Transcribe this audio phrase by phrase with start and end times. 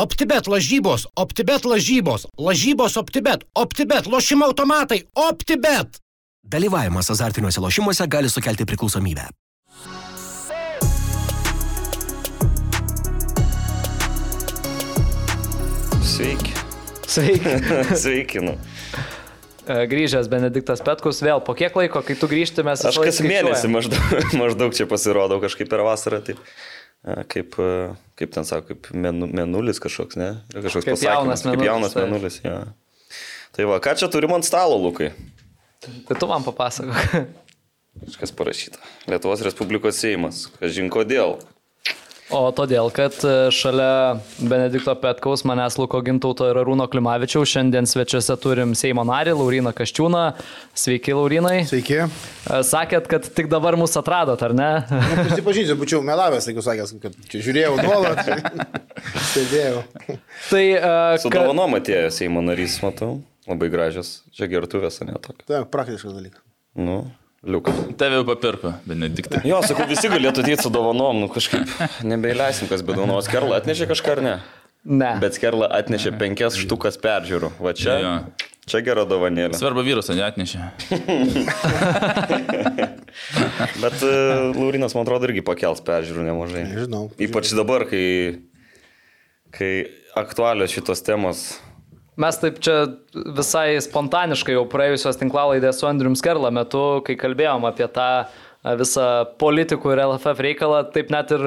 [0.00, 5.98] OptiBet lažybos, OptiBet lažybos, lažybos OptiBet, OptiBet lošimo automatai, OptiBet.
[6.42, 9.26] Dalyvavimas azartiniuose lošimuose gali sukelti priklausomybę.
[16.02, 16.56] Sveiki.
[17.06, 17.56] Sveiki.
[18.02, 18.56] Sveiki, nu.
[19.68, 22.88] E, Grįžęs Benediktas Petkus vėl po kiek laiko, kai tu grįžti, mes...
[22.88, 26.40] Aš kas mėnesį maždaug, maždaug čia pasirodau kažkaip per vasarą, taip.
[27.00, 27.54] Kaip,
[28.20, 30.30] kaip ten sako, kaip menu, menulis kažkoks, ne?
[30.52, 32.04] Yra Kažkoks Kaip jaunas Kaip mėnulis, jaunas taip.
[32.10, 32.56] menulis, jo.
[33.56, 35.08] Tai va, ką čia turim ant stalo, Lukai?
[35.80, 36.92] Tai tu man papasako.
[38.04, 38.78] Kažkas parašyta.
[39.10, 40.44] Lietuvos Respublikos Seimas.
[40.60, 41.38] Kažin kodėl.
[42.30, 48.36] O todėl, kad e, šalia Benedikto Petkaus, manęs Luko Gintauto ir Arūno Klimavičiaus šiandien svečiuose
[48.38, 50.20] turim Seimo narį Lauriną Kaščiūną.
[50.78, 51.64] Sveiki, Laurinai.
[51.66, 51.98] Sveiki.
[52.06, 54.68] E, Sakėt, kad tik dabar mus atradot, ar ne?
[54.92, 58.22] Nu, Prisipažinsiu, būčiau melavęs, jeigu sakęs, kad čia žiūrėjau nuolat.
[59.32, 59.82] Stebėjau.
[60.52, 60.64] tai...
[60.78, 60.94] e,
[61.24, 63.16] Su ka- dovanom atėjo Seimo narys, matau.
[63.50, 64.20] Labai gražios.
[64.36, 65.48] Čia gertuvės, ne tokia.
[65.50, 66.46] Tai praktiškas dalykas.
[66.78, 67.00] Nu,
[67.46, 67.76] liukas.
[68.00, 69.42] Tave jau papirko, Benediktai.
[69.48, 71.64] Jo, sakau, visi galėtų ateiti su dovanom, nu kažkaip
[72.06, 73.30] nebeįleisim, kas be dovanos.
[73.30, 74.36] Kerla atnešė kažką ar ne?
[74.84, 75.10] Ne.
[75.20, 77.48] Bet Kerla atnešė penkias štukas peržiūrų.
[77.60, 77.98] Va čia.
[78.00, 78.14] Jo.
[78.70, 79.56] Čia gera dovanėlė.
[79.58, 80.60] Svarbu virusą neatnešė.
[83.82, 86.62] Bet uh, Laurinas, man atrodo, irgi pakels peržiūrų nemažai.
[86.68, 87.08] Nežinau.
[87.26, 88.04] Ypač dabar, kai,
[89.56, 89.72] kai
[90.20, 91.38] aktualios šitos temos.
[92.18, 92.76] Mes taip čia
[93.36, 98.10] visai spontaniškai jau praėjusios tinklalaidės su Andrium Skerla metu, kai kalbėjom apie tą
[98.80, 99.06] visą
[99.40, 101.46] politikų ir LFF reikalą, taip net ir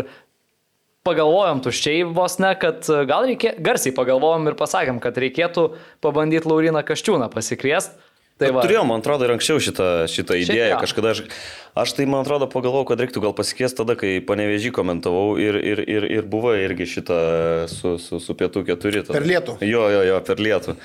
[1.03, 5.67] pagalvojom tuščiai vos ne, kad gal reikia, garsiai pagalvojom ir pasakėm, kad reikėtų
[6.03, 7.99] pabandyti Lauriną Kaščiūną pasikviesti.
[8.41, 10.69] Tai va, Turėjau, man atrodo, ir anksčiau šitą, šitą Šiaip idėją.
[10.73, 10.77] jo.
[10.81, 11.19] Kažkada aš,
[11.79, 15.83] aš tai, man atrodo, pagalvojau, kad reiktų gal pasikviesti tada, kai panevežį komentavau ir, ir,
[15.85, 17.19] ir, ir buvo irgi šitą
[17.71, 19.03] su, su, su pietų keturi.
[19.05, 19.19] tada.
[19.19, 19.57] Per lietų.
[19.69, 20.75] Jo, jo, jo, per lietų.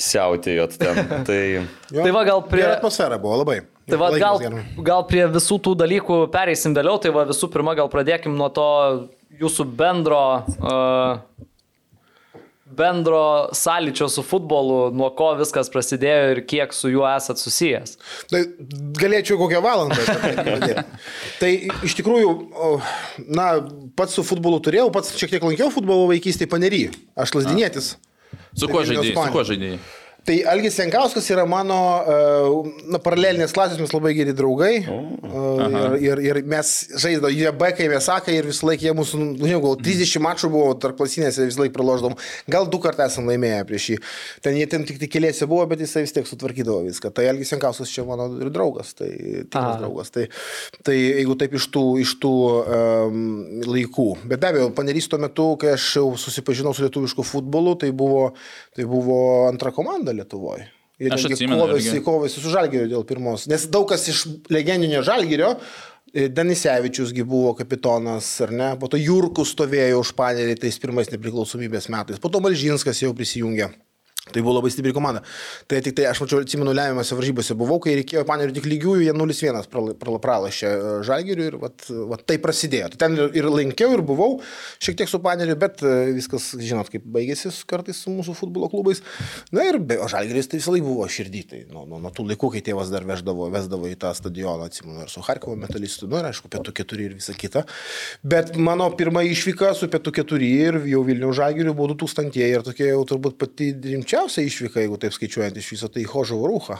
[0.00, 1.02] Siautėjot ten.
[1.28, 1.38] Tai
[1.94, 2.02] Jo.
[2.02, 3.60] Tai va, gal prie- Gera atmosfera buvo labai.
[3.86, 4.40] Tai va, gal,
[4.82, 8.64] gal prie visų tų dalykų pereisim vėliau, tai va visų pirma gal pradėkim nuo to
[9.42, 10.22] jūsų bendro,
[10.56, 11.20] uh,
[12.76, 17.96] bendro sąlyčio su futbolu, nuo ko viskas prasidėjo ir kiek su juo esat susijęs.
[18.32, 18.42] Tai
[19.00, 19.98] galėčiau kokią valandą.
[20.06, 20.84] tai
[21.40, 21.52] tai
[21.86, 22.32] iš tikrųjų,
[23.34, 23.50] na,
[23.98, 26.86] pats su futbolu turėjau, pats šiek tiek lankiau futbolo vaikystėje panery.
[27.18, 27.94] Aš lasdinėtis.
[28.54, 29.14] Su kuo žaidėjai?
[29.14, 29.82] Su kuo žaidėjai?
[30.24, 34.78] Tai Algis Jankauskas yra mano uh, na, paralelinės klasės, mes labai geri draugai.
[34.88, 39.20] Uh, ir, ir, ir mes žaidėme, jie bekai, mes sakai, ir visą laiką jie mūsų,
[39.20, 42.16] nu, nežinau, gal 30 mačų buvo tarp klasinėse, visą laiką praloždavom.
[42.48, 43.98] Gal du kartus esame laimėję prieš jį.
[44.46, 47.12] Ten jie ten tik tik keliese buvo, bet jisai vis tiek sutvarkydavo viską.
[47.12, 50.14] Tai Algis Jankauskas čia mano ir draugas, tai tikras draugas.
[50.14, 50.24] Tai,
[50.88, 52.32] tai jeigu taip iš tų, iš tų
[52.62, 53.20] um,
[53.68, 54.08] laikų.
[54.24, 58.30] Bet be abejo, panerys tuo metu, kai aš jau susipažinau su lietuvišku futbolu, tai buvo,
[58.72, 59.20] tai buvo
[59.50, 60.68] antra komanda Lietuvoje.
[61.02, 63.48] Ir Aš atsimenu kovėsi, kovėsi su Žalgiriu dėl pirmos.
[63.50, 65.56] Nes daug kas iš legendinio Žalgirio,
[66.12, 68.68] e, Danisevičiusgi buvo kapitonas, ar ne?
[68.78, 72.22] Po to Jurkus stovėjo už panerį tais pirmais nepriklausomybės metais.
[72.22, 73.72] Po to Malžinskas jau prisijungė.
[74.32, 75.20] Tai buvo labai stipri komanda.
[75.68, 79.12] Tai tik tai aš mačiau, atsimenu, lemiamose varžybose buvau, kai reikėjo panerių tik lygiųjų, jie
[79.12, 82.88] 0-1 prala- prala- pralašė e, žalgiriui ir vat, vat tai prasidėjo.
[82.94, 84.38] Tai ten ir, lankiau, ir buvau
[84.80, 89.02] šiek tiek su paneriu, bet e, viskas, žinot, kaip baigėsi kartais su mūsų futbolo klubais.
[89.52, 91.44] Na ir be, o žalgiris tai visą laiką buvo širdį.
[91.52, 95.04] Tai nuo, nuo, nuo tų laikų, kai tėvas dar veždavo, vesdavo į tą stadioną, atsimenu,
[95.04, 97.66] ir su Harkovo metalistu, nu ir aišku, pietų keturi ir visa kita.
[98.24, 102.94] Bet mano pirma išvyka su pietų keturi ir jau Vilnių žalgiriu buvo 2000 ir tokia
[102.94, 103.74] jau turbūt pati
[104.14, 106.78] rimčiausia išvyka, jeigu taip skaičiuojant iš viso, tai Hožovo rūha.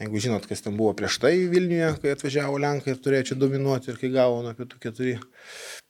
[0.00, 3.92] Jeigu žinot, kas ten buvo prieš tai Vilniuje, kai atvažiavo Lenkai ir turėjo čia dominuoti
[3.92, 5.18] ir kai gavo nuo pietų keturi.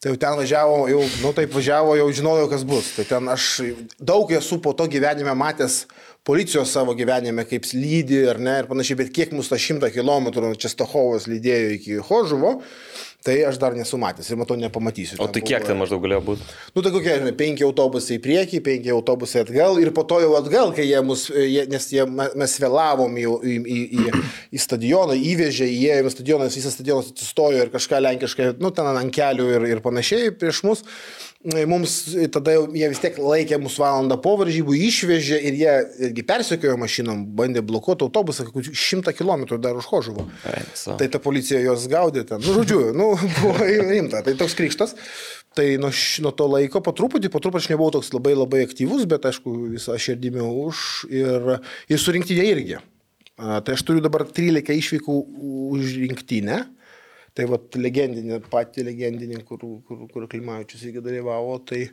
[0.00, 2.87] Tai jau ten važiavo, jau, nu taip važiavo, jau žinojau, kas bus.
[2.97, 3.49] Tai ten aš
[4.00, 5.83] daug esu po to gyvenime matęs
[6.25, 10.50] policijos savo gyvenime, kaip lydi ar ne ir panašiai, bet kiek mus tą šimtą kilometrų
[10.53, 12.59] nuo Čestohovos lydėjo iki Hožuvo,
[13.25, 15.19] tai aš dar nesu matęs ir matau nepamatysiu.
[15.21, 16.44] O tai kiek ten maždaug galėjo būti?
[16.72, 20.31] Nu, tai kokie, žinai, penki autobusai į priekį, penki autobusai atgal ir po to jau
[20.38, 24.23] atgal, kai jie mus, jie, nes jie, me- mes vėlavom jau į, į, į,
[24.56, 29.12] į stadioną, įvežė, įėjome į stadioną, visas stadionas atsistojo ir kažką lenkiškai, nu, ten ant
[29.12, 29.89] kelių ir, ir panašiai
[30.38, 30.84] prieš mus.
[31.40, 31.94] Mums
[32.34, 35.76] tada jau jie vis tiek laikė mus valandą po varžybų, išvežė ir jie
[36.10, 40.26] irgi persekiojo mašinom, bandė blokuoti autobusą, kokių šimtą kilometrų dar už Hožuvo.
[40.76, 40.98] so.
[41.00, 42.44] Tai ta policija juos gaudė ten.
[42.44, 44.20] Nu, žodžiu, nu, buvo rimta.
[44.26, 44.92] Tai toks krikštas.
[45.56, 45.90] Tai nuo,
[46.22, 49.54] nuo to laiko po truputį, po truputį aš nebuvau toks labai labai aktyvus, bet aišku,
[49.72, 51.54] visą širdimi už ir,
[51.90, 52.82] ir surinkti jie irgi.
[53.40, 55.16] Tai aš turiu dabar 13 išvykų
[55.72, 56.60] už rinktinę.
[57.37, 61.85] Tai va legendinė, pati legendinė, kur, kur, kur Klimavičius irgi dalyvavo, tai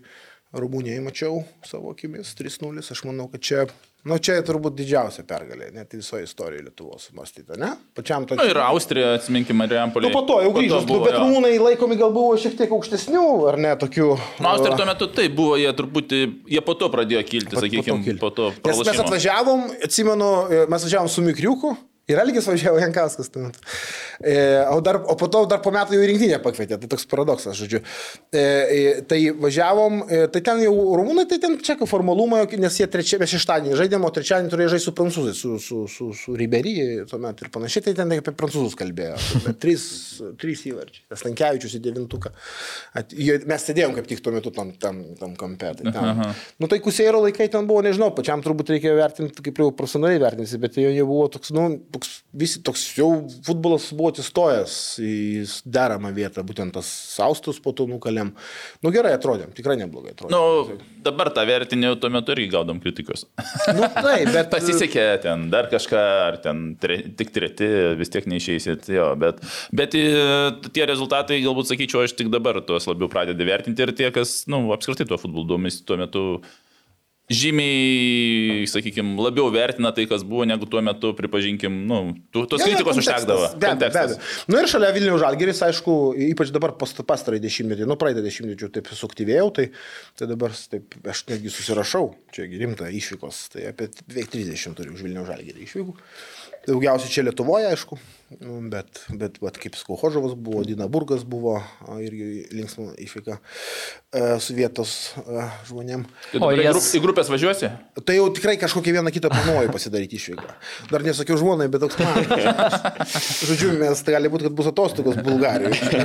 [0.55, 2.79] Rumunijai mačiau savo akimis 3-0.
[2.79, 3.65] Aš manau, kad čia,
[4.07, 7.73] nu, čia turbūt didžiausia pergalė, net visoje istorijoje Lietuvos sumastyta, ne?
[7.97, 8.51] Pačiam Na tokiam.
[8.53, 10.07] ir Austrija, atsiminkime, Marijampolė.
[10.07, 13.59] Nu, po to jau grįžus, nu, bet rumūnai laikomi gal buvo šiek tiek aukštesnių, ar
[13.59, 14.07] ne, tokių.
[14.39, 16.21] Na, Austrija tuo metu taip buvo, jie truputį,
[16.55, 18.49] jie po to pradėjo kilti, sakykime, po to.
[18.55, 19.05] Nes mes pralošimo.
[19.05, 21.75] atvažiavom, atsimenu, e, mes važiavom su Mikriuku.
[22.07, 23.27] Ir Algis važiavo Jankauskas.
[24.23, 24.35] E,
[24.71, 27.57] o, dar, o po to dar po metų jau į rinktinę pakvietė, tai toks paradoksas,
[27.59, 27.81] žodžiu.
[28.31, 32.87] E, e, tai važiavom, e, tai ten jau rumūnai, tai ten kaip formalumą, nes jie
[32.91, 36.77] trečiame šeštadienį žaidėme, o trečiadienį turėjo žaisti su prancūzais, su, su, su, su Ribery
[37.11, 39.19] tuomet ir panašiai, tai ten apie prancūzus kalbėjo.
[39.59, 39.83] Trys,
[40.41, 41.03] trys įvarčiai.
[41.11, 42.31] Tas Lankievičius į devintuką.
[42.97, 43.11] At,
[43.51, 45.73] mes sėdėjom kaip tik tuo metu tam, tam, tam kampe.
[45.81, 46.23] Tai ten.
[46.63, 50.63] Nu tai kuseiro laikai ten buvo, nežinau, pačiam turbūt reikėjo vertinti, kaip jau profesionaliai vertinti,
[50.63, 53.09] bet jau jie buvo toks, nu, toks, visi toks, jau
[53.45, 55.15] futbolas buvo atsistojęs į
[55.65, 58.33] deramą vietą, būtent tas saustus po to nukalėm.
[58.85, 60.37] Nu gerai atrodėm, tikrai neblogai atrodėm.
[60.37, 63.25] Nu, dabar tą vertinį tuo metu irgi gaudom kritikos.
[63.77, 67.67] nu taip, bet Pasisekė ten dar kažką, ar ten tre, tik treti,
[67.99, 69.41] vis tiek neišeisit, jo, bet,
[69.75, 70.05] bet e,
[70.73, 74.61] tie rezultatai, galbūt sakyčiau, aš tik dabar tuos labiau pradedu vertinti ir tie, kas, na,
[74.61, 76.23] nu, apskritai tuo futbolu domisi tuo metu
[77.27, 81.99] žymiai, sakykime, labiau vertina tai, kas buvo, negu tuo metu, pripažinkim, nu,
[82.31, 83.49] tu, tos jo, kritikos užtekdavo.
[83.59, 84.19] Be abejo, be abejo.
[84.53, 85.97] Na ir šalia Vilnių Žalgeris, aišku,
[86.29, 89.67] ypač dabar past- pastarąjį dešimtmetį, nu praeitą dešimtmetį taip suaktyvėjau, tai,
[90.19, 95.03] tai dabar taip, aš netgi susirašau, čia rimta išvykos, tai apie beveik 30 turiu už
[95.07, 95.97] Vilnių Žalgerį išvykų.
[96.67, 97.95] Daugiausiai čia Lietuvoje, aišku,
[98.41, 101.57] nu, bet, bet vat, kaip sakau, Hožovas buvo, Dinaburgas buvo,
[102.03, 106.03] irgi linksma išvyka e, su vietos e, žmonėm.
[106.43, 107.69] O jas- Į grupės važiuosi?
[108.03, 110.49] Tai jau tikrai kažkokią vieną kitą planuoju pasidaryti išvyką.
[110.91, 112.75] Dar nesakiau žmonai, bet toks planas.
[113.47, 116.03] Žodžiu, mes tai gali būti, kad bus atostogos Bulgarijoje.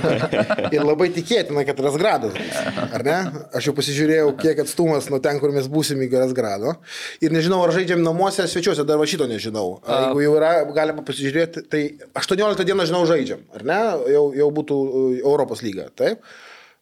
[0.75, 2.63] Ir labai tikėtina, kad Rasgradas bus.
[2.93, 3.19] Ar ne?
[3.59, 6.77] Aš jau pasižiūrėjau, kiek atstumas nuo ten, kur mes būsim iki Rasgrado.
[7.25, 9.81] Ir nežinau, ar žaidžiam namuose svečiuose, dar va šito nežinau.
[9.83, 11.83] A, jeigu jau yra, galima pasižiūrėti, tai
[12.19, 13.43] 18 dieną, žinau, žaidžiam.
[13.57, 13.81] Ar ne?
[14.13, 15.89] Jau, jau būtų uh, Europos lyga.
[15.97, 16.25] Taip.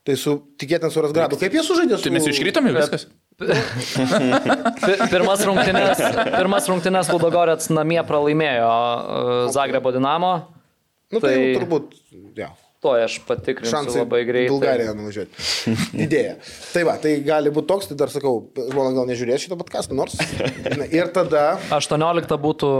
[0.06, 1.36] Tai su, tikėtina su Rasgradu.
[1.38, 2.06] Kaip jie sužaidė su...
[2.06, 3.04] Tai mes iškritome viskas.
[3.40, 6.00] Pi- Pirmas rungtynės,
[6.32, 10.32] pirmas rungtynės Ludogorets namie pralaimėjo uh, Zagrebo Dinamo.
[11.10, 11.94] Nu, tai, Tai- tai turbūt,
[12.38, 12.50] ja.
[12.80, 14.52] To aš patikrinsiu šansai labai greitai.
[14.54, 15.42] Bulgariją nuvažiuoti.
[16.06, 16.36] Idėja.
[16.72, 20.14] Tai va, tai gali būti toks, tai dar sakau, žmona gal nežiūrės šitą podcastą nors.
[20.88, 21.42] Ir tada,
[21.76, 22.70] 18 būtų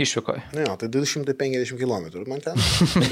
[0.00, 0.46] išvykoje.
[0.56, 2.56] na jo, tai 250 km man ten.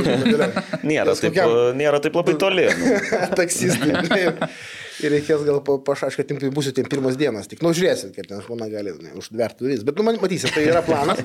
[0.88, 2.64] Nėra Nes taip, kokiam- nėra taip labai toli.
[3.38, 4.32] Taksistai.
[4.98, 7.46] Ir reikės gal pašaškai, tai būsiu ten pirmas dienas.
[7.46, 9.84] Tik, nu, žiūrėsit, kaip ten žmona gali ne, uždverti duris.
[9.86, 11.20] Bet, nu, man- matysit, tai yra planas.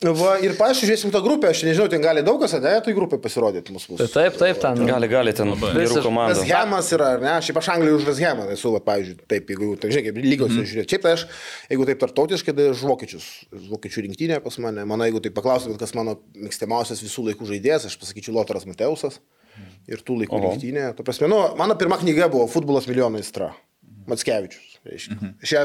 [0.00, 3.74] Va, ir pažiūrėsim tą grupę, aš nežinau, ten gali daug kas, ne, tai grupė pasirodyti
[3.74, 3.98] mūsų.
[3.98, 4.78] Tai taip, taip, ten.
[4.88, 6.38] Gali, gali ten Visiš- komandų.
[6.40, 7.34] Veshemas yra, ne?
[7.44, 10.70] Šiaip aš Anglijai už Veshemą esu, va, pavyzdžiui, taip, jeigu, tai, kaip lygos mm.
[10.70, 10.88] žiūrėti.
[10.94, 11.26] Šiaip tai aš,
[11.68, 13.28] jeigu taip tartautiškai, tai už vokiečius,
[13.74, 14.88] vokiečių rinktinę pas mane.
[14.88, 19.20] Mano, jeigu tai paklaustumėt, kas mano mėgstamiausias visų laikų žaidėjas, aš pasakyčiau Lotaras Mateusas
[19.84, 20.54] ir tų laikų Oho.
[20.54, 20.94] rinktinė.
[20.96, 23.52] Prasme, nu, mano pirma knyga buvo Futbolas milijonų aistra.
[24.08, 24.69] Matskevičius.
[24.86, 25.16] Reiškia.
[25.44, 25.62] Aš ją,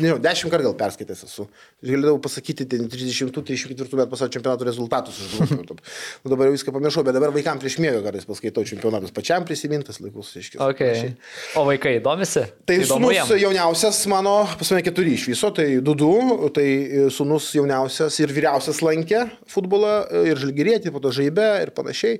[0.00, 1.46] nežinau, dešimt kartų gal perskaitęs esu.
[1.80, 5.20] Aš galėdavau pasakyti 30-34 metų pasaulio čempionato rezultatus.
[5.50, 9.14] Nu, dabar jau viską pamiršau, bet dabar vaikams prieš mėgą kartais paskaitau čempionatus.
[9.14, 10.60] Pačiam prisimintas laikus, reiškia.
[10.66, 11.14] Okay.
[11.60, 12.42] O vaikai domisi?
[12.66, 16.12] Tai sunus jauniausias mano, pas mane keturi iš viso, tai du du,
[16.56, 16.68] tai
[17.14, 19.94] sunus jauniausias ir vyriausias lankė futbolą
[20.26, 22.18] ir žalgyrėti, po to žaibę ir panašiai.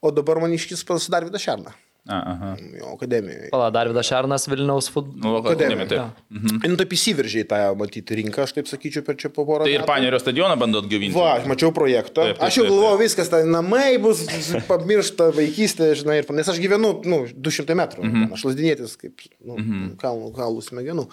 [0.00, 1.74] O dabar man iškis pas Darvidą Šerną,
[2.10, 2.50] aha.
[2.78, 3.48] jo akademijoje.
[3.52, 5.20] Pala, Darvidas Šernas Vilniaus futbolo.
[5.22, 6.20] Nu, akademija, taip.
[6.66, 9.72] Nu, taip įsiveržė į tą, matyti, rinką, aš taip sakyčiau, per čia po porą Tai
[9.72, 9.90] ir metų.
[9.90, 11.16] Panerio stadioną bandot gavinti.
[11.16, 12.26] Va, aš mačiau projektą.
[12.28, 14.24] Taip, taip, aš jau galvojau, viskas, tai namai bus
[14.70, 18.06] pamiršta vaikystė, žinai, ir pan- nes aš gyvenu, nu, 200 metrų.
[18.08, 18.34] Mhm.
[18.36, 19.94] Aš lasdinėtis kaip, nu, -hmm.
[20.00, 21.06] kalnų, kalnų smegenų.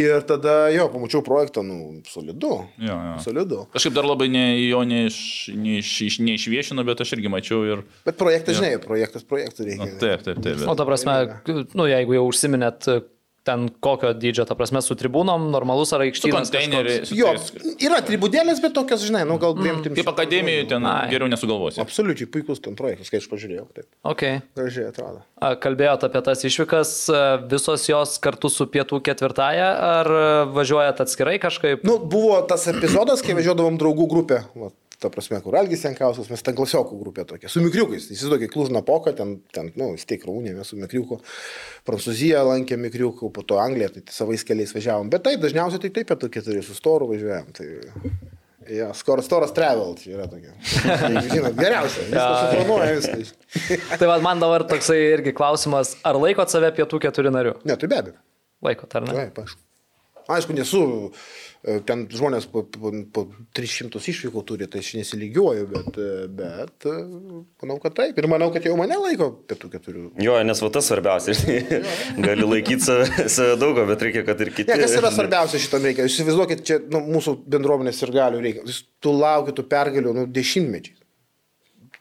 [0.00, 2.52] Ir tada, jo, pamačiau projektą, nu, solidu.
[2.78, 3.16] Jo, jo.
[3.24, 3.62] Solidu.
[3.74, 5.18] Kažkaip dar labai ne, jo neiš,
[5.54, 7.84] neiš, neišviešino, bet aš irgi mačiau ir...
[8.06, 9.88] Bet projektas, žinai, projektas projektų reikia.
[9.92, 10.62] Nu, taip, taip, taip.
[10.64, 10.80] O Bet...
[10.80, 11.18] ta prasme,
[11.78, 12.88] nu, jeigu jau užsiminėt,
[13.46, 16.50] ten kokio dydžio, ta prasme, su tribūnom, normalus ar aikštynas.
[16.50, 17.04] konteineriai.
[17.14, 17.32] Jo,
[17.86, 19.94] yra tribudėlės, bet tokios, žinai, nu, gal dviem tim.
[19.96, 21.06] Kaip akademijoje ten Ai.
[21.12, 21.80] geriau nesugalvosi.
[21.82, 23.68] Absoliučiai puikus ten projektas, kai aš pažiūrėjau.
[23.76, 23.88] Taip.
[24.14, 24.40] Okay.
[24.58, 25.22] Gražiai atrodo.
[25.38, 30.24] A, Kalbėjot apie tas išvykas, a, visos jos kartu su pietų ketvirtąją, ar a,
[30.56, 31.86] važiuojat atskirai kažkaip?
[31.86, 34.42] Nu, buvo tas epizodas, kai važiuodavom draugų grupę.
[34.58, 34.72] Va,
[35.02, 38.08] ta prasme, kur Algis Jankauskas, mes ten klasiokų grupė tokia, su mikriukais.
[38.14, 41.18] Įsivaizduokit, Klužna Poka, ten, ten nu, vis tiek rūnė, mes su mikriuku.
[41.88, 45.12] Prancūziją lankė mikriukų, po to Angliją, tai savais keliais važiavom.
[45.12, 47.52] Bet taip, dažniausiai tai taip, pietų keturi su storu važiuojam.
[47.56, 47.68] Tai...
[48.66, 50.56] Ja, skor, storas travel čia yra tokia.
[50.82, 52.06] Tai, žinot, geriausia.
[52.08, 53.34] Viskas suplanuoja, viskas.
[54.00, 57.54] Tai va, man dabar toksai irgi klausimas, ar laikot save pietų keturi nariu?
[57.68, 58.18] Ne, tai be abejo.
[58.66, 59.14] Laikot, ar ne?
[59.20, 59.62] Taip, aišku.
[60.26, 60.80] Aišku, nesu,
[61.86, 63.24] ten žmonės po, po, po
[63.56, 66.94] 300 išvykų turi, tai aš nesilygiuoju, bet, e, bet e,
[67.62, 68.20] manau, kad taip.
[68.20, 70.04] Ir manau, kad jau mane laiko pietų keturių.
[70.22, 71.34] Jo, nes va tas svarbiausia.
[72.26, 74.70] Gali laikyti save, save daugo, bet reikia, kad ir kiti.
[74.70, 76.06] Ne, kas yra svarbiausia šitam reikia?
[76.06, 78.78] Jūs įsivaizduokit, čia nu, mūsų bendruomenės ir galių reikia.
[79.02, 81.02] Tu lauki tų pergalių nu, dešimtmečiais.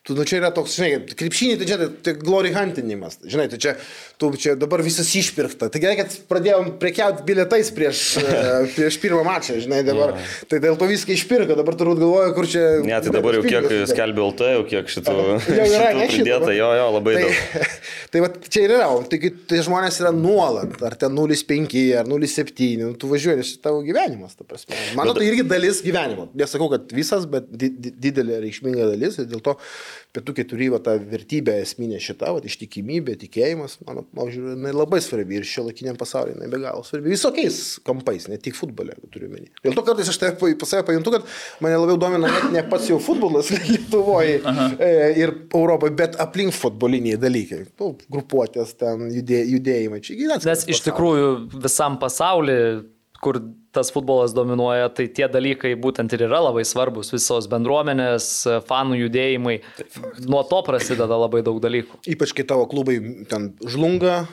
[0.06, 3.18] Tu, nu, čia yra toks, žinai, krepšinį, tai čia tai, tai glory huntinimas.
[3.26, 3.72] Žinai, tai čia,
[4.22, 5.68] tu, čia dabar visas išpirkta.
[5.72, 8.44] Tai gerai, kad pradėjom prekiauti bilietais prieš, e,
[8.76, 10.16] prieš pirmą mačą, žinai, dabar.
[10.16, 10.28] Ja.
[10.52, 12.64] Tai dėl to viską išpirko, dabar turbūt galvoju, kur čia...
[12.86, 15.16] Ne, tai dabar jau kiek skelbė LT, jau kiek šitų...
[15.56, 16.52] Jau yra, ne šitą.
[16.56, 17.68] Jo, jo, labai tai, daug.
[18.14, 19.20] tai va, čia ir yra, tai,
[19.50, 24.38] tai žmonės yra nuolat, ar ten 0,5, ar 0,7, nu, tu važiuoji, nes tavo gyvenimas,
[24.38, 24.78] ta prasme.
[24.98, 26.30] Mano tai irgi dalis gyvenimo.
[26.38, 29.56] Nesakau, kad visas, bet di didelė reikšminga dalis ir dėl to
[30.16, 35.40] pietų keturi, va, ta vertybė esminė šita, va, ištikimybė, tikėjimas, mano požiūriu, jinai labai svarbi
[35.40, 37.12] ir šio laikiniam pasaulyje jinai be galo svarbi.
[37.14, 39.52] Visokiais kampais, ne tik futbole, turiu menį.
[39.66, 41.28] Dėl to kartais aš tai pas save pajuntu, kad
[41.66, 47.20] mane labiau domina net ne pats jau futbolas Lietuvoje e, ir Europoje, bet aplink futboliniai
[47.22, 47.64] dalykai.
[47.82, 50.02] Nu, grupuotės, ten judė, judėjimai.
[50.06, 50.50] Čia gyvenimas.
[50.50, 51.32] Nes iš tikrųjų
[51.66, 52.84] visam pasauliu
[53.26, 53.40] kur
[53.76, 57.12] tas futbolas dominuoja, tai tie dalykai būtent ir yra labai svarbus.
[57.14, 58.32] Visos bendruomenės,
[58.70, 59.60] fanų judėjimai.
[60.26, 62.02] Nuo to prasideda labai daug dalykų.
[62.16, 62.98] Ypač kai tavo klubai
[63.30, 64.24] ten žlunga,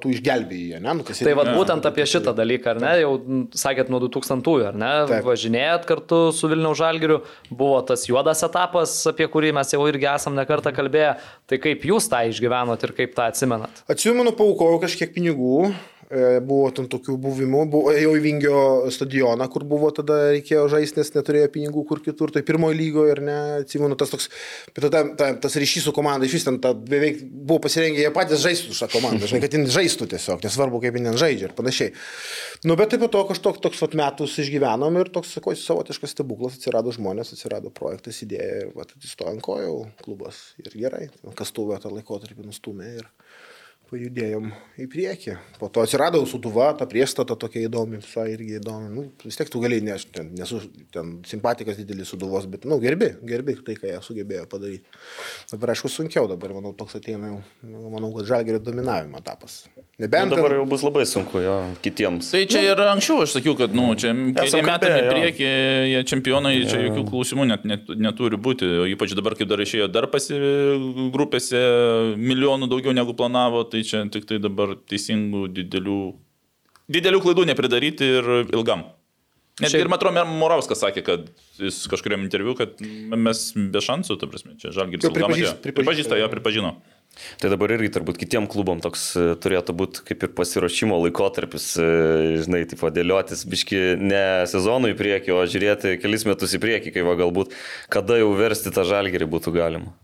[0.00, 0.92] tu išgelbėjai, ne?
[1.00, 3.10] Nu, tai vad būtent apie šitą dalyką, ar ne, jau
[3.58, 5.26] sakėt nuo 2000-ųjų, ar ne, Taip.
[5.26, 7.18] važinėjat kartu su Vilniaus Žalgiriu,
[7.50, 11.16] buvo tas juodas etapas, apie kurį mes jau irgi esam nekartą kalbėję,
[11.50, 13.82] tai kaip jūs tą išgyvenot ir kaip tą atsimenat?
[13.90, 15.72] Atsimenu, paukojau kažkiek pinigų,
[16.08, 18.60] buvo ten tokių buvimų, buvo, ėjau į Vingio
[18.94, 23.20] stadioną, kur buvo tada reikėjo žaisti, nes neturėjo pinigų kur kitur, tai pirmojo lygoje ir
[23.26, 24.30] ne, atsimenu, tas toks,
[24.72, 28.12] bet tada ta, tas ryšys su komanda, iš vis ten ta, beveik buvo pasirengę jie
[28.14, 31.56] patys žaisti su šią komandą, žinai, kad jin žaistų tiesiog, nesvarbu, kaip jin žaidžia ir
[31.58, 31.92] panašiai.
[32.64, 36.56] Nu, bet taip pat to kažkoks toks vat, metus išgyvenom ir toks, sakau, savotiškas stebuklas,
[36.56, 41.92] atsirado žmonės, atsirado projektas, idėja ir atsistojo ant kojų klubas ir gerai, kas tuvę tą
[41.92, 43.12] laikotarpį nustumė ir
[43.88, 45.34] pajudėjom į priekį.
[45.58, 48.90] Po to atsirado suduva, ta priestata tokia įdomi, visai irgi įdomi.
[48.92, 50.60] Nu, vis tiek tu gali, ne, aš ten, nesu
[50.94, 54.98] ten simpatikas didelis suduvos, bet, nu, gerbi, gerbi tai, ką jie sugebėjo padaryti.
[55.52, 57.40] Dabar, aišku, sunkiau, dabar, manau, toks ateina jau,
[57.94, 59.64] manau, kad žalgerio dominavimo etapas.
[59.98, 60.30] Nebent.
[60.30, 62.28] Nu, dabar jau bus labai sunku jo kitiems.
[62.30, 65.48] Tai čia ir anksčiau aš sakiau, kad, nu, čia keli metai į priekį,
[65.94, 68.68] jie čempionai, čia jokių klausimų net, net, neturi būti.
[68.84, 70.38] O ypač dabar, kaip dar išėjo dar pasi
[71.10, 71.58] grupėse
[72.14, 75.98] milijonų daugiau negu planavo, tai čia tik tai dabar teisingų didelių,
[76.90, 78.86] didelių klaidų nepridaryti ir ilgam.
[79.58, 79.84] Net Šiaip...
[79.86, 81.24] ir Matro Morauskas sakė, kad
[81.58, 85.56] jis kažkuriam interviu, kad mes be šansų, ta prasme, čia Žalgiris ilgam atėjo.
[85.64, 86.76] Pripažįsta, jo pripažino.
[87.42, 91.86] Tai dabar irgi turbūt kitiem klubom toks e, turėtų būti kaip ir pasiruošimo laikotarpis, e,
[92.44, 97.06] žinai, taip vadėliotis, biški ne sezonų į priekį, o žiūrėti kelis metus į priekį, kai
[97.08, 97.56] va galbūt
[97.90, 99.96] kada jau versti tą žalgerį būtų galima.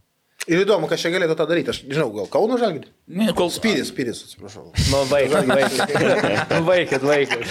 [0.44, 1.72] Ir įdomu, kas čia galėtų tą daryti.
[1.72, 2.90] Aš žinau, gal Kauno žalgirį?
[3.16, 4.66] Ne, kol spyris, spyris, atsiprašau.
[4.90, 5.94] Nu, vaikit, vaikit.
[6.50, 7.46] Nu, vaikit, vaikit.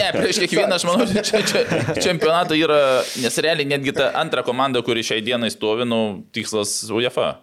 [0.00, 2.80] Ne, prieš kiekvieną, aš manau, čia, čia čempionatą yra,
[3.20, 6.00] nes realiai netgi ta antra komanda, kuri šiai dienai stovi, nu,
[6.32, 7.34] tikslas UEFA.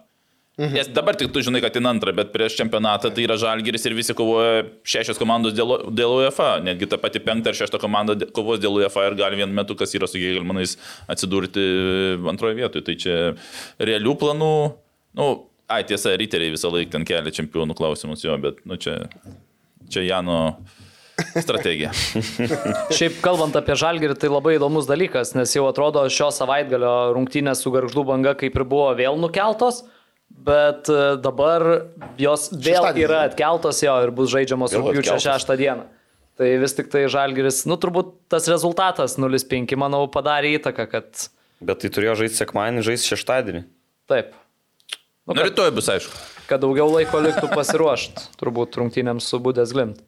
[0.58, 0.74] Mhm.
[0.74, 3.94] Nes dabar tik tu žinai, kad in antrą, bet prieš čempionatą tai yra žalgeris ir
[3.94, 6.56] visi kovoja šešios komandos dėl, dėl UEFA.
[6.66, 9.94] Netgi ta pati penkta ar šešta komanda kovos dėl UEFA ir gali vienu metu, kas
[9.94, 10.74] yra su Gėgelmanais,
[11.06, 11.68] atsidurti
[12.34, 12.88] antroje vietoje.
[12.90, 13.20] Tai čia
[13.78, 14.56] realių planų,
[15.18, 15.28] nu,
[15.68, 19.00] ai tiesa, riteriai visą laiką ten kelia čempionų klausimus jo, bet, nu, čia,
[19.92, 20.40] čia Jano
[21.42, 21.92] strategija.
[22.98, 27.74] Šiaip kalbant apie žalgerį, tai labai įdomus dalykas, nes jau atrodo šio savaitgalio rungtynės su
[27.74, 29.84] garždų banga kaip ir buvo vėl nukeltos.
[30.28, 31.64] Bet e, dabar
[32.20, 33.04] jos vėl Šeštadienį.
[33.06, 35.86] yra atkeltos jo ir bus žaidžiamos rūpiučio 6 dieną.
[36.38, 41.24] Tai vis tik tai Žalgiris, nu turbūt tas rezultatas 0-5, manau, padarė įtaką, kad...
[41.66, 43.64] Bet tai turėjo žaisti sekmanį, žaisti šeštadienį.
[44.12, 44.36] Taip.
[45.28, 46.20] Nu, nu rytoj bus aišku.
[46.48, 50.00] Kad daugiau laiko liktų pasiruošti, turbūt rungtynėms su Budės Glimt.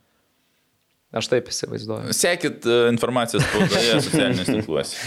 [1.10, 2.14] Aš taip įsivaizduoju.
[2.14, 5.00] Sekit e, informaciją spaudoje, socialiniuose tinkluose.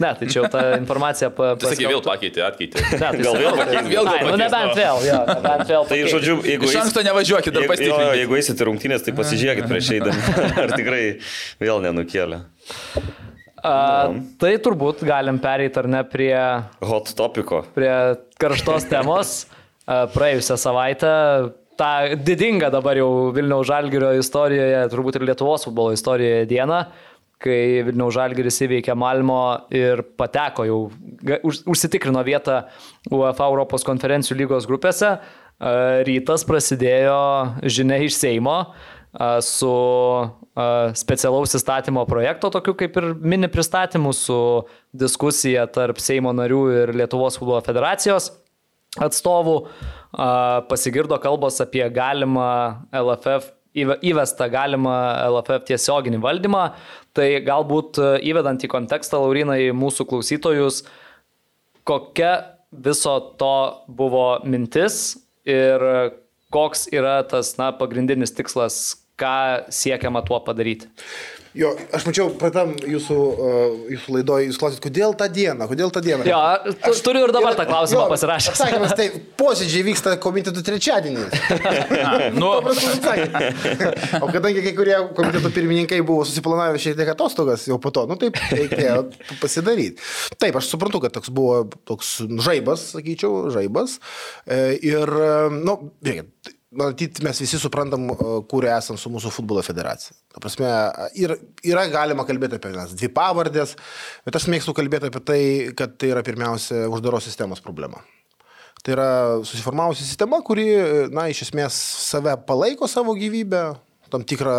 [0.00, 2.80] Ne, tai čia jau ta informacija pa, tai sakė, vėl pakeitė, atkeitė.
[2.94, 3.82] Ne, tai gal vėl pakeitė.
[3.90, 4.30] Vėl pakeitė.
[4.30, 5.86] Nu, nebent vėl, jo, nebent vėl.
[5.92, 6.70] Tai žodžiu, jeigu...
[6.70, 8.16] Iš anksto nevažiuokit, dar pasitikrinkite.
[8.22, 10.24] Jeigu eisite rungtynės, tai pasižiūrėkit prieš eidami,
[10.64, 11.04] ar tikrai
[11.60, 12.40] vėl nenukėlė.
[13.64, 16.36] A, tai turbūt galim pereiti ar ne prie...
[16.84, 17.62] Hot topiko.
[17.76, 17.92] Prie
[18.40, 19.36] karštos temos.
[19.84, 21.12] Praėjusią savaitę
[21.76, 26.80] tą didingą dabar jau Vilniaus Žalgirio istorijoje, turbūt ir Lietuvos futbolo istorijoje dieną,
[27.42, 29.42] kai Vilniaus Žalgiris įveikė Malmo
[29.74, 30.78] ir pateko jau,
[31.44, 32.62] užsitikrino vietą
[33.12, 35.16] UEFA Europos konferencijų lygos grupėse.
[36.06, 37.18] Rytas prasidėjo
[37.70, 38.56] žinia iš Seimo,
[39.44, 39.74] su
[40.94, 44.38] specialaus įstatymo projekto, tokiu kaip ir mini pristatymu, su
[44.94, 48.30] diskusija tarp Seimo narių ir Lietuvos futbolo federacijos
[49.02, 49.56] atstovų.
[50.70, 54.94] Pasigirdo kalbos apie galimą LFF įve- įvestą galimą
[55.26, 56.64] LFF tiesioginį valdymą.
[57.14, 60.84] Tai galbūt įvedant į kontekstą, Laurinai, mūsų klausytojus,
[61.86, 63.56] kokia viso to
[63.88, 65.82] buvo mintis ir
[66.54, 69.36] koks yra tas na, pagrindinis tikslas, ką
[69.72, 70.90] siekiama tuo padaryti.
[71.54, 76.00] Jo, aš mačiau, pratam jūsų, uh, jūsų laidoje, jūs klausėt, kodėl tą dieną, kodėl tą
[76.02, 76.24] dieną.
[76.26, 76.40] Jo,
[76.82, 78.56] tu- turiu ir dabar tą klausimą pasirašęs.
[78.58, 79.06] Atsakymas, tai
[79.38, 81.28] posėdžiai vyksta komitetų trečiadienį.
[82.40, 82.50] Nu.
[84.24, 88.16] O kadangi kai kurie komiteto pirmininkai buvo susiplanavę šiek tiek atostogas jau po to, nu
[88.18, 88.98] taip reikėjo
[89.42, 90.02] pasidaryti.
[90.42, 94.00] Taip, aš suprantu, kad toks buvo toks žaibas, sakyčiau, žaibas.
[94.46, 99.62] E, Ir, e, nu, žiūrėkit, Matyt, mes visi suprantam, e, kur esam su mūsų futbolo
[99.62, 100.16] federacija.
[100.34, 100.70] Ta prasme,
[101.20, 103.76] ir, yra galima kalbėti apie vienas dvi pavardės,
[104.26, 105.40] bet aš mėgstu kalbėti apie tai,
[105.78, 108.02] kad tai yra pirmiausia uždaros sistemos problema.
[108.84, 109.08] Tai yra
[109.46, 110.66] susiformavusi sistema, kuri,
[111.14, 111.78] na, iš esmės
[112.08, 113.62] save palaiko savo gyvybę,
[114.12, 114.56] tam tikrą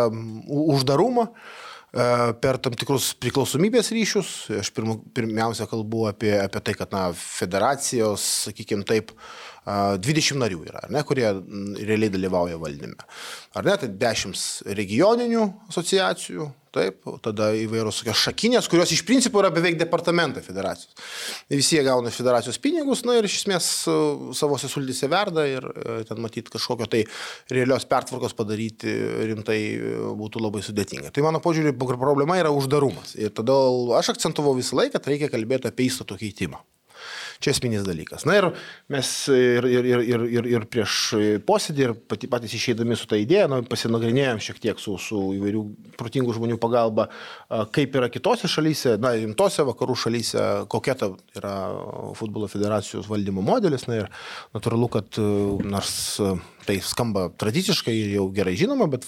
[0.72, 2.08] uždarumą e,
[2.42, 4.32] per tam tikrus priklausomybės ryšius.
[4.64, 10.84] Aš pirmiausia kalbu apie, apie tai, kad na, federacijos, sakykime taip, a, 20 narių yra,
[10.94, 11.26] ne, kurie
[11.82, 13.08] realiai dalyvauja valdyme.
[13.58, 14.38] Ar ne, tai 10
[14.78, 20.92] regioninių asociacijų, taip, tada įvairios šakinės, kurios iš principo yra beveik departamentai federacijos.
[21.52, 23.96] Visi jie gauna federacijos pinigus, na ir iš esmės e,
[24.38, 27.06] savo sultyse verda ir e, ten matyti kažkokio tai
[27.54, 28.94] realios pertvarkos padaryti
[29.32, 31.14] rimtai e, būtų labai sudėtinga.
[31.16, 33.16] Tai mano požiūrį, problema yra uždarumas.
[33.18, 36.62] Ir todėl aš akcentuvau visą laiką, kad reikia kalbėti apie įstatų keitimą.
[37.44, 38.26] Čia esminis dalykas.
[38.28, 38.48] Na ir
[38.92, 40.98] mes ir, ir, ir, ir, ir, ir prieš
[41.48, 45.64] posėdį, ir pati, patys išeidami su tą idėją, na, pasinagrinėjom šiek tiek su, su įvairių
[46.00, 47.10] protingų žmonių pagalba,
[47.76, 51.56] kaip yra kitose šalyse, na, rimtose vakarų šalyse, kokia ta yra
[52.18, 53.88] futbolo federacijos valdymo modelis.
[53.90, 54.12] Na ir
[54.56, 55.22] natūralu, kad
[55.66, 55.96] nors
[56.66, 59.06] tai skamba tradiciškai ir jau gerai žinoma, bet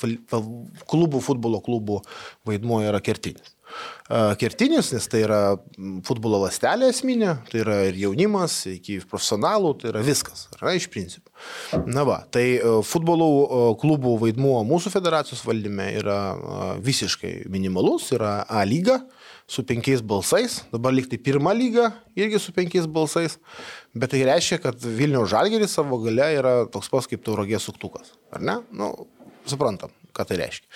[0.90, 2.02] klubų, futbolo klubų
[2.48, 3.57] vaidmuo yra kertinis.
[4.08, 5.42] A, Kertinis, nes tai yra
[6.08, 11.28] futbolo lastelė esminė, tai yra ir jaunimas, iki profesionalų, tai yra viskas, yra iš principo.
[11.86, 18.10] Na va, tai e, futbolo e, klubų vaidmuo mūsų federacijos valdyme yra e, visiškai minimalus,
[18.16, 19.02] yra A lyga
[19.48, 23.38] su penkiais balsais, dabar liktai pirma lyga irgi su penkiais balsais,
[23.96, 28.44] bet tai reiškia, kad Vilniaus žalgeris savo gale yra toks pats kaip tauragės suktukas, ar
[28.44, 28.58] ne?
[28.76, 28.92] Nu,
[29.48, 30.67] suprantam, ką tai reiškia.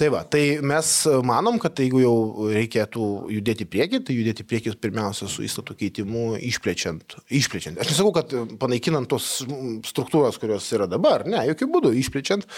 [0.00, 0.90] Tai va, tai mes
[1.26, 2.14] manom, kad jeigu jau
[2.50, 7.18] reikėtų judėti priekį, tai judėti priekį pirmiausia su įstatų keitimu, išplečiant.
[7.30, 7.80] išplečiant.
[7.80, 9.44] Aš nesakau, kad panaikinant tos
[9.88, 12.48] struktūros, kurios yra dabar, ne, jokių būdų, išplečiant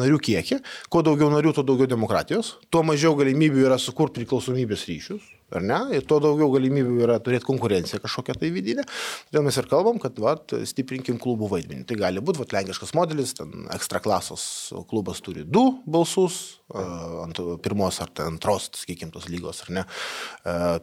[0.00, 0.60] narių kiekį.
[0.92, 5.35] Kuo daugiau narių, tuo daugiau demokratijos, tuo mažiau galimybių yra sukurti priklausomybės ryšius.
[5.54, 5.78] Ar ne?
[5.94, 8.82] Ir tuo daugiau galimybių yra turėti konkurenciją kažkokią tai vidinę.
[9.28, 11.86] Todėl mes ir kalbam, kad vat, stiprinkim klubų vaidmenį.
[11.86, 14.46] Tai gali būti vat, lenkiškas modelis, ten ekstra klasos
[14.90, 19.84] klubas turi du balsus, ant pirmos ar antros, sakykime, tos lygos, ar ne,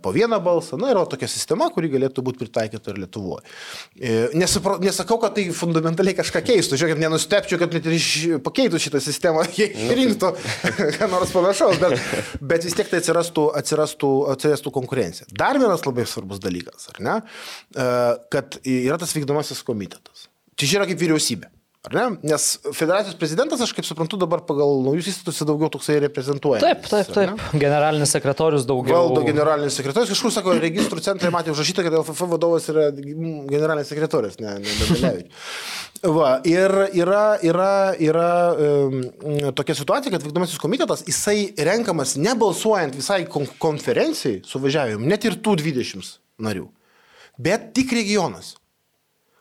[0.04, 0.78] po vieną balsą.
[0.80, 3.44] Na, yra tokia sistema, kuri galėtų būti pritaikyta ir Lietuvoje.
[4.40, 6.80] Nesupra, nesakau, kad tai fundamentaliai kažką keistų.
[6.80, 10.32] Žiūrėkit, nenustepčiau, kad net ir pakeitų šitą sistemą, jei rinktų
[11.00, 11.98] ką nors panašaus, bet,
[12.40, 15.28] bet vis tiek tai atsirastų, atsirastų, atsirastų konkurencija.
[15.36, 17.18] Dar vienas labai svarbus dalykas, ar ne,
[18.34, 20.30] kad yra tas vykdomasis komitetas.
[20.60, 21.53] Čia yra kaip vyriausybė.
[21.84, 22.04] Ar ne?
[22.24, 26.62] Nes federacijos prezidentas, aš kaip suprantu, dabar pagal naujus įstatus daugiau toksai reprezentuoja.
[26.64, 27.42] Taip, taip, taip.
[27.60, 29.10] Generalinis sekretorius daugiau.
[29.10, 30.14] Valdo generalinis sekretorius.
[30.14, 35.52] Kažkur sako, registrų centrai matė užrašyta, kad LFF vadovas yra generalinis sekretorius, ne, ne Danilevičius.
[36.04, 36.72] Va, ir
[37.04, 38.98] yra, yra, yra um,
[39.56, 45.60] tokia situacija, kad vykdomasis komitetas, jisai renkamas nebalsuojant visai kon konferencijai suvažiavimui, net ir tų
[45.60, 46.16] 20
[46.48, 46.70] narių,
[47.44, 48.56] bet tik regionas.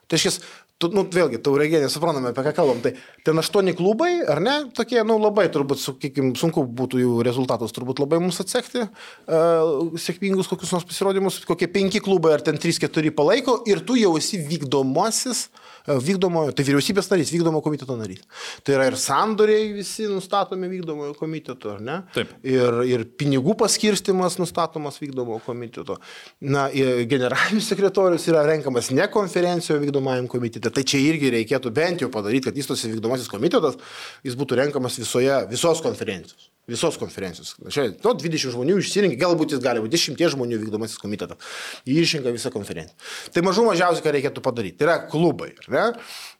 [0.06, 0.38] Tai reiškia,
[0.82, 2.82] tu, nu, vėlgi, taurėgė, nesuprantame, apie ką kalbam.
[2.84, 2.92] Tai
[3.26, 8.02] ten aštuoni klubai, ar ne, tokie, nu, labai turbūt, sakykim, sunku būtų jų rezultatus turbūt
[8.02, 13.14] labai mums atsekti, uh, sėkmingus kokius nors pasirodymus, kokie penki klubai ar ten trys, keturi
[13.14, 15.46] palaiko ir tu jau esi vykdomasis,
[15.86, 18.22] vykdomojo, tai vyriausybės narys, vykdomo komiteto narys.
[18.62, 21.98] Tai yra ir sandoriai visi nustatomi vykdomojo komiteto, ar ne?
[22.14, 22.34] Taip.
[22.46, 25.98] Ir, ir pinigų paskirstimas nustatomas vykdomo komiteto.
[26.44, 26.68] Na,
[27.10, 30.70] generalinis sekretorius yra renkamas ne konferencijoje vykdomajam komitete.
[30.72, 33.78] Tai čia irgi reikėtų bent jau padaryti, kad įstosi vykdomasis komitetas,
[34.26, 36.51] jis būtų renkamas visoje, visos konferencijos.
[36.70, 37.56] Visos konferencijos.
[37.74, 41.40] Čia, nu, 20 žmonių išsirinkę, galbūt jis gali būti 10 žmonių vykdomasis komitetas.
[41.88, 42.94] Jį išrinka visą konferenciją.
[43.34, 44.78] Tai mažų mažiausiai, ką reikėtų padaryti.
[44.78, 45.88] Tai yra klubai, ar ne?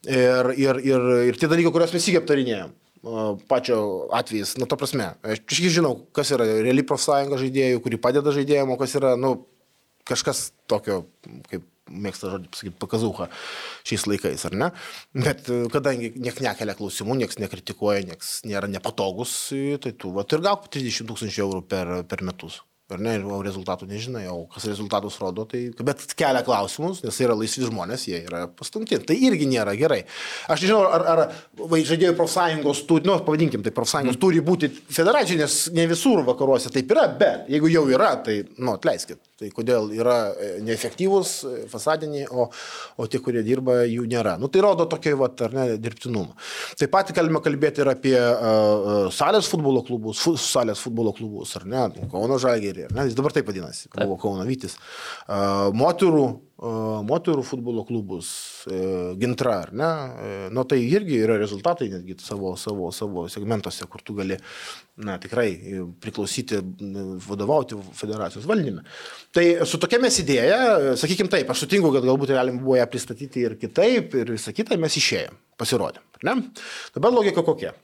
[0.07, 2.79] Ir, ir, ir, ir tie dalykai, kuriuos mes įgi aptarinėjom.
[3.51, 3.77] pačio
[4.15, 8.71] atvejis, nu, ta prasme, aš irgi žinau, kas yra reali profsąjunga žaidėjų, kuri padeda žaidėjim,
[8.71, 9.41] o kas yra, nu,
[10.07, 11.03] kažkas tokio,
[11.51, 13.29] kaip mėgsta žodį pasakyti, pakazauha
[13.89, 14.73] šiais laikais, ar ne?
[15.17, 19.37] Bet e, kadangi nieks nekelia klausimų, nieks nekritikuoja, nieks nėra nepatogus,
[19.85, 22.63] tai tu, va, ir gauk 30 tūkstančių eurų per, per metus.
[22.93, 27.27] Ar ne, o rezultatų nežinai, o kas rezultatus rodo, tai, bet kelia klausimus, nes tai
[27.27, 28.99] yra laisvi žmonės, jie yra pastumti.
[29.07, 30.03] Tai irgi nėra gerai.
[30.53, 31.23] Aš nežinau, ar, ar
[31.89, 34.23] žaidėjų profsąjungos turi, nu, pavadinkim, tai profsąjungos mm.
[34.23, 38.75] turi būti federacijų, nes ne visur vakaruose taip yra, bet jeigu jau yra, tai, nu,
[38.77, 39.21] atleiskit.
[39.43, 42.47] Tai kodėl yra e, neefektyvūs e, fasadiniai, o,
[43.01, 44.37] o tie, kurie dirba, jų nėra.
[44.39, 46.37] Nu, tai rodo tokį, va, ar ne, dirbtinumą.
[46.79, 51.67] Taip pat galime kalbėti ir apie uh, salės futbolo klubus, fu, salės futbolo klubus, ar
[51.69, 54.79] ne, Kauno Žalgerį, ar ne, jis dabar taip vadinasi, buvo Kauno Vytis.
[55.77, 56.27] Moterų
[56.63, 58.29] moterų futbolo klubus,
[59.19, 59.89] gintra, ar ne,
[60.55, 64.37] nu tai irgi yra rezultatai netgi savo, savo, savo segmentuose, kur tu gali,
[65.03, 65.49] na tikrai
[66.03, 66.61] priklausyti,
[67.27, 68.85] vadovauti federacijos valdyme.
[69.35, 70.61] Tai su tokia mes idėja,
[71.01, 74.79] sakykime taip, aš sutinku, kad galbūt galima buvo ją pristatyti ir kitaip, ir visą kitą
[74.79, 76.07] mes išėjom, pasirodėm.
[76.29, 76.39] Ne?
[76.95, 77.75] Dabar logika kokia?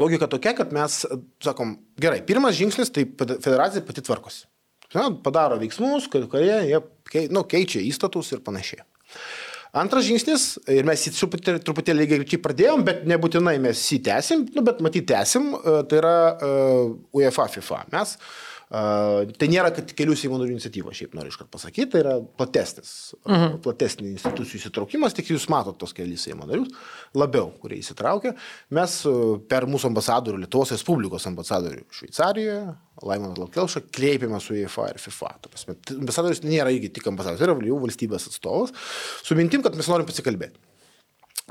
[0.00, 1.00] Logika tokia, kad mes
[1.44, 4.46] sakom, gerai, pirmas žingsnis, tai federacija pati tvarkosi.
[4.94, 8.84] Na, padaro veiksmus, kurie jie nu, keičia įstatus ir panašiai.
[9.76, 11.12] Antras žingsnis, ir mes jį
[11.66, 15.98] truputėlį, lygiai čia pradėjom, bet nebūtinai mes jį tęsim, nu, bet matyti tęsim, e, tai
[16.00, 17.82] yra uh, UEFA FIFA.
[17.92, 18.30] Mes uh,
[18.66, 22.90] Tai nėra, kad kelių Seimo narių iniciatyva, šiaip noriu iškart pasakyti, tai yra platesnis,
[23.22, 23.60] mhm.
[23.62, 26.74] platesnis institucijų įsitraukimas, tik jūs matot tos kelius Seimo narius,
[27.14, 28.34] labiau, kurie įsitraukia.
[28.74, 28.98] Mes
[29.46, 32.60] per mūsų ambasadorių, Lietuvos Respublikos ambasadorių Šveicarijoje,
[33.06, 35.36] Laimonas Laukelša, kreipėme su UEFA ir FIFA.
[36.00, 38.74] Ambasadorius nėra irgi tik ambasadorius, tai yra jau valstybės atstovas,
[39.22, 40.58] su mintim, kad mes norim pasikalbėti.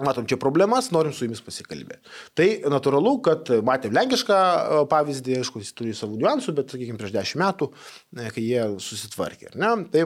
[0.03, 2.09] Matom čia problemas, norim su jumis pasikalbėti.
[2.35, 7.13] Tai natūralu, kad matėm lenkišką e, pavyzdį, aišku, jis turi savų niuansų, bet, sakykime, prieš
[7.15, 9.53] dešimt metų, e, kai jie susitvarkė.
[9.55, 9.69] Ne?
[9.93, 10.03] Tai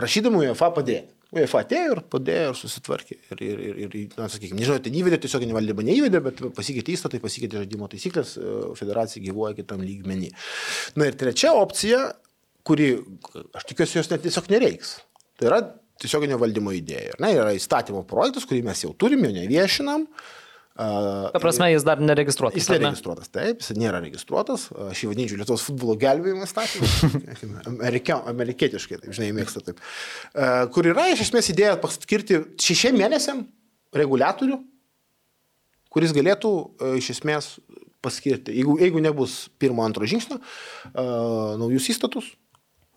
[0.00, 1.12] prašydami UEFA padėti.
[1.36, 3.18] UEFA atėjo ir padėjo ir susitvarkė.
[3.34, 7.20] Ir, ir, ir, ir na, sakykime, nežinau, ten įvedė, tiesiog nevaldymą neįvedė, bet pasikeitė įstatai,
[7.22, 10.32] pasikeitė žaidimo taisyklės, e, federacija gyvuoja kitam lygmenį.
[10.96, 12.06] Na ir trečia opcija,
[12.64, 12.94] kuri,
[13.60, 14.96] aš tikiuosi, jos net tiesiog nereiks.
[15.36, 15.60] Tai yra
[16.00, 17.16] tiesioginio valdymo idėja.
[17.22, 20.06] Ne, yra įstatymo projektas, kurį mes jau turime, jo neviešinam.
[20.80, 22.56] Ta prasme, jis dar neregistruotas.
[22.62, 23.34] Jis neregistruotas, ne?
[23.34, 24.68] taip, jis nėra registruotas.
[24.86, 26.46] Aš jį vadinčiau Lietuvos futbolo gelbėjimo.
[27.72, 29.82] Amerikia, amerikietiškai, taip, žinai, mėgsta taip.
[30.72, 33.44] Kur yra iš esmės idėja paskirti šešiem mėnesiam
[33.96, 34.56] reguliatorių,
[35.92, 36.54] kuris galėtų
[37.02, 37.56] iš esmės
[38.00, 40.38] paskirti, jeigu, jeigu nebus pirmo, antro žingsnio,
[41.60, 42.32] naujus įstatus,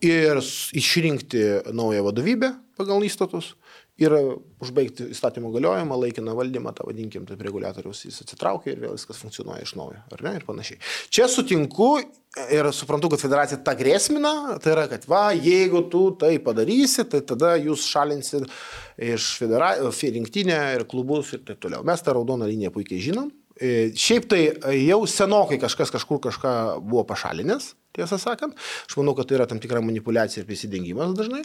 [0.04, 0.42] ir
[0.78, 3.54] išrinkti naują vadovybę pagal įstatus
[4.02, 4.14] ir
[4.64, 9.62] užbaigti įstatymo galiojimą, laikiną valdymą, tą vadinkim, taip reguliatorius jis atsitraukia ir vėl viskas funkcionuoja
[9.66, 10.80] iš naujo, ar ne, ir panašiai.
[11.14, 11.92] Čia sutinku
[12.50, 17.22] ir suprantu, kad federacija tą grėsmina, tai yra, kad va, jeigu tu tai padarysi, tai
[17.22, 18.50] tada jūs šalinsit
[18.98, 19.76] iš federa...
[19.78, 21.86] rinktinę ir klubus ir taip toliau.
[21.86, 23.30] Mes tą raudoną liniją puikiai žinom.
[23.62, 24.42] E, šiaip tai
[24.82, 28.56] jau senokai kažkas kažkur kažką buvo pašalinęs, tiesą sakant.
[28.88, 31.44] Aš manau, kad tai yra tam tikra manipulacija ir prisidengimas dažnai,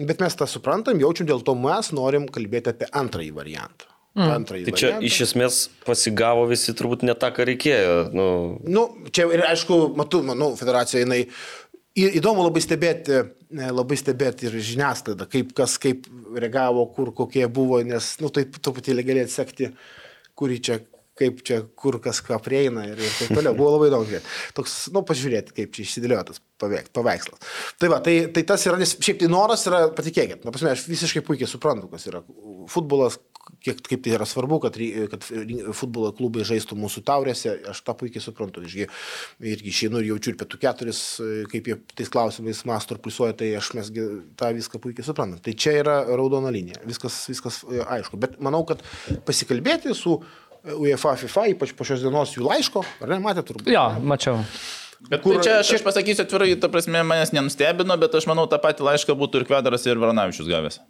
[0.00, 3.88] bet mes tą suprantam, jaučiam, dėl to mes norim kalbėti apie antrąjį variantą.
[4.18, 4.30] Mm.
[4.40, 5.06] Antrąjį tai čia variantą.
[5.06, 7.98] iš esmės pasigavo visi turbūt ne tą, ką reikėjo.
[8.10, 8.28] Nu,
[8.66, 11.24] nu čia ir aišku, matau, manau, federacija jinai
[11.98, 13.16] Įdomu labai stebėti,
[13.50, 16.04] labai stebėti ir žiniasklaidą, kaip kas kaip
[16.38, 19.72] reagavo, kur kokie buvo, nes, nu, taip truputėlį gali atsekti,
[20.38, 20.76] kurį čia
[21.20, 23.56] kaip čia, kur kas ką prieina ir, ir taip toliau.
[23.56, 24.22] Buvo labai įdomu.
[24.56, 27.50] Toks, nu, pažiūrėti, kaip čia išsidėliojo tas paveikslas.
[27.80, 30.86] Tai va, tai, tai tas yra, nes šiaip tai noras yra, patikėkit, na, pasme, aš
[30.90, 32.22] visiškai puikiai suprantu, kas yra
[32.70, 33.18] futbolas,
[33.64, 34.76] kiek, kaip tai yra svarbu, kad,
[35.12, 35.26] kad
[35.76, 38.64] futbolo klubai žaistų mūsų taurėse, aš tą puikiai suprantu.
[38.66, 38.86] Irgi,
[39.52, 41.00] irgi išeinu ir jaučiu ir pietų keturis,
[41.52, 43.90] kaip jie tais klausimais masto ir pliusuoja, tai aš mes
[44.40, 45.42] tą viską puikiai suprantam.
[45.44, 48.20] Tai čia yra raudona linija, viskas, viskas e, aišku.
[48.20, 48.84] Bet manau, kad
[49.28, 50.18] pasikalbėti su
[50.64, 53.70] UEFA, FIFA, ypač po šios dienos jų laiško, ar ne, matėte turbūt?
[53.72, 54.42] Jo, mačiau.
[55.08, 58.58] Bet kur, čia aš, aš pasakysiu atvirai, ta prasme, manęs nenustebino, bet aš manau, tą
[58.60, 60.80] patį laišką būtų ir Kvedaras, ir Varnavičius gavęs.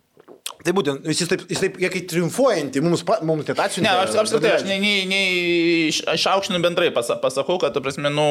[0.61, 3.87] Tai būtent, jis taip, jis taip kaip triumfuojantį, mums, mums net atsiuntė.
[3.87, 8.27] Ne, aš apskritai, aš nei, nei, nei išaukštinu bendrai, pasakau, kad, ta prasme, nu,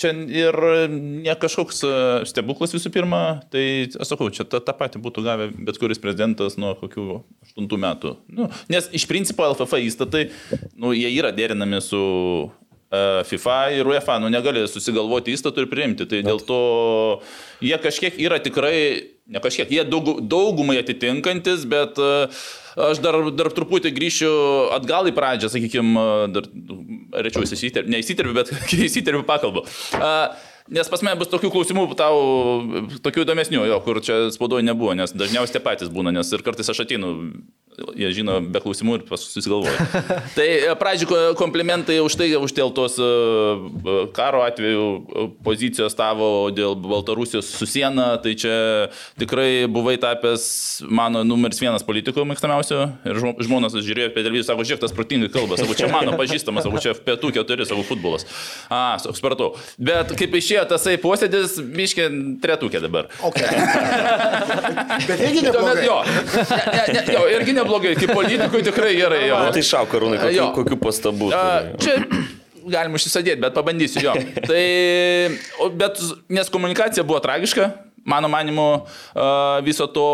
[0.00, 0.56] Čia ir
[0.90, 1.92] ne kažkoks e,
[2.26, 3.20] stebuklas visų pirma,
[3.52, 7.20] tai aš sakau, čia tą, tą patį būtų gavę bet kuris prezidentas nuo kokių
[7.54, 8.16] 8 metų.
[8.34, 10.26] Nu, nes iš principo LFF įstatai,
[10.74, 12.02] nu, jie yra derinami su
[12.92, 16.06] FIFA ir UEFA, nu negali susigalvoti įstatų ir priimti.
[16.06, 16.60] Tai dėl to
[17.64, 18.76] jie kažkiek yra tikrai,
[19.26, 22.12] ne kažkiek, jie daug, daugumai atitinkantis, bet e,
[22.90, 24.32] aš dar, dar truputį grįšiu
[24.76, 26.50] atgal į pradžią, sakykime, dar
[27.26, 28.52] rečiau įsiterpiu, ne įsiterpiu, bet
[28.88, 29.64] įsiterpiu pakalbu.
[29.98, 32.20] Uh, Nes pas mane bus tokių klausimų, tau
[33.04, 36.70] tokių įdomesnių, jo, kur čia spaudoje nebuvo, nes dažniausiai tie patys būna, nes ir kartais
[36.72, 37.10] aš ateinu
[37.94, 39.74] jie žino be klausimų ir susigalvoja.
[40.38, 46.50] tai e, pradžioje komplimentai už tai, už dėl tos e, e, karo atveju pozicijos tavo
[46.54, 48.54] dėl Baltarusijos su siena, tai čia
[49.20, 50.46] tikrai buvai tapęs
[50.86, 55.58] mano numeris vienas politikų mėgstamiausio ir žmonas žiūrėjo apie televiziją, sako, žiūrėk, tas protingai kalba,
[55.60, 58.26] sako, čia mano pažįstamas, sako, čia pietų keturi, savo futbolas.
[58.72, 59.54] A, supratau.
[59.78, 62.08] Bet kaip išėjo tasai posėdis, biškė
[62.44, 63.10] tretukė dabar.
[63.24, 63.48] Okay.
[65.08, 65.84] Bet irgi neblogai.
[65.84, 69.26] Jo, ne, ne, jo, irgi neblogai neblogai, kaip politikui tikrai gerai.
[69.32, 69.42] Jo.
[69.56, 71.32] Tai šau, karūnai, kokių, kokių pastabų?
[71.34, 71.44] A,
[71.82, 71.98] čia
[72.70, 74.14] galim užsisadėti, bet pabandysiu jo.
[74.50, 74.64] Tai,
[75.80, 76.00] bet,
[76.32, 77.70] nes komunikacija buvo tragiška,
[78.04, 78.66] mano manimu,
[79.64, 80.06] viso to,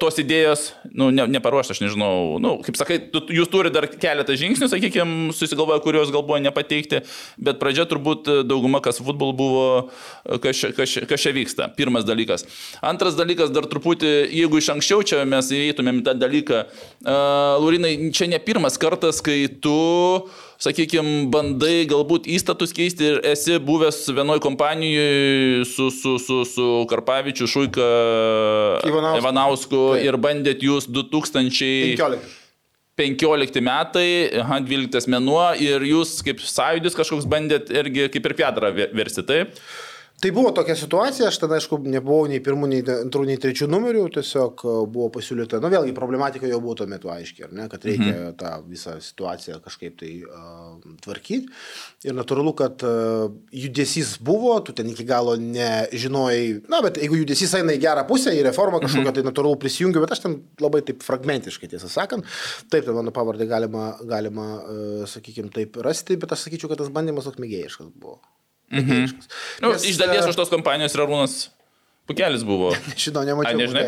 [0.00, 4.36] tos idėjos, nu, ne, neparuošta, aš nežinau, nu, kaip sakai, tu, jūs turite dar keletą
[4.38, 7.02] žingsnių, sakykime, susigalvoja, kuriuos gal buvo nepateikti,
[7.36, 9.66] bet pradžia turbūt dauguma, kas futbol buvo,
[10.42, 11.68] kas, kas, kas čia vyksta.
[11.78, 12.46] Pirmas dalykas.
[12.84, 18.30] Antras dalykas, dar truputį, jeigu iš anksčiau čia mes įeitumėm tą dalyką, uh, Lurinai, čia
[18.30, 24.42] ne pirmas kartas, kai tu uh, sakykime, bandai galbūt įstatus keisti ir esi buvęs vienoje
[24.44, 27.86] kompanijoje su, su, su, su Karpavičiu, Šuika,
[28.88, 32.36] Ivanausku, Ivanausku ir bandėt jūs 2015.
[32.98, 34.08] 15 metai,
[34.42, 39.54] aha, 12 mėnuo ir jūs kaip sąjūdis kažkoks bandėt irgi kaip ir Piedrą versti, taip?
[40.18, 44.00] Tai buvo tokia situacija, aš tada, aišku, nebuvau nei pirmų, nei antrų, nei trečių numerių,
[44.16, 48.08] tiesiog e, buvo pasiūlyta, nu vėlgi, problematika jau buvo tuo metu aiškiai, ne, kad reikia
[48.08, 48.32] mhm.
[48.40, 50.72] tą visą situaciją kažkaip tai uh,
[51.04, 51.52] tvarkyti.
[52.10, 57.54] Ir natūralu, kad uh, judesys buvo, tu ten iki galo nežinojai, na, bet jeigu judesys
[57.60, 59.20] eina į gerą pusę, į reformą kažkokią, mhm.
[59.20, 62.26] tai natūralu prisijungiu, bet aš ten labai taip fragmentiškai, tiesą sakant,
[62.66, 66.90] taip, tai mano pavardė galima, galima uh, sakykime, taip rasti, bet aš sakyčiau, kad tas
[66.90, 68.18] bandymas toks mėgėjiškas buvo.
[68.70, 69.06] Mhm.
[69.64, 71.48] Nu, Nes, iš dalies e, už tos kompanijos yra Rūnas
[72.08, 72.72] Pukelis buvo.
[72.96, 73.52] Žinau, nemačiau.
[73.52, 73.84] A, nežinai,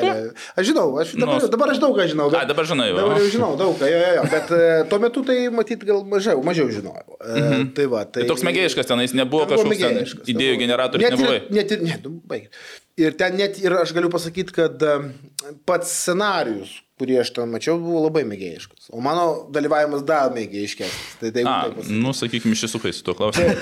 [0.52, 2.26] aš žinau, aš dabar, nu, dabar aš daug ką žinau.
[2.28, 2.98] Bet, a, dabar žinai, jau.
[2.98, 4.24] Dabar jau žinau daug ką, jo, jo, jo.
[4.34, 7.16] Bet uh, tuo metu tai matyt gal mažiau, mažiau žinojau.
[7.16, 7.70] Mm -hmm.
[7.78, 8.20] Tai va, tai...
[8.20, 11.16] tai toks mėgėjiškas tenais nebuvo kažkoks ten idėjų generatorius.
[11.16, 12.52] Net ir, net ir, ne, nu, baig.
[13.00, 14.82] Ir ten net ir aš galiu pasakyti, kad
[15.68, 18.90] pats scenarius, kurį aš ten mačiau, buvo labai mėgėjiškas.
[18.92, 21.14] O mano dalyvavimas dar mėgėjiškesnis.
[21.20, 23.54] Tai taip, A, taip nu, sakykime, šis sukai su tuo klausimu.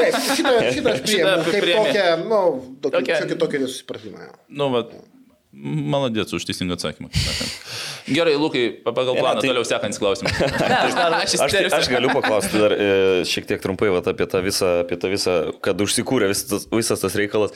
[0.00, 2.42] taip, šitą, šitą aš priėmiau kaip tokią, nu,
[2.86, 3.40] tokį, okay.
[3.44, 4.30] tokį nesusipratimą.
[4.48, 4.86] Nu, va,
[5.52, 7.10] Maladėts už teisingą atsakymą.
[8.08, 9.50] Gerai, Lukai, pagal planą tai...
[9.50, 10.32] toliau sekantis klausimas.
[10.40, 12.74] aš, aš, aš, aš galiu paklausti dar
[13.28, 17.16] šiek tiek trumpai vat, apie, tą visą, apie tą visą, kad užsikūrė visas, visas tas
[17.20, 17.52] reikalas.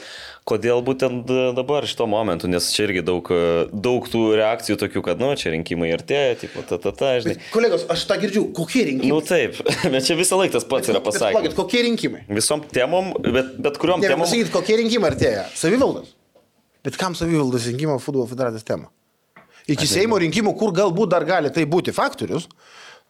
[0.47, 1.25] Kodėl būtent
[1.57, 3.31] dabar šito momentu, nes čia irgi daug,
[3.73, 7.39] daug tų reakcijų tokių, kad, nu, čia rinkimai artėja, tipo, ta, ta, ta, žinai.
[7.39, 9.09] Bet, kolegos, aš tą girdžiu, kokie rinkimai?
[9.09, 9.57] Nu taip,
[9.93, 11.57] bet čia visą laiką tas pats bet, yra pasakęs.
[11.57, 12.23] Kokie rinkimai?
[12.29, 14.29] Visom temom, bet, bet kuriuom temom.
[14.29, 15.49] Pasakyti, kokie rinkimai artėja?
[15.57, 16.13] Savivaldos?
[16.87, 18.87] Bet kam savivaldos rinkimo futbolo federacijos tema?
[19.67, 22.45] Iki Seimo rinkimų, kur galbūt dar gali tai būti faktorius,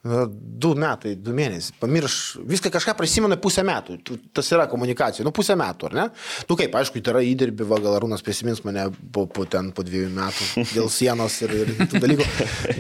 [0.06, 1.74] Du metai, du mėnesiai.
[1.82, 2.16] Pamirš,
[2.48, 3.98] viską kažką prisimena pusę metų.
[4.36, 5.26] Tas yra komunikacija.
[5.26, 6.06] Nu, pusę metų, ar ne?
[6.48, 9.84] Nu, kaip, aišku, tai yra įdirbį, va, gal Arūnas prisimins mane po, po ten, po
[9.86, 12.28] dviejų metų dėl sienos ir, ir tų dalykų.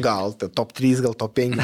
[0.04, 1.58] Gal, tai top 3, gal top 5.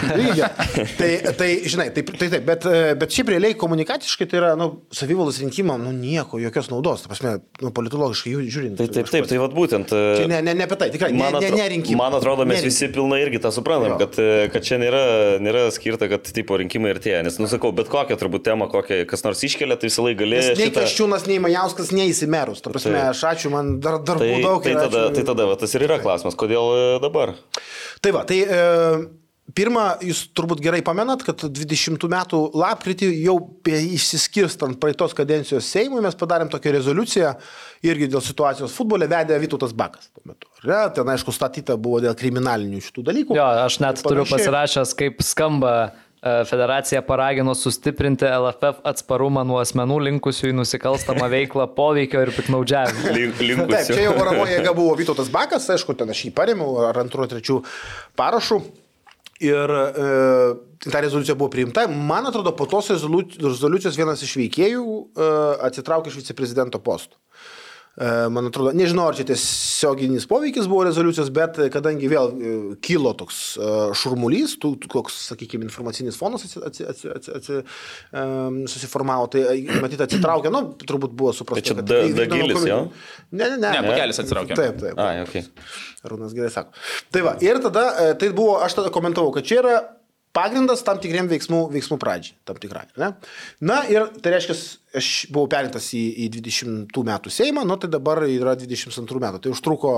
[1.00, 2.68] Tai, tai, žinai, taip, tai, taip, bet,
[3.00, 7.06] bet šiaip realiai komunikaciškai tai yra, nu, savivaldos rinkimam, nu, nieko, jokios naudos.
[7.06, 8.82] Ta prasme, nu, politologiškai žiūrint.
[8.82, 9.94] Tai taip, taip, tai vad būtent.
[9.94, 12.02] Čia ne, ne, ne apie tai, tikrai, ne, ne, ne rinkimai.
[12.04, 14.20] Man atrodo, mes visi pilnai irgi tą suprantam, kad,
[14.54, 15.04] kad čia nėra,
[15.44, 17.22] nėra skirta, kad tipo rinkimai artėja.
[17.26, 20.40] Nes, nusakau, bet kokią turbūt temą, kokią kas nors iškelia, tai visą laiką gali.
[20.40, 20.84] Nes nei šitą...
[20.84, 22.64] Kaščiūnas, nei Majauskas neįsimerus.
[22.64, 24.64] Ta prasme, tai, aš ačiū, man dar, dar tai, daug.
[24.64, 25.18] Tai tada, ačiū.
[25.18, 27.36] tai tada va, tas ir yra klausimas, kodėl e, dabar?
[28.04, 28.42] Tai va, tai...
[28.48, 29.23] E...
[29.52, 33.36] Pirma, jūs turbūt gerai pamenat, kad 20 metų lapkritį jau
[33.68, 37.34] išsiskirstant praeitos kadencijos Seimui mes padarėm tokią rezoliuciją
[37.84, 40.08] irgi dėl situacijos futbole vedė Vytautas Bakas.
[40.24, 43.36] Ne, ten aišku statyta buvo dėl kriminalinių šitų dalykų.
[43.36, 45.92] Jo, aš net turiu pasirašęs, kaip skamba e,
[46.48, 53.12] Federacija paragino sustiprinti LFF atsparumą nuo asmenų linkusių į nusikalstamą veiklą, poveikio ir piknaudžiavimą.
[53.20, 57.04] Link, Taip, čia jau varomoje jėga buvo Vytautas Bakas, aišku, ten aš jį paremiau, ar
[57.04, 57.60] antru, trečiu
[58.16, 58.64] parašu.
[59.44, 60.08] Ir e,
[60.88, 61.86] ta rezoliucija buvo priimta.
[61.88, 65.28] Man atrodo, po tos rezoliucijos vienas iš veikėjų e,
[65.68, 67.20] atsitraukė iš viceprezidento postų.
[67.94, 73.12] E, Man atrodo, nežinau, ar čia tiesioginis poveikis buvo rezoliucijos, bet kadangi vėl e, kilo
[73.20, 73.68] toks e,
[74.00, 77.60] šurmulys, tų, koks, sakykime, informacinis fonas atsi, atsi, atsi, atsi, atsi,
[78.18, 82.58] um, susiformavo, tai e, matyt atsitraukė, nu, turbūt buvo suprasta, Tai čia kad Da- Dagilis,
[82.58, 82.80] komi- jo?
[83.32, 83.76] Ne, ne, ne.
[83.78, 84.58] Ne, pakelis atsitraukė.
[84.58, 84.98] Taip, taip.
[85.06, 85.46] Ai, okei.
[86.10, 86.74] Arūnas gerai sako.
[87.14, 89.78] Tai va, ir tada, e, tai buvo, aš tada komentavau, kad čia yra
[90.34, 92.86] pagrindas tam tikriem veiksmų, veiksmų pradžiai, tam tikrai.
[93.00, 93.12] Ne?
[93.64, 94.56] Na ir tai reiškia,
[95.00, 99.44] aš buvau perintas į, į 20 metų Seimą, nu tai dabar yra 22 metų.
[99.44, 99.94] Tai užtruko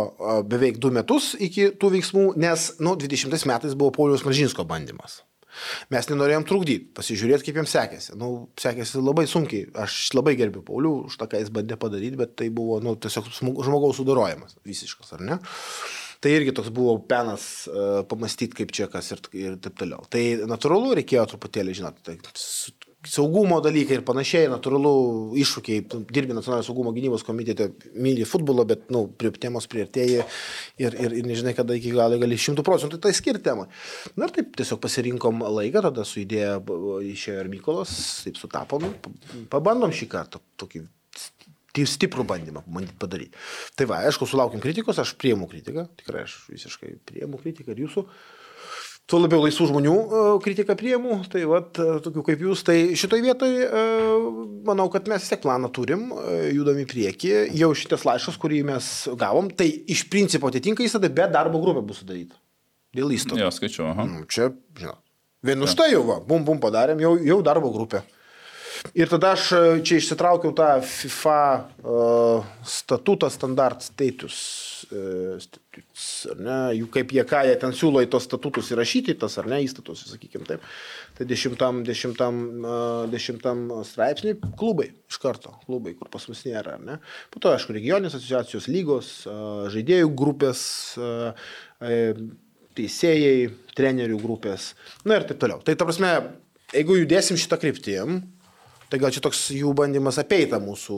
[0.52, 5.24] beveik 2 metus iki tų veiksmų, nes, nu, 20 metais buvo Paulius Maržinsko bandymas.
[5.94, 8.16] Mes nenorėjom trukdyti, pasižiūrėti, kaip jiems sekėsi.
[8.20, 9.70] Nu, sekėsi labai sunkiai.
[9.86, 13.30] Aš labai gerbiu Paulių už tą, ką jis bandė padaryti, bet tai buvo nu, tiesiog
[13.40, 14.58] žmogaus sudarojimas.
[14.68, 15.40] Visiškas, ar ne?
[16.26, 20.08] Tai irgi toks buvo penas uh, pamastyti, kaip čia kas ir, ir taip toliau.
[20.10, 22.18] Tai natūralu, reikėjo truputėlį, žinot, tai
[23.06, 24.92] saugumo dalykai ir panašiai, natūralu
[25.42, 27.70] iššūkiai, dirbi nacionalinio saugumo gynybos komitete,
[28.02, 30.24] myli futbolą, bet, na, nu, prie temos prieartėjai
[30.82, 33.68] ir, ir, ir nežinai, kada iki galo gali šimtų procentų tai skirti temai.
[34.18, 36.58] Na ir taip tiesiog pasirinkom laiką, tada su idėja
[37.14, 39.16] išėjo ir Mykolas, taip sutapom, pa-
[39.58, 40.88] pabandom šį kartą tokį
[41.76, 43.36] sti- stiprų bandymą bandyt padaryti.
[43.76, 48.06] Tai va, aišku, sulaukim kritikos, aš priimu kritiką, tikrai aš visiškai priimu kritiką ir jūsų.
[49.06, 52.64] Tuo labiau laisvų žmonių e, kritiką priimu, tai vat, e, tokių kaip jūs.
[52.66, 53.84] Tai šitoj vietoj e,
[54.66, 56.08] manau, kad mes tiek planą turim,
[56.50, 57.34] judam į priekį.
[57.54, 58.88] Jau šitas laiškas, kurį mes
[59.22, 62.40] gavom, tai iš principo atitinka įsada, bet darbo grupė bus sudaryta.
[62.98, 63.44] Dėl įstatų.
[63.44, 63.86] Jo, skaičiu.
[63.92, 64.08] Aha.
[64.10, 65.04] Nu, čia, žinot.
[65.46, 68.02] Vien už tai jau, va, bum, bum padarėm, jau, jau darbo grupė.
[68.94, 71.40] Ir tada aš e, čia išsitraukiau tą FIFA
[71.82, 74.38] uh, statutą standart status.
[74.92, 79.16] Uh, status ar ne, jų kaip jie ką jie ten siūlo į tos statutus įrašyti,
[79.22, 80.68] tas ar ne įstatus, sakykime taip.
[81.18, 82.78] Tai dešimtam, dešimtam, uh,
[83.10, 87.00] dešimtam straipsniui klubai iš karto, klubai, kur pas mus nėra, ar ne.
[87.34, 90.62] Po to, aišku, regioninės asociacijos lygos, uh, žaidėjų grupės,
[91.02, 91.50] uh,
[91.82, 92.24] uh,
[92.76, 94.74] teisėjai, trenerių grupės,
[95.08, 95.64] na ir taip toliau.
[95.66, 96.12] Tai ta prasme,
[96.76, 98.20] jeigu judėsim šitą kryptim,
[98.96, 100.98] tai gal čia toks jų bandymas apeita mūsų,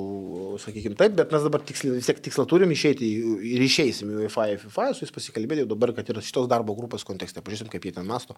[0.62, 3.08] sakykime taip, bet mes dabar tiksli, vis tiek tikslą turim išeiti
[3.56, 7.06] ir išeisim į UEFA, FIFA, su jais pasikalbėti jau dabar, kad ir šitos darbo grupės
[7.08, 8.38] kontekste, pažiūrėsim, kaip jie ten masto,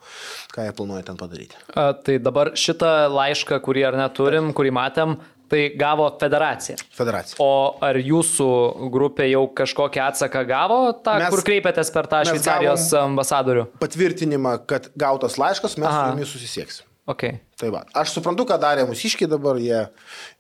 [0.56, 1.60] ką jie planuoja ten padaryti.
[1.76, 5.18] A, Tai dabar šitą laišką, kurį ar neturim, kurį matėm,
[5.52, 6.78] tai gavo federacija.
[6.96, 7.36] Federacija.
[7.44, 8.48] O ar jūsų
[8.94, 13.66] grupė jau kažkokį atsaką gavo, tą, Mes- kur kreipėtės per tą Šveicarijos ambasadorių?
[13.82, 16.06] Patvirtinimą, kad gautas laiškas, mes Aha.
[16.06, 16.89] su jumis susisieksim.
[17.10, 17.40] Okay.
[17.58, 19.80] Tai va, aš suprantu, ką darė mūsiškiai dabar, jie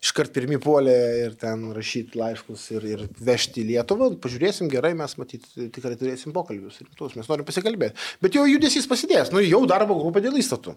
[0.04, 4.12] iškart pirmi puolė ir ten rašyti laiškus ir, ir vežti į Lietuvą.
[4.22, 7.98] Pažiūrėsim gerai, mes matyt tikrai turėsim pokalbius rimtus, mes norim pasikalbėti.
[8.22, 10.76] Bet jau judesys pasidės, nu jau darbo grupė dėl įstatų.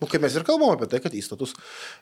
[0.00, 1.52] Nu, kaip mes ir kalbame apie tai, kad įstatus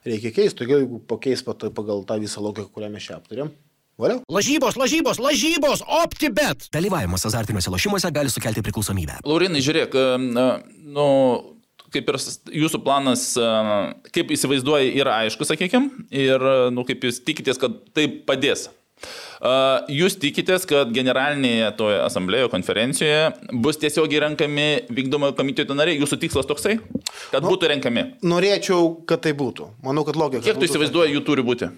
[0.06, 3.50] reikia keisti, todėl jeigu pakeis pat- pagal tą visą logiką, kurią mes čia aptarėm.
[3.98, 4.22] Valiau?
[4.26, 6.66] Lažybos, lažybos, lažybos, OptiBet.
[6.74, 9.20] Dalyvavimas azartiniuose lošimuose gali sukelti priklausomybę.
[9.22, 11.06] Laurinai, žiūrėk, e, nu,
[11.94, 12.20] kaip ir
[12.64, 13.26] jūsų planas,
[14.14, 18.68] kaip įsivaizduoji, yra aišku, sakykime, ir nu, kaip jūs tikitės, kad tai padės.
[19.92, 23.24] Jūs tikitės, kad generalinėje toje asamblėjoje, konferencijoje
[23.64, 25.98] bus tiesiogiai renkami vykdomojo komiteto nariai.
[26.00, 26.78] Jūsų tikslas toksai,
[27.32, 28.06] kad Nu, būtų renkami.
[28.24, 29.68] Norėčiau, kad tai būtų.
[29.84, 30.44] Manau, kad logika.
[30.46, 31.68] Kiek tu įsivaizduoji, jų turi būti?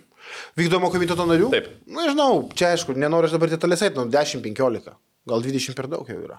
[0.58, 1.50] Vykdomo komiteto narių?
[1.54, 1.72] Taip.
[1.90, 4.94] Na, žinau, čia aišku, nenoriu dabar detaliai eiti, nu 10-15,
[5.32, 6.38] gal 20 per daug jau yra.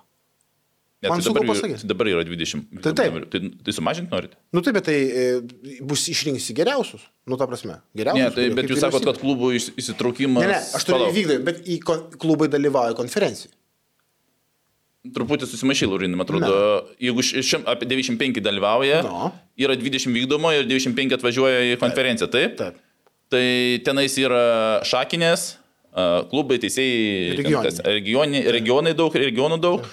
[0.97, 1.85] Ne, Man tai dabar, pasakyti.
[1.85, 2.81] dabar yra 20.
[2.81, 3.17] Tai taip.
[3.29, 4.33] Tai, tai sumažinti norite?
[4.51, 5.25] Nu taip, bet tai e,
[5.85, 7.03] bus išrinksi geriausius.
[7.29, 8.23] Nu, ta prasme, geriausius.
[8.23, 10.41] Ne, tai, bet jūs sakot, kad klubų įs- įsitraukimas.
[10.41, 13.53] Ne, ne, aš turiu įvykdyti, bet į kon, klubai dalyvauja konferencijai.
[15.13, 16.55] Truputį susimaišai, Laurinai, man atrodo,
[16.99, 19.29] jeigu ši- šim, apie 95 dalyvauja, No.
[19.55, 22.57] yra 20 vykdomo ir 95 atvažiuoja į konferenciją, taip?
[22.59, 22.81] Taip.
[23.29, 23.45] Tai
[23.85, 25.45] tenais yra šakinės,
[26.33, 27.37] klubai, teisėjai,
[27.85, 29.85] regioni, regionai daug, regionų daug.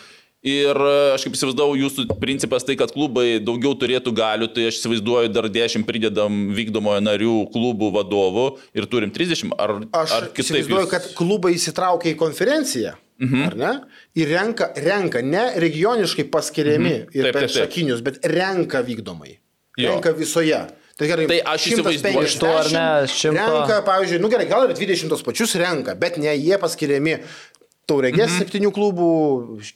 [0.45, 4.83] Ir a, aš kaip įsivaizduoju, jūsų principas tai, kad klubai daugiau turėtų galių, tai aš
[4.83, 8.45] įsivaizduoju, dar 10 pridedam vykdomojo narių klubų vadovų
[8.77, 9.55] ir turim 30.
[9.57, 10.45] Ar, Aš ar kitaip?
[10.45, 12.93] įsivaizduoju, jūs- kad klubai įsitraukia į konferenciją.
[13.25, 13.43] Mhm.
[13.47, 13.73] Ar ne?
[14.19, 17.13] Ir renka, renka ne regioniškai paskiriami mhm.
[17.15, 17.59] ir Taip, per taip, taip.
[17.65, 19.39] šakinius, bet renka vykdomai.
[19.79, 19.95] Jo.
[19.97, 20.61] Renka visoje.
[20.95, 24.45] Tai gerai, Tai aš įsivaizduoju, 150 iš to ar ne, šimto- Renka, pavyzdžiui, nu gerai,
[24.47, 27.17] gal ir 20 tos pačius renka, bet ne jie paskiriami
[27.91, 28.43] taurėgės mhm.
[28.43, 29.09] septynių klubų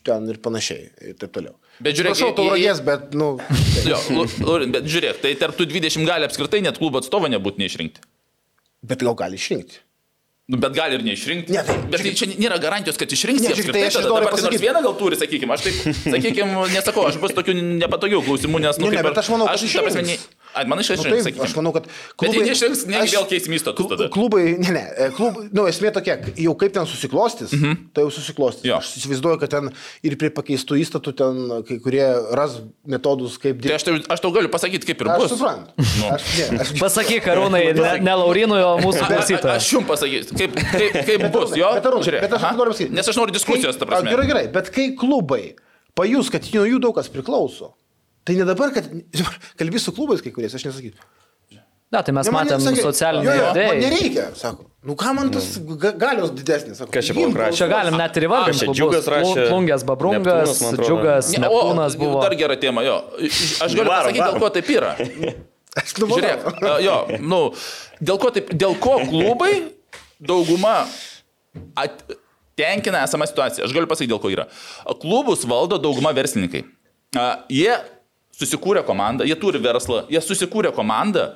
[0.05, 0.89] ten ir panašiai.
[1.11, 1.55] Ir taip toliau.
[1.79, 3.35] Bet žiūrėk, Prašau, taurėgės, bet, nu.
[3.89, 7.63] Jo, Lau- Laurin, bet žiūrėk, tai tarp tų 20 gali apskritai net klubo atstovą nebūti
[7.63, 8.03] neišrinkti.
[8.89, 9.79] Bet gal gali išrinkti.
[10.49, 11.53] Nu, bet gali ir neišrinkti.
[11.53, 13.43] Ne, tai- bet tai čia nėra garantijos, kad išrinks.
[13.45, 15.53] Ne, žiūrėk, tai aš noriu Dabar tai nors vieną gal turi, sakykime.
[15.53, 15.77] Aš taip,
[16.15, 17.53] sakykime, nesakau, aš bus tokių
[17.83, 20.17] nepatogių klausimų, nes, nu, ne, kaip ir- bet aš manau, kad aš, ta prasme,
[20.49, 20.55] išrinks.
[20.55, 21.85] ne, Ai, man Nu, išaiškins, taip, aš manau, kad
[22.21, 24.09] Bet jie neišrinks, negi aš- vėl keisim įstatus klu- tada.
[24.09, 27.75] Klubai, ne, ne, klubai, nu, esmė tokia, jau kaip ten susiklostys, mm -hmm.
[27.93, 28.65] tai jau susiklostys.
[28.65, 28.77] Jo.
[28.81, 29.69] Aš įsivaizduoju, kad ten
[30.03, 33.75] ir prie pakeistų įstatų ten kai kurie ras metodus, kaip Tai dirbti.
[33.75, 35.31] aš tau, aš tau galiu pasakyti, kaip ir Aš bus.
[35.31, 35.69] suprantu.
[35.77, 36.05] Nu.
[36.15, 39.55] Aš, ne, aš, Pasakyk, Karūnai, ne, ne Laurinui, o mūsų Bet klausytojui.
[39.55, 41.69] Aš jums pasakysiu, kaip, kaip, kaip Bet, bus, jo?
[41.73, 42.91] Bet, Arūnai, bet aš noriu pasakyti.
[42.93, 44.09] Nes aš noriu diskusijos, kai, ta prasme.
[44.09, 45.53] Gerai, gerai, bet kai klubai
[45.95, 47.73] pajus, kad nuo jų daug kas priklauso,
[48.29, 48.85] tai ne dabar, kad
[49.59, 51.01] kalbės su klubais kai kuriais, aš nesakysiu.
[51.89, 53.77] Ne, tai mes Ne, matėm sakė, socialinį erdvėje.
[53.81, 54.67] nereikia, sako.
[54.85, 56.91] Nu ką man tas ga- galios didesnis, sako.
[56.93, 57.57] Kas čia buvo kraštas?
[57.63, 58.67] Čia galim net ir įvardinti.
[58.77, 60.61] Džiugas rašė, Plu- Plungės Babrungas.
[60.77, 62.21] Džiugas, Ne, Neptūnas buvo.
[62.21, 62.99] Dar gera tema, jo.
[63.65, 64.93] Aš galiu pasakyti, dėl ko taip yra.
[65.81, 66.45] Aš nu, Žiūrėk,
[66.85, 67.41] jo, nu,
[68.05, 69.51] dėl ko, taip, dėl ko klubai
[70.21, 70.77] dauguma
[71.77, 72.03] at,
[72.59, 73.65] tenkina esamą situaciją.
[73.65, 74.45] Aš galiu pasakyti, dėl ko yra.
[75.01, 76.67] Klubus valdo dauguma verslininkai.
[77.17, 77.73] A, Jie
[78.39, 81.29] susikūrė komandą, jie turi verslą, jie susikūrė komandą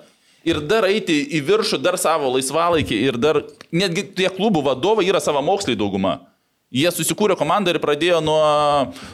[0.48, 3.42] ir dar eiti į viršų, dar savo laisvalaikį ir dar,
[3.72, 6.20] netgi tie klubų vadovai yra savo moksliai dauguma.
[6.74, 8.40] Jie susikūrė komandą ir pradėjo nuo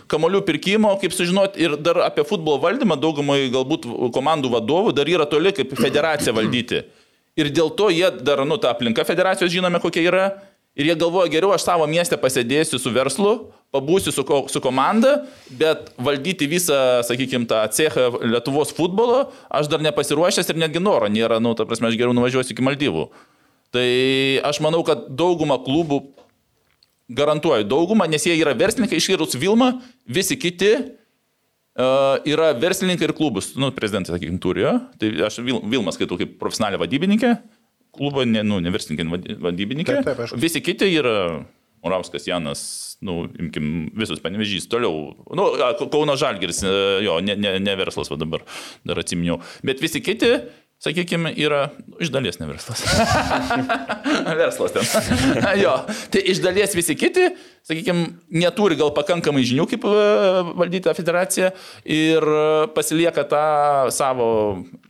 [0.08, 5.28] kamolių pirkimo, kaip sužinot, ir dar apie futbolo valdymą daugumai galbūt komandų vadovų dar yra
[5.28, 6.86] toli kaip federacija valdyti.
[7.40, 10.24] Ir dėl to jie dar, nu, ta aplinka federacijos žinome, kokia yra.
[10.78, 13.34] Ir jie galvoja, geriau aš savo miestę pasėdėsiu su verslu,
[13.74, 15.26] pabūsiu su, ko, su komanda,
[15.60, 21.42] bet valdyti visą, sakykime, tą cechą Lietuvos futbolo aš dar nepasiruošęs ir netgi noro nėra,
[21.44, 23.10] nu, ta prasme, aš geriau nuvažiuosiu iki Maldyvų.
[23.76, 23.90] Tai
[24.50, 26.04] aš manau, kad dauguma klubų
[27.10, 29.72] garantuoju daugumą, nes jie yra verslininkai, išskyrus Vilmą,
[30.06, 33.56] visi kiti uh, yra verslininkai ir klubus.
[33.58, 34.76] Nu, prezidentas, sakykime, turi jo.
[35.02, 37.34] Tai aš Vil, Vilmą skaitau kaip profesionalią vadybininkė,
[37.96, 40.00] klubo, ne, nu, ne verslininkai, vady- vadybininkė.
[40.00, 40.40] Taip, taip, aišku.
[40.42, 41.16] visi kiti yra
[41.84, 42.62] Morauskas, Janas,
[43.02, 45.14] nu, imkim, visus panevežys, toliau.
[45.36, 45.52] Nu,
[45.88, 46.72] Kauno Žalgiris, e,
[47.06, 48.44] jo, ne, ne, ne verslas va dabar,
[48.88, 49.40] dar atsiminiau.
[49.64, 50.34] Bet visi kiti,
[50.84, 52.84] sakykime, yra nu, iš dalies ne verslas.
[54.42, 54.88] Verslas ten.
[55.64, 55.74] jo,
[56.12, 57.30] tai iš dalies visi kiti,
[57.68, 58.06] sakykime,
[58.42, 59.96] neturi gal pakankamai žinių, kaip e,
[60.60, 61.52] valdyti tą federaciją
[61.88, 62.44] ir e,
[62.76, 63.46] pasilieka tą
[63.96, 64.30] savo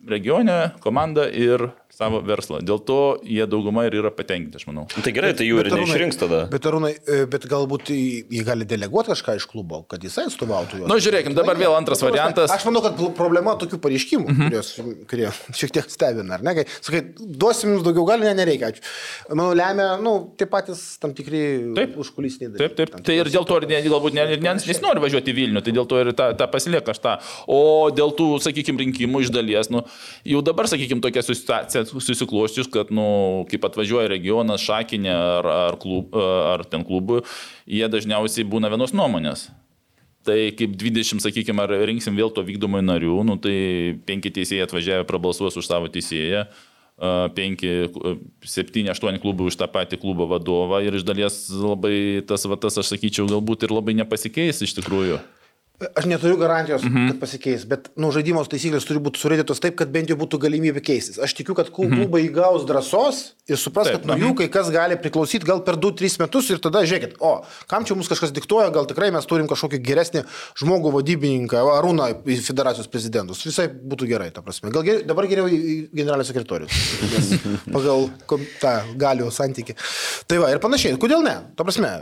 [0.09, 1.69] regionę, komandą ir
[1.99, 2.61] savo verslą.
[2.63, 2.97] Dėl to
[3.27, 4.85] jie dauguma ir yra patenkinti, aš manau.
[5.03, 6.39] Tai gerai, tai jų ir Bet, Arūnai, neišrinks tada.
[6.51, 10.79] Bet, Arūnai, e, bet galbūt jį jį gali deleguoti kažką iš klubo, kad jisai atstovautų
[10.79, 10.87] juos.
[10.87, 12.53] Na, nu, žiūrėkim, dabar vėl antras variantas.
[12.55, 14.47] Aš manau, kad problema tokių pareiškimų, Mhm.
[14.47, 14.69] kurios,
[15.11, 15.27] kurie
[15.59, 16.55] šiek tiek stebina, ar ne?
[16.61, 18.85] Kai sakai, duosim jums daugiau, gal ne, nereikia, ačiū.
[19.33, 21.43] Manau, lemia, nu, tie patys tam tikri
[21.75, 21.97] Taip.
[21.99, 22.93] užkulisiniai Taip, taip.
[22.95, 25.75] Tam Tai ir dėl to ir ne, galbūt ne, ne, nesinori važiuoti į Vilnių, tai
[25.75, 27.17] dėl to ir tą, tą pasilieka aš tą.
[27.51, 27.59] O
[27.91, 29.83] dėl tų, sakykime, rinkimų iš dalies, nu,
[30.23, 36.15] jau dabar, sakykime, tokia situacija susiklosčius, kad, nu, kaip atvažiuoja regionas, šakinė ar, ar, klub,
[36.15, 37.23] ar ten klubų,
[37.69, 39.49] jie dažniausiai būna vienos nuomonės.
[40.27, 43.55] Tai kaip 20, sakykime, ar rinksim vėl to vykdomojo narių, nu, tai
[44.05, 46.43] penki teisėjai atvažiavę prabalsuos už savo teisėją,
[46.99, 48.13] a, penki, a,
[48.43, 52.77] septyni, aštuoni klubai už tą patį klubo vadovą ir iš dalies labai tas, va, tas,
[52.81, 55.21] aš sakyčiau, galbūt ir labai nepasikeis iš tikrųjų.
[55.95, 56.91] Aš neturiu garantijos, Mhm.
[56.91, 57.11] mm -hmm.
[57.11, 60.81] kad pasikeis, bet nu, žaidimo taisyklės turi būti surėdytos taip, kad bent jau būtų galimybė
[60.83, 61.19] keistis.
[61.19, 63.93] Aš tikiu, kad klu- klubai įgaus drąsos ir supras, Mhm.
[63.95, 67.13] Taip, kad nuo jų kai kas gali priklausyti gal per 2-3 metus ir tada žiūrėkit,
[67.19, 70.23] o kam čia mums kažkas diktuoja, gal tikrai mes turim kažkokį geresnį
[70.61, 73.45] žmogų vadybininką, va, Arūną į federacijos prezidentus.
[73.45, 74.71] Visai būtų gerai, ta prasme.
[74.71, 75.47] Gal geriau, dabar geriau
[76.23, 76.67] sekretorių.
[76.67, 77.39] Nes
[77.71, 78.09] Pagal
[78.59, 79.73] tą galių santyki.
[80.27, 80.97] Tai va, ir panašiai.
[80.97, 81.37] Kodėl ne?
[81.55, 82.01] Ta prasme,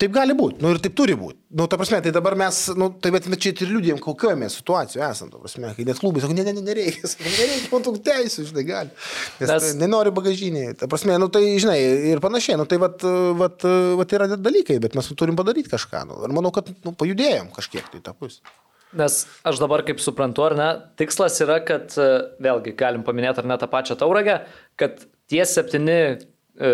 [0.00, 1.36] Taip gali būti, nu ir taip turi būti.
[1.60, 5.04] Nu, ta prasme, tai dabar mes, nu, tai bet čia ir liūdėjom, kokioje mes situacijoje
[5.04, 7.92] esame, ta prasme, kai net klubai sako, ne, ne, ne, nereikia, sako, nereikia, man tų
[8.06, 8.94] teisų, žinai, gali.
[9.42, 11.76] Nes tai, nenori bagažiniai, ta prasme, nu tai, žinai,
[12.14, 13.04] ir panašiai, nu tai vat,
[13.42, 13.68] vat,
[14.00, 17.92] vat yra dalykai, bet mes turim padaryti kažką, nu, ir manau, kad, nu, pajudėjom kažkiek
[17.92, 18.40] tai tą pusę.
[18.96, 22.08] Nes aš dabar kaip suprantu, ar ne, tikslas yra, kad e,
[22.42, 24.40] vėlgi galim paminėti ar ne tą pačią tauragę,
[24.80, 26.00] kad tie septyni,
[26.58, 26.72] e,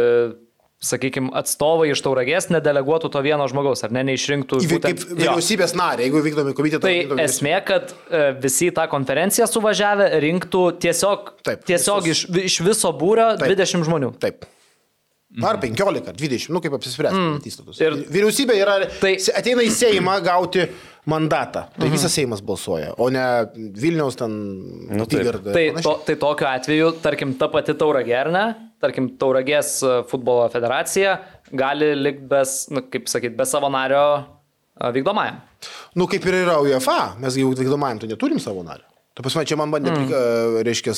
[0.87, 4.61] sakykime, atstovai iš tauragės nedeleguotų to vieno žmogaus, ar ne, neišrinktų.
[4.63, 5.17] Kaip būtent- Jo.
[5.21, 6.81] vyriausybės narė, jeigu vykdomi komitetai.
[6.87, 12.29] Tai vykdomi- esmė, kad e, visi tą konferenciją suvažiavę rinktų tiesiog, Taip, tiesiog visus.
[12.31, 13.51] iš, iš viso būrio Taip.
[13.57, 14.15] 20 žmonių.
[14.23, 14.47] Taip.
[15.43, 17.19] Ar 15, ar 20, nu kaip apsispręsti.
[17.19, 17.41] Mm.
[17.83, 19.17] Ir- Vyriausybė yra, tai...
[19.37, 20.69] ateina į Seimą gauti
[21.07, 21.67] mandatą.
[21.79, 23.23] Tai visas Seimas balsuoja, o ne
[23.55, 24.33] Vilniaus ten
[24.91, 25.53] Nu, apygarda.
[25.55, 28.47] Tai, to, tai tokiu atveju, tarkim, ta pati tauragė, ar ne,
[28.83, 31.17] tarkim, tauragės e, futbolo federacija
[31.55, 35.41] gali likti bez, nu, kaip sakyt, be savo nario e, vykdomajam.
[35.99, 38.89] Nu, kaip ir yra UEFA, mes jau vykdomajam tai neturim savo nario.
[39.17, 40.59] Ta prasme, čia man bandė, mm.
[40.67, 40.93] reiškia,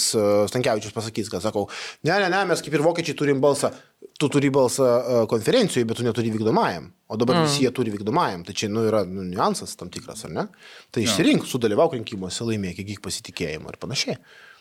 [0.50, 1.68] Stankiavičius pasakys, kad sakau,
[2.02, 3.70] ne, ne, ne, mes kaip ir vokiečiai turim balsą.
[4.18, 6.90] Tu turi balsą e, konferencijoje, bet tu neturi vykdomajam.
[7.08, 7.46] O dabar mm.
[7.46, 8.42] visi jie turi vykdomajam.
[8.44, 10.46] Tai čia nu, yra nu, niuansas tam tikras, ar ne?
[10.94, 14.18] Tai išsirink, sudalyvauk rinkimuose, laimėk, įgyk pasitikėjimą ir panašiai.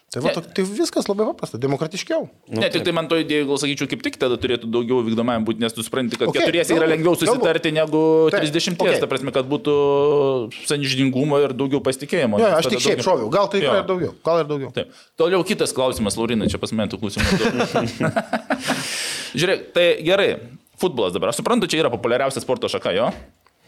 [0.08, 2.30] Tai, va, tai viskas labai paprasta, demokratiškiau.
[2.48, 5.44] Nu, Ne, tik tai man to idėja, gal sakyčiau, kaip tik tada turėtų daugiau vykdomajam
[5.44, 8.02] būti, nes tu supranti, kad okay, keturiesi yra galbūt, lengviau susitarti negu
[8.32, 9.02] 30, okei.
[9.04, 9.74] ta prasme, kad būtų
[10.70, 12.40] saniždingumo ir daugiau pasitikėjimo.
[12.40, 13.68] Jo, aš tik šiaip daugiau- šoviau, gal tai Jo.
[13.74, 14.72] yra ir daugiau, gal ir daugiau.
[14.80, 14.96] Taip.
[15.20, 17.28] Toliau kitas klausimas, Laurinai, čia pas mane tų klausimų.
[19.38, 20.30] Žiūrėk, tai gerai,
[20.80, 21.34] futbolas dabar.
[21.36, 23.12] Aš suprantu, čia yra populiariausia sporto šaka, jo?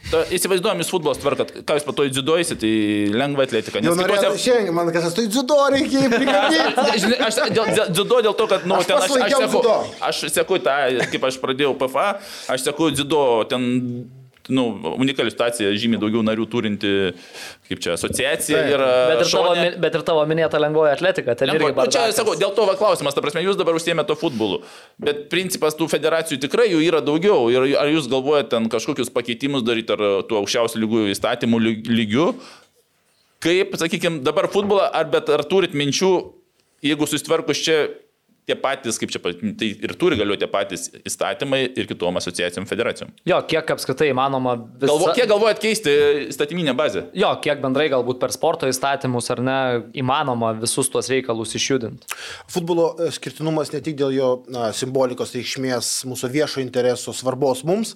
[0.10, 2.74] Ta, įsivaizduojam, jūs futbolas tvarkat, ką jūs po to įdziduosit į
[3.14, 3.82] lengvą atletiką.
[3.86, 4.44] Jau norėjau kitose...
[4.46, 6.86] šiandien, man kažkas tai dziudo reikia prikabinti.
[7.04, 9.76] Žinai, aš dėl, dėl, dziudo dėl to, kad, nu, Aš ten aš, aš, seku, dziudo.
[10.10, 10.78] aš seku tą,
[11.12, 12.08] kaip aš pradėjau PFA,
[12.56, 13.22] aš seku dziudo,
[13.52, 13.68] ten,
[14.50, 14.64] nu,
[15.00, 16.92] unikali situacija, žymiai daugiau narių turinti,
[17.70, 18.72] kaip čia, asociacija Taip.
[18.76, 18.90] yra.
[19.12, 19.64] Bet ir, tavo, šone.
[19.70, 22.66] mi- bet ir tavo minėta lengvoji atletika, ten irgi Lengva- Nu, čia, sakau, dėl to
[22.66, 24.62] va klausimas, ta prasme, jūs dabar užsiemėte to futbolu,
[25.00, 27.50] bet principas tų federacijų tikrai jų yra daugiau.
[27.54, 32.28] Ir ar jūs galvojate ten kažkokius pakeitimus daryti, ar tų aukščiausių lygų įstatymų lyg- lygių?
[33.40, 36.12] Kaip, sakykime, dabar futbolą, ar bet ar turit minčių,
[36.84, 37.78] jeigu susitvarkus čia
[38.48, 43.12] tie patys, kaip čia, tai ir turi galioti tie patys įstatymai ir kitom asociacijom federacijom.
[43.30, 44.90] Jo, kiek apskritai įmanoma visa...
[44.90, 45.94] Galvo, kiek galvojat keisti
[46.30, 47.06] įstatyminę bazę?
[47.18, 49.58] Jo, kiek bendrai galbūt per sporto įstatymus ar ne
[50.02, 52.10] įmanoma visus tuos reikalus išjudinti.
[52.52, 57.96] Futbolo e, skirtinumas ne tik dėl jo na, simbolikos reikšmės, mūsų viešo intereso svarbos mums,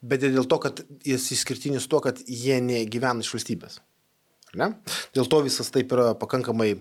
[0.00, 3.80] bet ir dėl to, kad jis išskirtinis tuo, kad jie negyvena iš valstybės.
[4.50, 4.70] Ar ne?
[5.14, 6.74] Dėl to visas taip yra pakankamai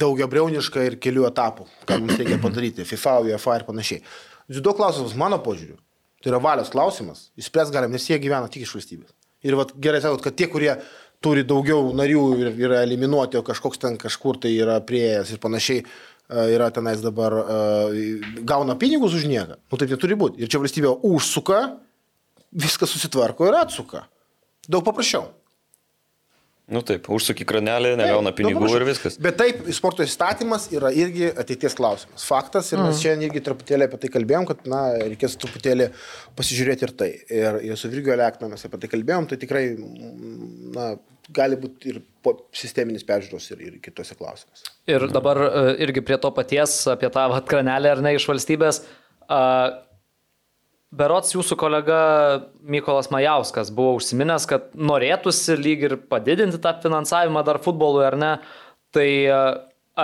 [0.00, 4.04] daugiabriauniška ir kelių etapų, ką mums reikia padaryti, FIFA, UEFA ir panašiai.
[4.50, 5.76] Dziudo klausimas, mano požiūriu,
[6.22, 9.12] tai yra valios klausimas, išspręs galim, nes jie gyvena tik iš valstybės.
[9.42, 10.76] Ir vat, gerai sakot, kad tie, kurie
[11.22, 15.82] turi daugiau narių ir yra eliminuoti, o kažkoks ten kažkur tai yra prieėjęs ir panašiai,
[15.82, 18.02] e, yra tenais dabar, e,
[18.48, 19.58] gauna pinigus už nieką.
[19.70, 20.42] Nu taip neturi būti.
[20.42, 21.62] Ir čia valstybė užsuka,
[22.52, 24.06] viskas susitvarko ir atsuka.
[24.68, 25.30] Daug paprasčiau.
[26.70, 28.78] Nu taip, užsuki kranelį, negauna Taip, pinigų paprasčiau.
[28.78, 29.16] ir viskas.
[29.20, 32.22] Bet taip, sporto įstatymas yra irgi ateities klausimas.
[32.28, 35.90] Faktas ir mes šiandien irgi truputėlį apie tai kalbėjom, kad na, reikės truputėlį
[36.38, 37.10] pasižiūrėti ir tai.
[37.26, 40.48] Ir, ir su Virgio Lekna mes apie tai kalbėjom, tai tikrai mm,
[40.78, 40.88] na,
[41.34, 42.00] gali būti ir
[42.54, 44.70] sisteminis peržiūros ir, ir kitose klausimuose.
[44.86, 48.84] Ir dabar e, irgi prie to paties, apie tą vat, kranelį ar ne iš valstybės.
[49.26, 49.42] a,
[50.92, 51.98] Berots jūsų kolega
[52.68, 58.32] Mykolas Majauskas buvo užsiminęs, kad norėtųsi lyg ir padidinti tą finansavimą dar futbolui ar ne.
[58.92, 59.38] Tai a,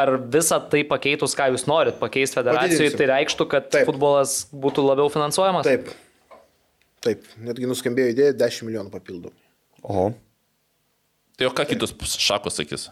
[0.01, 3.89] ar visą tai pakeitus, ką jūs norit pakeisti federacijai, tai reikštų, kad Taip.
[3.89, 5.69] futbolas būtų labiau finansuojamas?
[5.69, 5.93] Taip.
[7.05, 9.37] Taip, netgi nuskambėjo idėja 10 milijonų papildomų.
[9.87, 10.09] Oho.
[11.39, 12.89] Tai o ką kitos šakos sakys?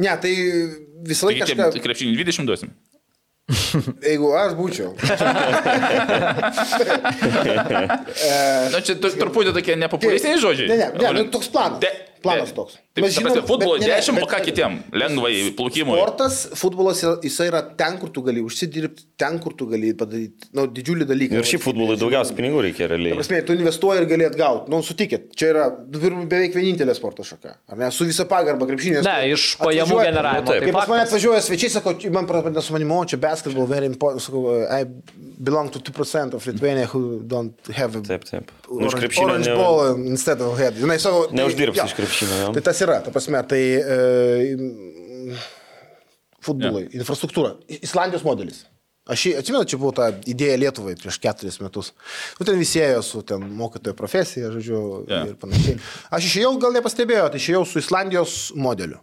[0.00, 0.32] Ne, tai
[1.04, 2.70] visą Tai laiką kažką, krepšinį 20 duosim?
[4.10, 4.92] Jeigu aš būčiau.
[8.70, 10.70] Na, čia truputį tokie nepopulistiniai žodžiai.
[10.70, 11.84] Ne, ne, ne, nu, toks planas.
[12.20, 12.76] Planas toks.
[12.90, 14.72] Taip, Mes ta prasme, žinom, futbolo bet ne, ne, 10, o ką kitiem?
[14.98, 15.94] Lengvai, plaukimui.
[15.94, 20.64] Sportas, futbolas, jisai yra ten, kur tu gali užsidirbti, ten, kur tu gali padaryti nu,
[20.66, 21.38] didžiulį dalyką.
[21.38, 23.14] Ir šiaip futbolui daugiausia pinigų reikia realiai.
[23.14, 24.72] Prasme, tu investuoji ir gali atgauti.
[24.74, 27.54] Nu, sutikit, čia yra be- beveik vienintelė sporto šaka.
[27.70, 27.92] Ar ne?
[27.94, 29.06] Su visa pagarba krepšinės.
[29.06, 30.66] Ne, iš pajamų generavimo, nu, taip.
[30.66, 31.12] tai pas mane faktas.
[31.14, 34.26] atvažiuoja svečiai, sako, man pradeda su manimi, o čia basketball, very important.
[34.26, 34.82] Sakau, I
[35.38, 38.50] belong to 2% of Lithuania who don't have a Taip, taip.
[38.66, 40.74] Nu, iš orange, krepšinio orange ne- ball instead of head.
[40.74, 42.52] Žinai, savo, tai- Neuždirbsi iš krepšinio.
[42.58, 45.38] Tai tas yra, ta prasme, tai e,
[46.44, 47.00] futbolai, ja.
[47.00, 47.54] infrastruktūra.
[47.80, 48.64] Islandijos modelis.
[49.10, 51.88] Aš atsimenu, čia buvo ta idėja Lietuvai prieš keturis metus.
[52.38, 55.22] Nu, ten visi ėjo su ten mokytojo profesija, žodžiu, Jo.
[55.32, 55.80] ir panašiai.
[56.14, 59.00] Aš išėjau, gal nepastebėjau, tai išėjau su Islandijos modeliu.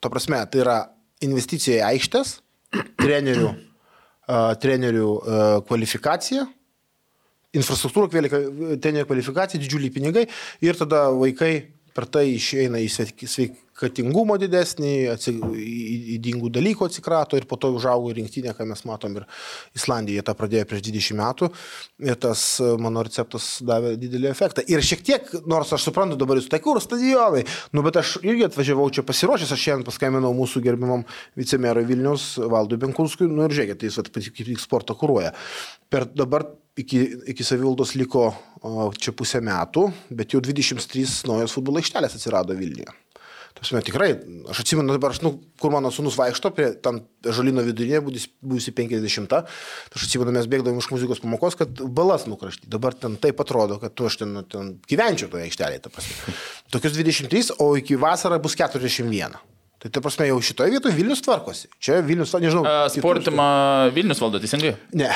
[0.00, 0.78] Tuo prasme, tai yra
[1.26, 2.32] investicija į aikštės,
[3.02, 6.46] trenerių, uh, trenerių uh, kvalifikacija,
[7.52, 8.08] infrastruktūra,
[8.80, 10.24] trenerių kvalifikacija, didžiuliai pinigai
[10.64, 11.52] ir tada vaikai
[11.94, 17.72] per tai išeina į sveik- sveikatingumo didesnį, atsi- į- įdingų dalykų atsikrato ir po to
[17.74, 19.26] užaugo į rinktinę, ką mes matom ir
[19.74, 21.50] Islandija tą pradėjo prieš 20 metų
[22.00, 24.64] ir tas mano receptas davė didelį efektą.
[24.68, 28.46] Ir šiek tiek, nors aš suprantu dabar jūs, tai kur stadionai, nu bet aš irgi
[28.48, 31.04] atvažiavau čia pasiruošęs, aš šiandien paskambinau mūsų gerbimam
[31.36, 35.32] vicemerui Vilnius Valdui Benkunskui, nu ir žiūrėkit, tai jis kaip tik sportą kūruoja.
[35.90, 36.46] Per dabar
[36.76, 37.02] iki,
[37.32, 38.30] iki savivaldos liko
[38.98, 42.92] čia pusę metų, bet jau 23 naujos futbolo aikštelės atsirado Vilniuje.
[43.52, 44.14] Tasme, tikrai,
[44.48, 49.28] aš atsimenu dabar, aš, nu, kur mano sunus vaikšto, prie tam žalino vidurinė, būsi 50,
[49.28, 49.42] tai
[49.92, 52.70] aš atsimenu, mes bėgdavom iš muzikos pamokos, kad balas nukrašti.
[52.72, 56.06] Dabar ten taip atrodo, kad tu aš ten, ten gyvenčiau toje aikštelėje, ta.
[56.72, 59.36] Tokius 23, o iki vasarą bus 41.
[59.82, 61.68] Tai ta prasme, jau šitoje vietoje Vilnius tvarkosi.
[61.82, 62.64] Čia Vilnius, nežinau.
[62.94, 63.50] Sportimą
[63.92, 64.78] Vilnius valdo teisingai?
[64.96, 65.12] Ne.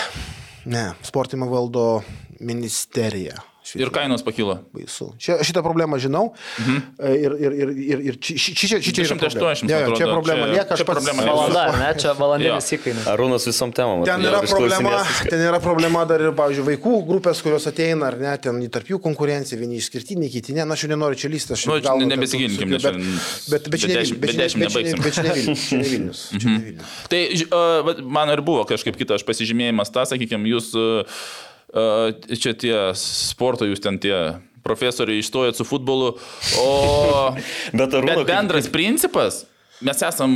[0.67, 2.03] Ne, sportimą valdo
[2.41, 3.37] ministerija.
[3.75, 4.61] Ir kainos pakilo.
[4.73, 5.09] Baisu.
[5.19, 6.29] Čia, šitą problemą žinau.
[6.63, 6.77] Mhm.
[7.03, 9.67] Ir, ir, ir, ir, ir či, či, či, či, čia yra 180, problema.
[9.67, 11.35] Jo, jo, čia problema čia- čia pats problema lieka.
[11.35, 11.91] Valanda, ar ne?
[11.99, 12.79] Čia valandinis Jo.
[12.79, 13.05] įkainis.
[13.11, 14.05] Arūnas visom temom.
[14.07, 15.31] Ten jo, yra problema, išklausinės.
[15.31, 18.87] ten yra problema dar ir, pavyzdžiui, vaikų grupės, kurios ateina, ar ne, ten į tarp
[18.95, 21.89] jų konkurencija, vieni išskirtiniai, kiti ne, na aš jau nenoriu čia lysti, aš Nu, čia
[21.91, 25.23] gal- nebesigilinkim, nes bet, čia- bet, bet, čia bet, be čia ne- čia čia
[25.87, 26.39] Vilnius, čia.
[26.39, 26.87] Čia.
[27.11, 31.05] Tai ž- a, vat man ir buvo kažkaip kita, aš pasižymėjimas tą, sakykime, jūs a,
[31.73, 36.15] čia tie sporto, jūs ten tie profesoriai išstojot su futbolu,
[36.63, 36.71] o
[37.79, 39.45] Bet Arūno, bet kaip- bendras principas,
[39.85, 40.35] mes esam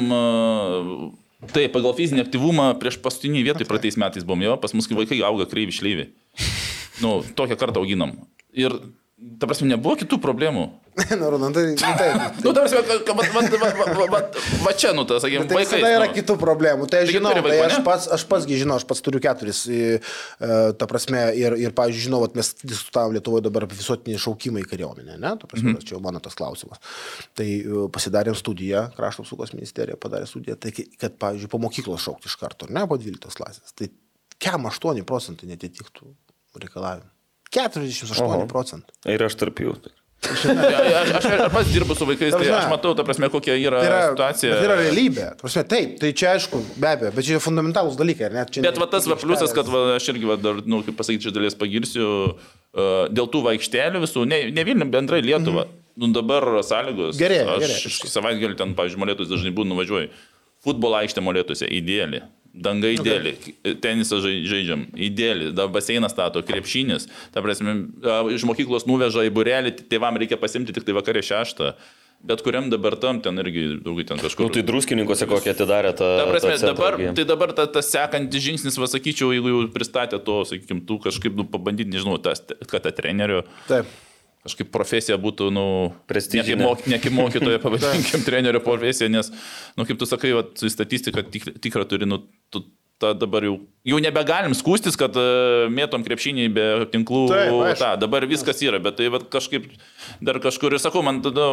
[1.41, 5.23] Taip, pagal fizinį aktyvumą prieš paskutinį vietą praeitais metais buvom jo, pas mus kai vaikai
[5.25, 6.05] auga kreivi šlyvi.
[7.01, 8.13] Nu, tokią kartą auginam.
[8.53, 8.75] Ir,
[9.41, 10.63] ta prasme, nebuvo kitų problemų.
[11.21, 12.39] Na, Ronaldai, tai, taip.
[12.45, 14.21] Nu, ta prasme, va, va, va, va, va,
[14.65, 15.77] va, čia, nu, tas, sakykime, Tai vaikai.
[15.79, 16.15] visada yra nu.
[16.17, 16.89] kitų problemų.
[16.91, 19.61] Tai aš žinau, tai aš pats, aš pasgi žinau, aš pats turiu keturis.
[19.71, 20.01] e,
[20.81, 25.17] Ta prasme, ir, ir pavyzdžiui, žinau, mes diskutavom Lietuvoje dabar apie visuotinį šaukimą į kariuomenę,
[25.21, 25.33] ne?
[25.41, 25.85] Ta prasme, Mhm.
[25.87, 26.81] čia jau mano tas klausimas.
[27.39, 32.27] Tai e, pasidarėm studiją, krašto apsaugos ministerija padarė studiją, tai kad, pavyzdžiui, po mokyklos šaukti
[32.33, 33.73] iš karto, ne, po 12 klasės.
[33.79, 33.89] Tai
[34.41, 36.11] kiam 8 procentai netitiktų
[36.59, 37.09] reikalavimų.
[37.55, 38.45] 48 Oho.
[38.51, 38.95] procentų.
[39.11, 39.75] Ir aš tarp jų.
[40.21, 43.31] Ja, ja, Aš, aš, aš pats dirbu su vaikais, tai prasme, aš matau, ta prasme,
[43.33, 44.51] kokia yra, Tai yra, situacija.
[44.59, 45.29] tai yra realybė.
[45.41, 48.29] Prasme, taip, tai čia aišku, be abejo, bet čia yra fundamentalūs dalykai?
[48.53, 51.31] Čia Bet va tas va pliusas, kad va, aš irgi va, dar, nu, kaip pasakyti,
[51.31, 55.65] iš dalies pagirsiu, uh, dėl tų vaikštelių visų, ne, ne Vilnių, bendrai Lietuva.
[55.65, 55.79] Mm -hmm.
[56.01, 57.17] Nu, dabar sąlygos.
[57.19, 58.11] Gerėja, Aš gerėja.
[58.13, 60.09] savaitgalį ten, pavyzdžiui, molėtus dažnai būnu nuvažiuoju.
[60.65, 62.21] Futbolo aikštė molėtuose įdėlį.
[62.51, 63.75] Danga įdėlį, okay.
[63.79, 67.77] tenisą žai- žaidžiam, įdėlį, baseiną stato, krepšinis, ta prasme,
[68.35, 71.71] iš mokyklos nuveža į burelį, tėvam reikia pasimti tik tai vakarė šeštą,
[72.27, 74.49] bet kuriam dabar tam ten irgi daugiau ten kažkur.
[74.49, 76.11] Nu, tai druskininkose kokią atidarė tą...
[76.19, 80.19] Ta prasme, centrą, dabar, tai dabar ta- tas sekantis žingsnis, va, sakyčiau, jeigu jau pristatė
[80.19, 83.87] to, sakykime, tu kažkaip nu, pabandyti, nežinau, tas, kad tą trenerių Taip.
[84.47, 85.65] Kažkaip profesija būtų, nu,
[86.09, 86.57] Prestižinė.
[86.57, 89.29] ne kaip moky- ne kaip mokytojo, pavadinkim, trenerio profesija, nes,
[89.77, 92.65] nu, kaip tu sakai, va, su statistika tik, tikra turi, nu, tu,
[93.01, 93.55] ta dabar jau,
[93.89, 97.23] jau nebegalim skūstis, kad uh, mėtom krepšinį be tinklų.
[97.33, 99.71] Taip, ta, dabar viskas yra, bet tai va, kažkaip
[100.21, 101.47] dar kažkur ir sakau, man tada,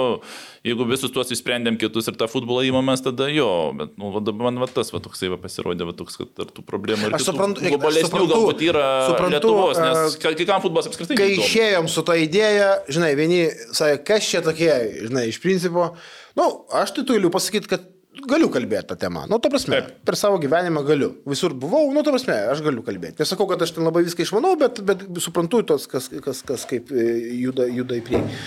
[0.67, 3.47] jeigu visus tuos išsprendėm kitus ir tą futbolą įmamės, tada jo,
[3.79, 6.67] bet nu, va, man va, tas va, toksai va, pasirodė, va, toks, kad ar tų
[6.67, 11.15] problemų ir Aš suprantu- globalesnių galbūt yra suprantu, Lietuvos, nes e, kai kam futbolas apskritai.
[11.15, 11.47] Kai neįdomu.
[11.47, 14.73] išėjom su tą idėją, žinai, vieni sakė, kas čia tokie,
[15.07, 15.93] žinai, iš principo,
[16.35, 17.93] na, nu, aš tai galiu pasakyti, kad
[18.29, 19.25] galiu kalbėti tą temą.
[19.29, 19.97] Nu, to prasme, Taip.
[20.07, 21.09] per savo gyvenimą galiu.
[21.29, 23.19] Visur buvau, nu, to prasme, aš galiu kalbėti.
[23.21, 26.91] Nesakau, kad aš ten labai viską išmanau, bet, bet suprantu tos, kas, kas, kas kaip
[26.91, 27.07] e,
[27.43, 28.39] juda, juda į priekį.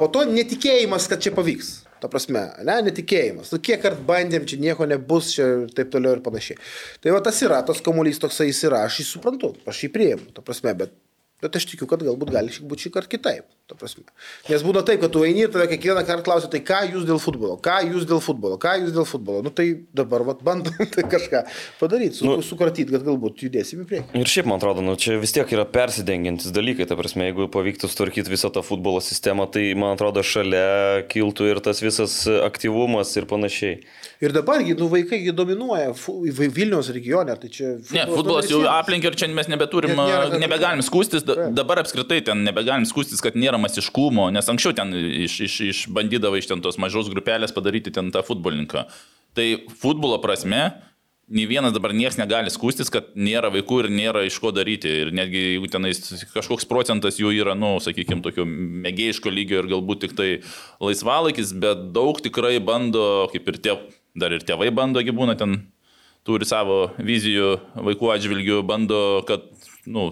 [0.00, 1.78] Po to netikėjimas, kad čia pavyks.
[2.00, 3.50] Ta prasme, ne, netikėjimas.
[3.52, 6.56] Nu, kiek kart bandėm, čia nieko nebus, čia ir taip toliau ir panašiai.
[7.04, 10.30] Tai va tas yra, tas kamuolys toksai jis yra, aš jį suprantu, aš jį priimu,
[10.32, 10.96] ta prasme, bet
[11.40, 13.48] Bet aš tikiu, kad galbūt gali būti šį kartą kitaip.
[14.50, 17.20] Nes būna taip, kad tu eini ir tada kiekvieną kartą klausi, tai ką jūs dėl
[17.22, 19.44] futbolo, ką jūs dėl futbolo, ką jūs dėl futbolo.
[19.46, 21.44] Nu tai dabar vat, bandom tai kažką
[21.78, 24.20] padaryti, su, nu, sukratyti, kad galbūt judėsim į priekį.
[24.20, 27.90] Ir šiaip, man atrodo, nu, čia vis tiek yra persidengiantis dalykai, ta prasme, jeigu pavyktų
[27.90, 33.30] sutvarkyti visą tą futbolo sistemą, tai, man atrodo, šalia kiltų ir tas visas aktyvumas ir
[33.30, 33.80] panašiai.
[34.20, 35.94] Ir dabargi, nu vaikai dominuoja
[36.52, 37.70] Vilniaus regione, tai čia...
[37.88, 41.24] Ne, futbolas jau aplinkia ir čia mes nebeturim, Net nėra, nebegalim skūstis,
[41.56, 46.36] dabar apskritai ten nebegalim skūstis, kad nėra masiškumo, nes anksčiau ten iš, iš, iš bandydavo
[46.36, 48.84] iš ten tos mažos grupelės padaryti ten tą futbolininką.
[49.40, 49.46] Tai
[49.80, 50.66] futbolo prasme,
[51.30, 54.90] nei vienas dabar niekas negali skūstis, kad nėra vaikų ir nėra iš ko daryti.
[55.04, 56.02] Ir netgi jeigu tenais
[56.34, 60.28] kažkoks procentas jų yra, nu, sakykime, tokio mėgėjiško lygio ir galbūt tik tai
[60.82, 63.78] laisvalaikis, bet daug tikrai bando, kaip ir tie,
[64.16, 65.66] dar ir tėvai bando, gyvūna ten
[66.26, 67.54] turi savo vizijų
[67.86, 69.46] vaikų atžvilgių, bando, kad,
[69.86, 70.10] nu,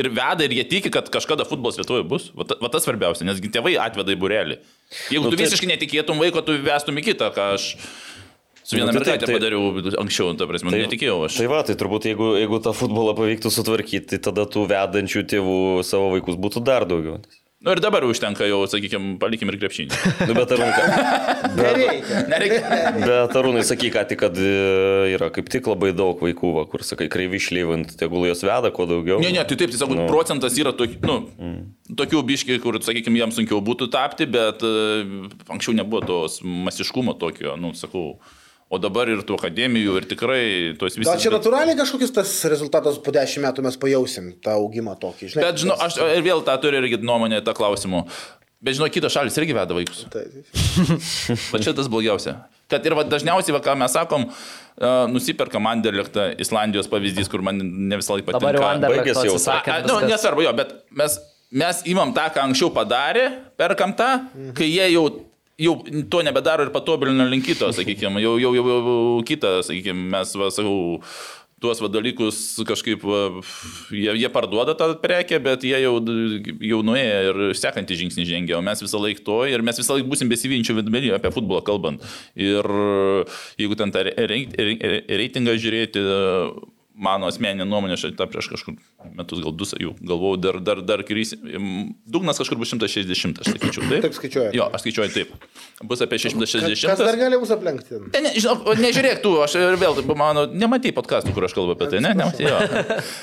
[0.00, 2.30] ir veda, ir jie tiki, kad kažkada futbolas Lietuvoje bus.
[2.34, 4.56] Va, ta- va tas svarbiausia, nesgi tėvai atveda į burelį.
[5.12, 5.46] Jeigu Nu, tu taip.
[5.46, 7.68] visiškai netikėtum vaiko, tu vestum į kitą, ką aš
[8.64, 11.36] su viena Nu, tai mergaitė taip, tai- padariau anksčiau, ta prasme, tai, netikėjau aš.
[11.36, 15.84] Tai va, tai turbūt jeigu, jeigu tą futbolą pavyktų sutvarkyti, tai tada tų vedančių tėvų
[15.84, 17.20] savo vaikus būtų dar daugiau.
[17.64, 19.98] Nu ir dabar užtenka jau, sakykime, palikim ir krepšinį.
[20.28, 20.82] Nu, bet arūnai,
[21.60, 22.18] Nereikia.
[22.28, 22.90] Nereikia.
[23.00, 24.50] bet arūnai sakyk, ką tik, kad e,
[25.14, 28.84] yra kaip tik labai daug vaikų, va, kur sakai, kreivi išlyvant, tegul jos veda kuo
[28.90, 29.16] daugiau.
[29.24, 30.04] Ne, ne, tai taip, tiesiog Nu.
[30.10, 31.16] procentas yra tokių, nu,
[31.96, 34.74] tokių biškiai, kur, sakykime, jiems sunkiau būtų tapti, bet e,
[35.48, 38.18] anksčiau nebuvo tos masiškumo tokio, nu, sakau.
[38.74, 40.44] O dabar ir tų akademijų, ir tikrai
[40.80, 45.28] tos Gal čia natūraliai kažkokius tas rezultatas po dešimt metų mes pajausim tą augimą tokį,
[45.34, 45.44] žinai.
[45.46, 48.02] bet žinau, aš ir vėl tą turiu irgi nuomonę, tą klausimą.
[48.64, 50.06] Bet žinau, kitos šalis irgi veda vaikus.
[50.12, 50.44] Tai, tai.
[51.52, 52.38] Va čia tas blogiausia.
[52.72, 57.60] Kad ir va, dažniausiai, va, ką mes sakom, uh, nusiperkam Anderlechtą, Islandijos pavyzdys, kur man
[57.60, 58.54] ne visą laiką patinka.
[58.56, 59.36] Dabar baigėsi jau.
[59.36, 59.74] atsisakė.
[59.74, 61.18] A, nu, nesvarbu, jo, bet mes,
[61.52, 63.26] mes imam tą, ką anksčiau padarė,
[63.60, 64.08] perkam tą,
[64.56, 65.04] kai jie jau,
[65.60, 65.78] jau
[66.10, 70.50] to nebedaro ir patobulino link kito, sakykime, jau, jau, jau, jau kitą, sakykime, mes, va,
[70.54, 71.00] sakau,
[71.62, 72.38] tuos va, dalykus
[72.68, 73.20] kažkaip, va,
[73.94, 75.94] jie, jie parduoda tą prekę, bet jie jau,
[76.68, 80.10] jau nuėjo ir sekantį žingsnį žengia, o mes visą laiką to ir mes visą laiką
[80.10, 82.04] busim besivyjančių vidmenį apie futbolą kalbant.
[82.36, 82.68] Ir
[83.60, 86.04] jeigu ten tą re- re- re- reitingą žiūrėti,
[86.94, 88.76] mano asmeninė nuomonė, aš tą prieš kažkur
[89.18, 91.34] metus, gal du jau galvojau, dar, dar, dar krys.
[92.06, 93.86] Dugnas kažkur bus 160, aš sakyčiau.
[93.90, 94.52] Taip, Taip skaičiuoja.
[94.54, 95.32] Jo, aš skaičiuoju taip.
[95.84, 96.86] Bus apie 160.
[96.86, 97.98] Kas dar gali mus aplenkti?
[98.14, 101.90] Ne, ne, žinok, nežiūrėk tu, aš ir vėl, mano, nematai podkastų, kur aš kalbu apie
[101.92, 102.60] tai, ne, nematai jo.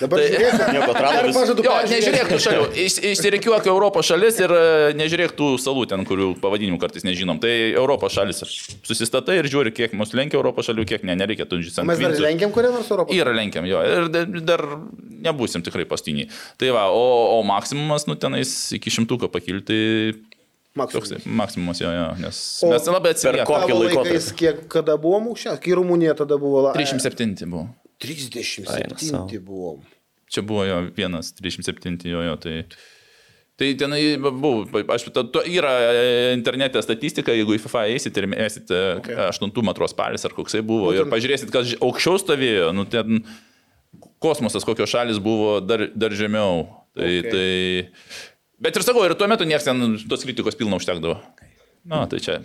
[0.04, 0.68] Dabar Tai- žiūrėsiu.
[0.76, 4.62] Nieko atrado Jo, nežiūrėk tų šalių, Iš- išsirikiuok Europos šalis ir e,
[5.00, 7.40] nežiūrėk tų salų ten, kurių pavadinimų kartais nežinom.
[7.44, 8.44] Tai Europos šalis.
[8.88, 12.54] Susistatai ir žiūri, kiek mus lenkia Europos šalių, kiek ne, nereikia tų Mes dar lenkiam
[12.54, 13.16] kurią nors Europą.
[13.16, 14.64] Yra lenkiam jo ir da- dar
[15.28, 16.30] nebūsim tikrai pastiniai.
[16.58, 17.04] Tai va, o,
[17.38, 19.80] o maksimumas, nu tenais iki šimtuko pakilti,
[20.80, 21.26] Maksimumas.
[21.28, 23.48] maksimumas jo, jo, nes O mes labai per atsiliekame.
[23.50, 24.36] kokį Tavo laikotarpį?
[24.40, 26.62] kiek, kada buvom aukščiausias, kai Rumunija tada buvo.
[26.64, 27.66] la- 307 buvo.
[28.02, 29.82] 37 buvom.
[30.32, 32.64] Čia buvo jo vienas, 37 jo, jo, tai...
[33.60, 38.32] Tai tenai buvo, aš, to, to yra e, internete statistika, jeigu į FIFA eisite ir
[38.42, 39.14] esite okay.
[39.28, 43.20] 8 metro spalis ar koksai buvo ir pažiūrėsit, kas aukščiau stovėjo, nu ten
[44.22, 46.68] kosmosas, kokios šalis buvo dar, dar žemiau.
[46.92, 47.30] Tai, Okay.
[47.32, 51.22] tai, bet ir sakau, ir tuo metu niekas ten tos kritikos pilna užtekdavo.
[51.88, 52.42] Na, tai čia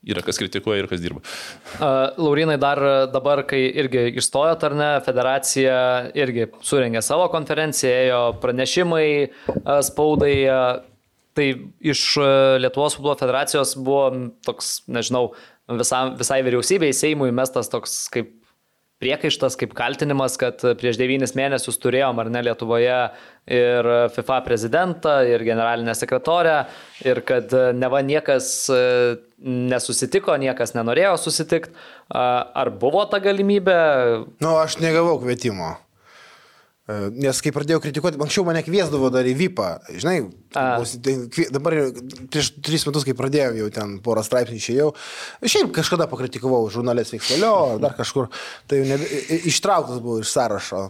[0.00, 1.20] yra kas kritikuoja ir kas dirba.
[1.76, 2.80] Uh, Laurinai dar
[3.12, 5.76] dabar, kai irgi išstojot ar ne, federacija
[6.16, 10.34] irgi surengė savo konferenciją, ėjo pranešimai uh, spaudai.
[10.48, 10.86] Uh,
[11.36, 11.52] tai
[11.84, 14.08] iš uh, Lietuvos futbolo federacijos buvo
[14.44, 15.34] toks, nežinau,
[15.78, 18.32] visam, visai vyriausybei, Seimui mestas toks kaip
[19.00, 22.98] priekaištas, kaip kaltinimas, kad prieš devynis mėnesius turėjom ar ne Lietuvoje
[23.50, 26.56] ir FIFA prezidentą, ir generalinę sekretorę,
[27.06, 28.80] ir kad neva niekas e,
[29.40, 31.72] nesusitiko, niekas nenorėjo susitikti.
[32.10, 33.78] Ar buvo ta galimybė?
[34.42, 35.76] Nu, aš negavau kvietimo.
[37.20, 39.68] Nes kai pradėjau kritikuoti, anksčiau mane kviesdavo dar į VIPą,
[40.00, 40.16] žinai,
[40.56, 40.80] A.
[41.04, 41.14] tai
[41.52, 41.76] dabar
[42.32, 44.88] prieš tris metus, kai pradėjau, jau ten porą straipsnių išėjau,
[45.44, 48.30] šiaip kažkada pakritikavau žurnalės veiksvalio ar dar kažkur,
[48.70, 49.06] tai nebe,
[49.50, 50.86] ištrauktas buvo iš sąrašo.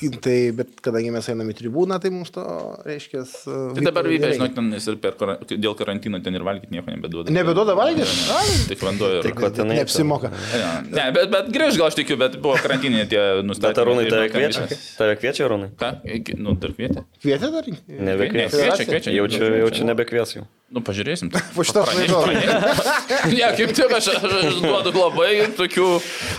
[0.00, 2.44] Tai, bet kadangi mes einame į tribūną, tai mums to
[2.88, 3.24] reiškia.
[3.44, 5.16] Tai dabar vypė, žinok, ten ir per,
[5.50, 7.34] dėl karantino ten ir valgyti nieko nebeduoda.
[7.34, 8.08] Nebeduoda valgyti?
[8.30, 9.28] Ne, Tik vanduo ir...
[9.28, 9.76] Tik va tenai.
[9.82, 10.32] Neapsimoka.
[10.32, 13.74] Ne, Ne, bet, bet grįž gal aš tikiu, bet buvo karantinė tie nustatymai.
[13.74, 14.66] Bet Arūnai ir tave kviečia?
[14.96, 15.70] Tave kviečia, Arūnai?
[15.80, 15.92] Ką?
[16.40, 17.04] Nu, dar kvietė.
[17.20, 17.68] Kvietė dar?
[17.70, 18.56] Ne, Nebekviečia.
[18.56, 19.14] kviečia, kviečia.
[19.20, 20.46] Jaučiu, jaučiu nebekvies jau.
[20.70, 21.32] Nu, pažiūrėsim.
[21.56, 22.28] Po šitos laidos.
[23.30, 25.86] Ne, kaip tik aš, aš, aš duodu labai tokių...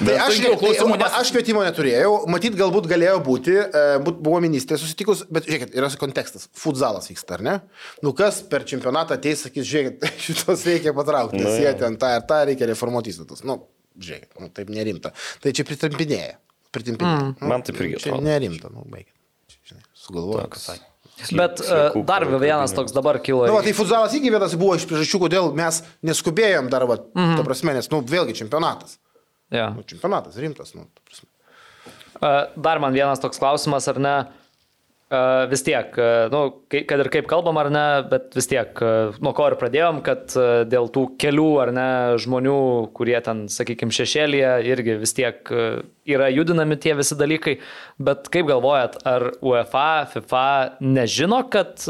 [0.08, 1.16] Tai aš, sunkių klausimų, tai, nes...
[1.20, 5.90] aš kvietimo neturėjau, matyt, galbūt galėjo būti, e, būt, buvo ministrė susitikus, bet žiūrėkit, yra
[6.00, 7.56] kontekstas, futzalas vyksta, ar ne?
[8.06, 11.80] Nu kas per čempionatą ateis, sakys, žiūrėkit, šitos reikia patraukti, nes Nu, jie jo.
[11.84, 13.44] ten tą ir tą reikia reformuoti įstatus.
[13.48, 13.60] Nu,
[14.00, 15.12] žiūrėkit, nu, taip nerimta.
[15.44, 16.38] Tai čia pritampinėja.
[16.72, 17.34] Pritampinėja.
[17.34, 17.52] Mm.
[17.52, 19.14] Man taip irgi Čia nerimta, nu, baigit.
[19.52, 20.90] Čia, Žinai, sugalvoju.
[21.30, 23.46] Bet e, Sliekų dar vienas toks dabar kilo.
[23.46, 27.22] Na, nu, tai futzalas irgi vienas buvo iš priežasčių, kodėl mes neskubėjom dar, va, mm
[27.22, 27.38] -hmm.
[27.38, 28.98] ta prasme, nes, nu, vėlgi čempionatas.
[29.52, 29.70] Ja.
[29.76, 31.30] Nu, čempionatas rimtas, nu, ta prasme.
[32.22, 34.16] E, Dar man vienas toks klausimas, ar ne?
[35.52, 35.98] Vis tiek,
[36.32, 36.40] nu,
[36.72, 38.78] kad ir kaip kalbam ar ne, bet vis tiek,
[39.20, 40.32] nuo ko ir pradėjom, kad
[40.72, 41.88] dėl tų kelių ar ne
[42.24, 42.62] žmonių,
[42.96, 45.52] kurie ten, sakykime, šešėlėje, irgi vis tiek
[46.08, 47.58] yra judinami tie visi dalykai.
[48.00, 50.46] Bet kaip galvojat, ar UEFA, FIFA
[50.80, 51.84] nežino, kad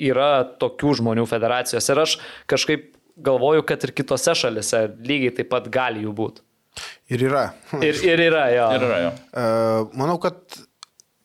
[0.00, 1.92] yra tokių žmonių federacijos?
[1.92, 2.16] Ir aš
[2.48, 6.44] kažkaip galvoju, kad ir kitose šalise lygiai taip pat gali jų būti.
[7.12, 7.46] Ir yra.
[7.84, 8.68] Ir, ir yra, jo.
[8.76, 9.10] Ir yra jo.
[9.12, 9.48] E,
[10.00, 10.38] Manau, kad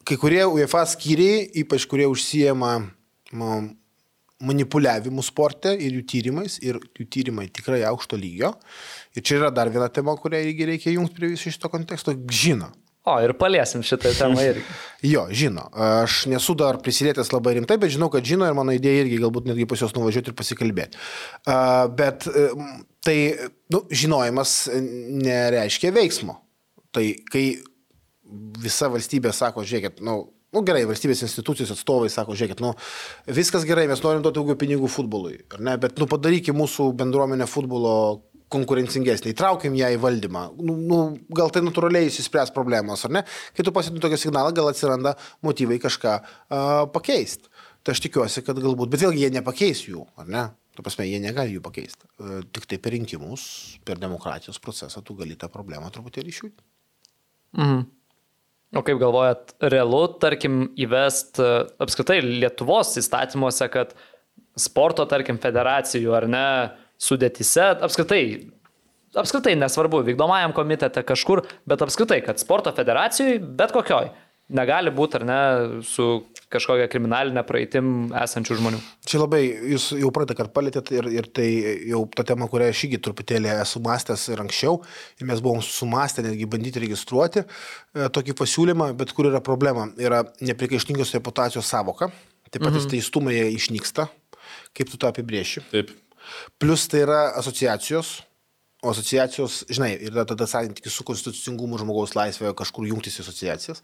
[0.08, 2.72] kai kurie UEFA skyriai, ypač kurie užsijama
[3.36, 3.60] ma,
[4.48, 8.54] manipuliavimu sporte ir jų tyrimais, ir jų tyrimai tikrai aukšto lygio.
[9.18, 12.14] Ir čia yra dar viena tema, kurią irgi reikia jungti prie viso šito konteksto.
[12.30, 12.70] Žino.
[13.08, 14.66] O, ir paliesim šitą temą irgi.
[15.14, 15.68] Jo, žino.
[15.72, 19.48] Aš nesu dar prisilietęs labai rimtai, bet žinau, kad žino ir mano idėja irgi galbūt
[19.48, 21.00] netgi pas juos nuvažiuoti ir pasikalbėti.
[21.48, 22.68] Uh, bet uh,
[23.06, 23.18] tai,
[23.74, 24.58] nu, žinojimas
[25.24, 26.36] nereiškia veiksmo.
[26.92, 27.46] Tai kai
[28.64, 30.20] visa valstybė sako, žiūrėkit, nu,
[30.54, 32.74] nu gerai, valstybės institucijos atstovai sako, žiūrėkit, nu,
[33.40, 37.94] viskas gerai, mes norim duoti daugiau pinigų futbolui, ne, bet, nu, padarykime mūsų bendruomenę futbolo
[38.54, 40.44] konkurencingesnė, įtraukim ją į valdymą.
[40.64, 41.00] Nu, nu,
[41.36, 43.24] gal tai natūraliai įsispręs problemos, ar ne?
[43.56, 47.52] Kai tu pasitinti tokį signalą, gal atsiranda motyvai kažką uh, pakeisti.
[47.84, 50.46] Tai aš tikiuosi, kad galbūt, bet vėlgi jie nepakeis jų, ar ne?
[50.78, 52.06] Ta prasme, jie negali jų pakeisti.
[52.22, 53.44] E, Tik tai per rinkimus,
[53.88, 56.66] per demokratijos procesą tu gali tą problemą truputėlį išjudinti.
[58.76, 61.52] O kaip galvojat, realu, tarkim, įvest e,
[61.84, 63.94] apskritai Lietuvos įstatymuose, kad
[64.60, 66.48] sporto, tarkim, federacijų ar ne
[67.00, 68.22] sudėtise, apskritai,
[69.16, 74.12] apskritai nesvarbu, vykdomajam komitete kažkur, bet apskritai, kad sporto federacijai, bet kokioj,
[74.60, 75.40] negali būti ar ne
[75.88, 76.10] su
[76.54, 78.80] kažkokia kriminalinė praeitim esančių žmonių.
[79.08, 79.42] Čia labai,
[79.74, 81.48] jūs jau praeitą kartą palėtėt ir, ir tai
[81.90, 84.80] jau ta tema, kurią aš irgi truputėlį esu mąstęs ir anksčiau,
[85.20, 90.24] ir mes buvom sumastę netgi bandyti registruoti e, tokį pasiūlymą, bet kur yra problema, yra
[90.40, 92.12] neprikaištingos reputacijos savoka,
[92.48, 92.90] taip pat mhm.
[92.96, 94.08] teistumai jie išnyksta,
[94.78, 95.68] kaip tu tą apibrieši.
[95.74, 95.92] Taip.
[96.60, 98.18] Plus tai yra asociacijos,
[98.92, 103.84] asociacijos, žinai, yra tada santykis su konstitucingumu žmogaus laisvėje kažkur jungtis į asociacijas.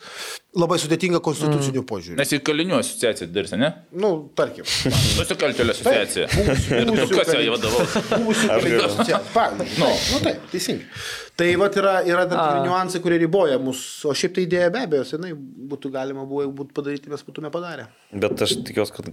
[0.60, 1.88] Labai sudėtinga konstitucinių mm.
[1.90, 2.20] požiūrių.
[2.22, 3.72] Nes į kalinių asociaciją dirsi, ne?
[3.96, 4.68] Nu, tarkim.
[5.20, 6.30] Nusikaltėlio asociacija.
[6.34, 8.00] Buvusių- Ir tu buvusių kas ją vadovaus?
[8.14, 9.30] Buvusių kalinių asociacijos.
[9.36, 9.84] Pavyzdžiui.
[9.84, 10.90] Nu, nu taip, teisingai.
[11.34, 14.84] Tai vat yra, yra dar keli niuansai, kurie riboja mus, o šiaip tai idėja be
[14.86, 17.88] abejo, senai būtų galima buvo būtų padaryti, mes būtume padarę.
[18.14, 19.10] Bet aš tikiuosi, kad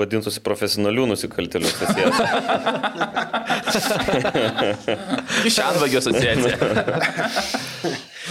[0.00, 2.26] vadintųsi profesionalių nusikaltėlių asociacija.
[5.44, 6.56] Kišenvagio asociacija.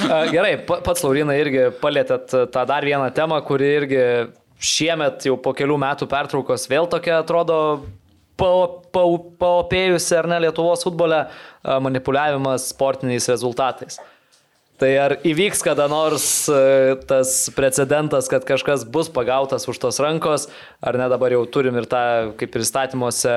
[0.09, 4.03] A, Gerai, pa- pats Laurina irgi palėtėt tą dar vieną temą, kuri irgi
[4.59, 7.57] šiemet jau po kelių metų pertraukos vėl tokia atrodo
[8.39, 11.25] pa- pa- paopėjusi ar ne Lietuvos futbole
[11.63, 13.99] manipuliavimas sportiniais rezultatais.
[14.79, 16.25] Tai ar įvyks kada nors
[17.09, 20.47] tas precedentas, kad kažkas bus pagautas už tos rankos,
[20.79, 22.03] ar ne dabar jau turim ir tą,
[22.39, 23.33] kaip ir įstatymuose,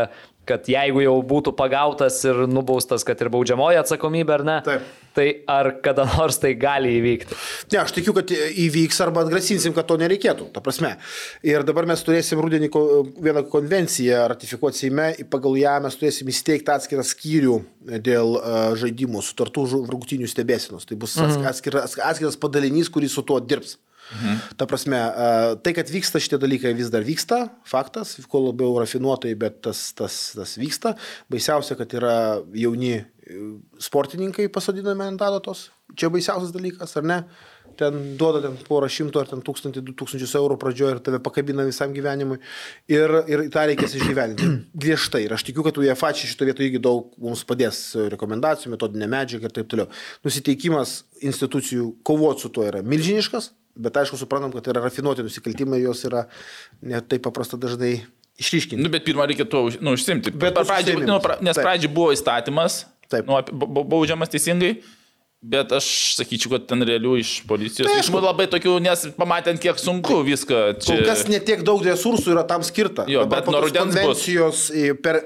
[0.49, 4.59] kad jeigu jau būtų pagautas ir nubaustas, kad ir baudžiamoji atsakomybė, ar ne?
[4.67, 4.91] Taip.
[5.13, 7.37] Tai ar kada nors tai gali įvykti?
[7.75, 10.49] Ne, aš tikiu, kad įvyks arba atgrasinsim, kad to nereikėtų.
[10.55, 10.95] Ta prasme.
[11.45, 12.71] Ir dabar mes turėsim rudenį
[13.21, 17.59] vieną konvenciją ratifikuoti Seime, pagal ją mes turėsim įsteigti atskirą skyrių
[18.01, 20.89] dėl uh, žaidimų, sutartų rungtynių stebėsinos.
[20.89, 21.45] Tai bus mm.
[21.53, 23.77] atskiras, atskiras padalinys, kuris su tuo dirbs.
[24.13, 24.57] Mhm.
[24.61, 24.99] Ta prasme,
[25.65, 30.19] tai, kad vyksta šitie dalykai vis dar vyksta, faktas, kuo labiau rafinuotai, bet tas, tas,
[30.37, 30.95] tas vyksta.
[31.33, 32.17] Baisiausia, kad yra
[32.57, 33.05] jauni e,
[33.81, 35.71] sportininkai pasodinami ant adatos.
[35.97, 37.19] Čia baisiausias dalykas, ar ne?
[37.79, 41.67] Ten duoda ten porą šimtų ar ten tūkstantį, du tūkstančius eurų pradžioje ir tave pakabina
[41.69, 42.39] visam gyvenimui.
[42.93, 44.51] Ir, ir tą reikės išgyventi.
[44.85, 45.25] Griežtai.
[45.27, 47.83] Ir aš tikiu, kad UEFA čia šito vietoje irgi daug mums padės
[48.15, 49.91] rekomendacijų, metodinė medžiaga ir taip toliau.
[50.27, 53.53] Nusiteikimas institucijų kovoti su tuo yra milžiniškas,
[53.83, 56.27] bet aišku, suprantam, kad tai yra rafinuoti nusikaltimai, jos yra
[56.85, 57.97] ne taip paprasta dažnai
[58.41, 58.83] išryškinti.
[58.83, 60.33] Nu, bet pirmą reikia tuo nu, užsimti.
[60.33, 61.09] Bet Bet užsiėmimas.
[61.09, 61.67] nu, pra, nes Taip.
[61.67, 63.29] pradžiai buvo įstatymas, Taip.
[63.29, 63.39] nu,
[63.85, 64.77] baudžiamas teisingai.
[65.43, 65.87] Bet aš
[66.21, 67.89] sakyčiau, kad ten realių iš policijos.
[67.89, 68.21] Tai Tai aišku.
[68.23, 70.95] labai tokių, nes pamatėm, kiek sunku viską čia.
[70.95, 73.09] Kol kas netiek daug resursų yra tam skirta.
[73.11, 74.23] Jo, Dabar bet po nuo rudens bus.
[74.23, 75.19] konvencijos į- Per,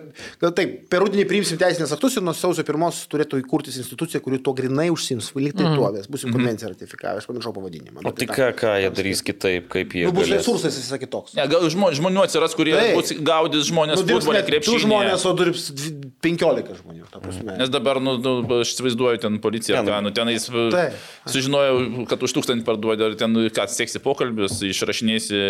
[0.57, 4.55] taip, per rudenį priimsim teisinės aktus ir nuo sausio pirmos turėtų įkurtis institucija, kuri tuo
[4.57, 5.35] grinai užsims.
[5.37, 8.01] Lyg tai tuo, mes būsim konvenciją ratifikavę, aš pamiršau pavadinimą.
[8.09, 10.07] O tai ką, ką jie darys kitaip, kaip jie...
[10.09, 10.41] Nu, bus galės?
[10.49, 11.37] resursas visai kitoks.
[11.37, 12.97] Ne, gal žmo, žmonių atsiras, kurie Taip.
[12.97, 14.81] bus gaudys žmonės Nu, futbolė ne du krepšinį.
[14.89, 17.59] žmonės, o dirbs dvi- 15 žmonių.
[17.61, 20.13] Nes dabar, nu, nu, aš įsivaizduoju, ten policija, Ne, nu.
[20.13, 20.97] nu, tenais Taip.
[21.31, 25.41] sužinojau, kad už tūkstantį parduodė, ar ten, nu, ką, seksi pokalbius, išrašinėsi,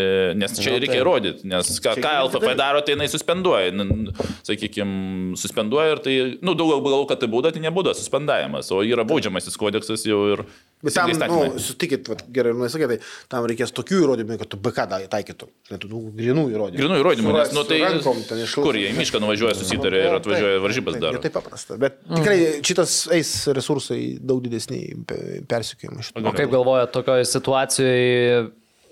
[0.40, 1.02] nes čia Nu, reikia taip.
[1.02, 3.72] įrodyti, nes ką, ką LFP daro, tai jinai suspenduoja,
[4.46, 9.06] sakykime, suspenduoja ir tai, nu, daug galvoju, kad tai būda, tai nebūda suspendavimas, o yra
[9.08, 10.46] baudžiamasis kodeksas jau ir...
[10.84, 14.58] Bet tam, nu, sutikit, vat, gerai, nu, sakai, tai tam reikės tokių įrodymų, kad tu
[14.60, 15.48] BK taikytum.
[15.72, 16.80] Net tų grinų įrodymų.
[16.82, 17.78] Grinų įrodymų, nes, nu, tai...
[17.80, 18.20] rankom
[18.60, 21.18] Kur jie mišką nuvažiuoja, susitarė ir atvažiuoja varžybas dar.
[21.24, 21.78] Tai paprasta.
[21.80, 22.36] Bet tikrai
[22.66, 24.80] šitas eis resursai daug didesni
[25.50, 26.06] persikėjimai.
[26.22, 28.46] O kaip galvojat, tokioje situacijoje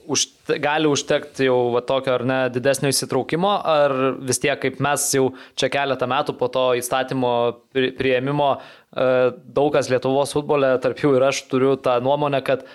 [0.06, 0.26] už,
[0.60, 3.94] gali užtekti jau va, tokio ar ne didesnio įsitraukimo, ar
[4.24, 7.32] vis tiek kaip mes jau čia keletą metų po to įstatymo
[7.74, 9.06] pri- prieimimo e,
[9.56, 12.66] daug kas Lietuvos futbole, tarp jų ir aš turiu tą nuomonę, kad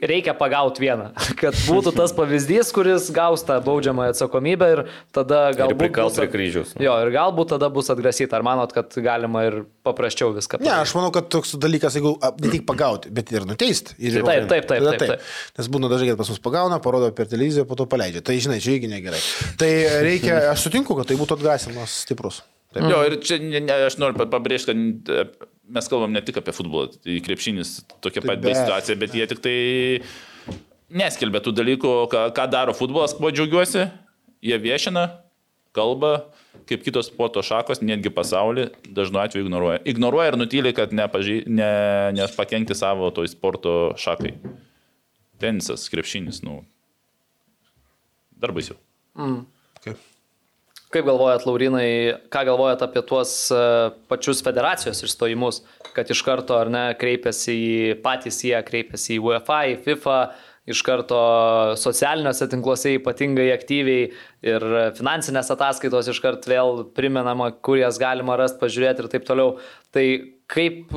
[0.00, 1.10] reikia pagauti vieną,
[1.42, 4.80] kad būtų tas pavyzdys, kuris gaus tą baudžiamąją atsakomybę ir
[5.14, 5.78] tada galbūt...
[5.82, 6.72] prikals bus at- prie kryžiaus.
[6.80, 8.38] Jo, ir galbūt tada bus atgrasyta.
[8.40, 12.50] Ar manot, kad galima ir paprasčiau viską Ne, aš manau, kad toks dalykas, jeigu ne
[12.54, 13.94] tik pagauti, bet ir nuteisti.
[14.00, 14.48] Ir Taip, įrodyti.
[14.54, 15.30] taip, taip, Tada taip, taip.
[15.60, 18.24] Nes būna dažnai, kad pas mus pagauna, parodo per televiziją, po to paleidžia.
[18.24, 19.20] Tai žinai, čia irgi negerai.
[19.60, 19.70] Tai
[20.08, 22.40] reikia, aš sutinku, kad tai būtų atgrasimas stiprus.
[22.72, 22.86] Taip.
[22.88, 25.24] Jo, ir čia ne, ne, aš noriu pa- pabrėžti, kad e,
[25.72, 29.42] mes kalbam ne tik apie futbolą, tai krepšinis tokia pat bet- situacija, bet jie tik
[29.44, 29.56] tai
[30.92, 33.86] neskelbia tų dalykų, ką, ką daro futbolas, kuo džiaugiuosi,
[34.44, 35.06] jie viešina,
[35.72, 36.26] kalba,
[36.68, 39.80] kaip kitos sporto šakos, netgi pasaulį dažnu atveju ignoruoja.
[39.88, 41.72] Ignoruoja ir nutyli, kad nepažy, ne,
[42.18, 44.34] nepakengti savo toj sporto šakai.
[45.40, 46.60] Tenisas, krepšinis, nu.
[48.38, 48.76] Dar baisiau.
[49.16, 49.42] Okay.
[50.92, 51.88] Kaip galvojat, Laurinai,
[52.28, 53.60] ką galvojat apie tuos e,
[54.12, 55.62] pačius federacijos išstojimus,
[55.96, 60.18] kad iš karto ar ne kreipėsi į patys jie, kreipėsi į UEFA, į FIFA,
[60.68, 61.20] iš karto
[61.80, 64.10] socialiniuose tinkluose ypatingai aktyviai
[64.52, 64.66] ir
[64.98, 69.56] finansinės ataskaitos iš karto vėl primenama, kur jas galima rasti, pažiūrėti ir taip toliau.
[69.96, 70.04] Tai
[70.52, 70.92] kaip,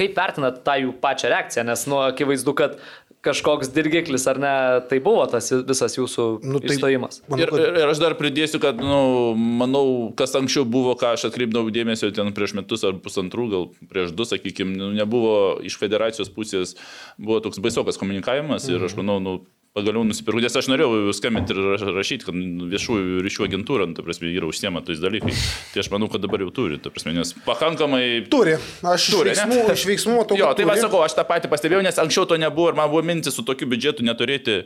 [0.00, 2.80] kaip vertinat tą jų pačią reakciją, nes, nu, akivaizdu, kad
[3.26, 4.52] kažkoks dirgiklis, ar ne,
[4.90, 7.20] tai buvo tas visas jūsų nu, tai, išstojimas.
[7.26, 9.84] Manau, ir, ir, ir aš dar pridėsiu, kad, nu, manau,
[10.18, 14.28] kas anksčiau buvo, ką aš atkreipdavau dėmesio ten prieš metus ar pusantrų, gal prieš du,
[14.28, 16.76] sakykime, nu, nebuvo iš federacijos pusės,
[17.18, 18.78] buvo toks baisokas komunikavimas mhm.
[18.78, 19.38] ir aš manau, nu,
[19.76, 21.60] pagaliau nusipirkau, nes aš norėjau skambinti ir
[21.98, 22.38] rašyti, kad
[22.72, 25.42] viešųjų ryšių agentūra, nu, ta prasme, yra užsiema tais dalykais.
[25.74, 28.02] Tai aš manau, kad dabar jau turi, ta prasme, nes pakankamai...
[28.32, 30.40] Turi, aš turi, iš veiksmų, iš veiksmų to.
[30.40, 33.04] Jo, tai aš sakau, aš tą patį pastebėjau, nes anksčiau to nebuvo ir man buvo
[33.04, 34.62] mintis su tokiu biudžetu neturėti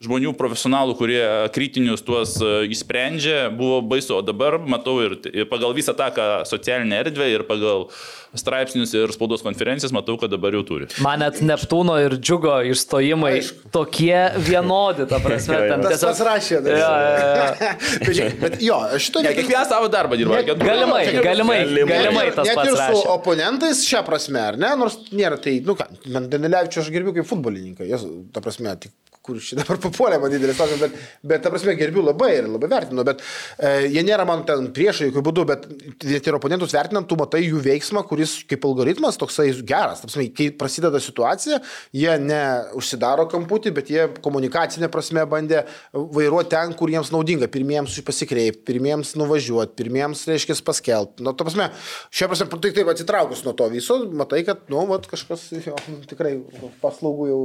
[0.00, 1.20] žmonių profesionalų, kurie
[1.52, 6.28] kritinius tuos įsprendžia, e, buvo baisu, o dabar matau ir, ir pagal visą tą, ką
[6.48, 7.84] socialinę erdvę ir pagal
[8.32, 10.88] straipsnius ir spaudos konferencijas, matau, kad dabar jau turi.
[11.04, 13.72] Man net Neptūno ir Džiugo išstojimai Aišku.
[13.74, 16.14] tokie vienodi, ta prasme, ten tiesiog...
[16.14, 16.78] Tas rašė, tai.
[16.80, 17.74] Ja, ja, ja.
[18.06, 19.26] bet, bet jo, šito...
[19.26, 20.40] Ne, kiekvieną savo darbą dirba.
[20.40, 22.72] Net, galimai, galimai, galimai, galimai tas net pats.
[22.72, 22.96] Ir rašė.
[23.02, 24.72] su oponentais šią prasme, ar ne?
[24.80, 28.94] Nors nėra tai, nu ką, man Danilevičiu aš gerbiu kaip futbolininką, jis, ta prasme, tik
[29.24, 32.70] kur šį dabar papuolė man didelis klausimas, bet, bet, ta prasme, gerbiu labai ir labai
[32.72, 35.66] vertinu, bet e, jie nėra man ten priešai jokių būdų, bet
[36.08, 40.00] net ir oponentus vertinant, tu matai jų veiksmą, kuris kaip algoritmas toksai geras.
[40.00, 41.60] Ta prasme, kai prasideda situacija,
[41.96, 42.40] jie ne
[42.80, 49.12] užsidaro kamputį, bet jie komunikacinė prasme bandė vairuoti ten, kur jiems naudinga, pirmiems pasikreipti, pirmiems
[49.20, 51.26] nuvažiuoti, pirmiems, reiškia, paskelbti.
[51.26, 51.68] Nu, ta prasme,
[52.14, 55.76] šia prasme, tik taip atsitraukus nuo to viso, matai, kad, nu, vat, kažkas jo,
[56.08, 56.38] tikrai
[56.80, 57.40] paslaugų jau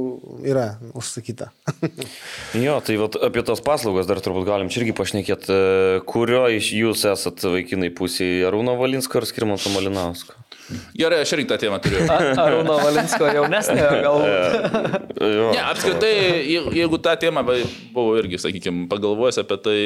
[0.46, 1.52] yra užsakyta.
[2.66, 5.50] Jo, tai vat, apie tos paslaugas dar turbūt galim čia irgi pašnekėti.
[5.50, 10.36] E, kurio iš jūs esat vaikinai pusėje- Arūno Valinsko ar Skirmanto Malinausko?
[10.98, 12.02] Gerai, aš irgi tą temą turiu.
[12.10, 15.12] Arūno Valinsko jaunesnė galbūt.
[15.20, 16.14] ne, apskritai,
[16.50, 19.78] jeigu tą temą buvo irgi, sakykime, pagalvojęs apie tai.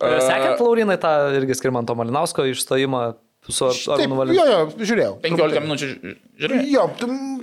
[0.00, 3.04] Sekėt, Laurinai, tą irgi Skirmanto Malinausko išstojimą
[3.52, 4.44] su Arūnu Valinskiu.
[4.44, 5.16] Jo, jo, žiūrėjau.
[5.24, 5.88] 15 minučių
[6.40, 6.68] žiūrėjau.
[6.72, 6.84] Jo,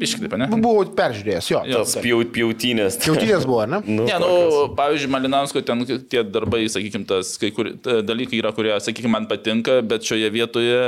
[0.01, 0.47] Iškitaip, ne?
[0.49, 1.61] Buvau peržiūrėjęs, jo.
[1.69, 2.97] jo pjaut, pjautinės.
[3.03, 3.81] Pjautinės buvo, ne?
[3.99, 4.31] nu, ne, nu,
[4.77, 9.77] pavyzdžiui, Malinausko ten tie darbai, sakykime, tas kai kur dalykai yra, kurie, sakykime, man patinka,
[9.85, 10.79] bet šioje vietoje,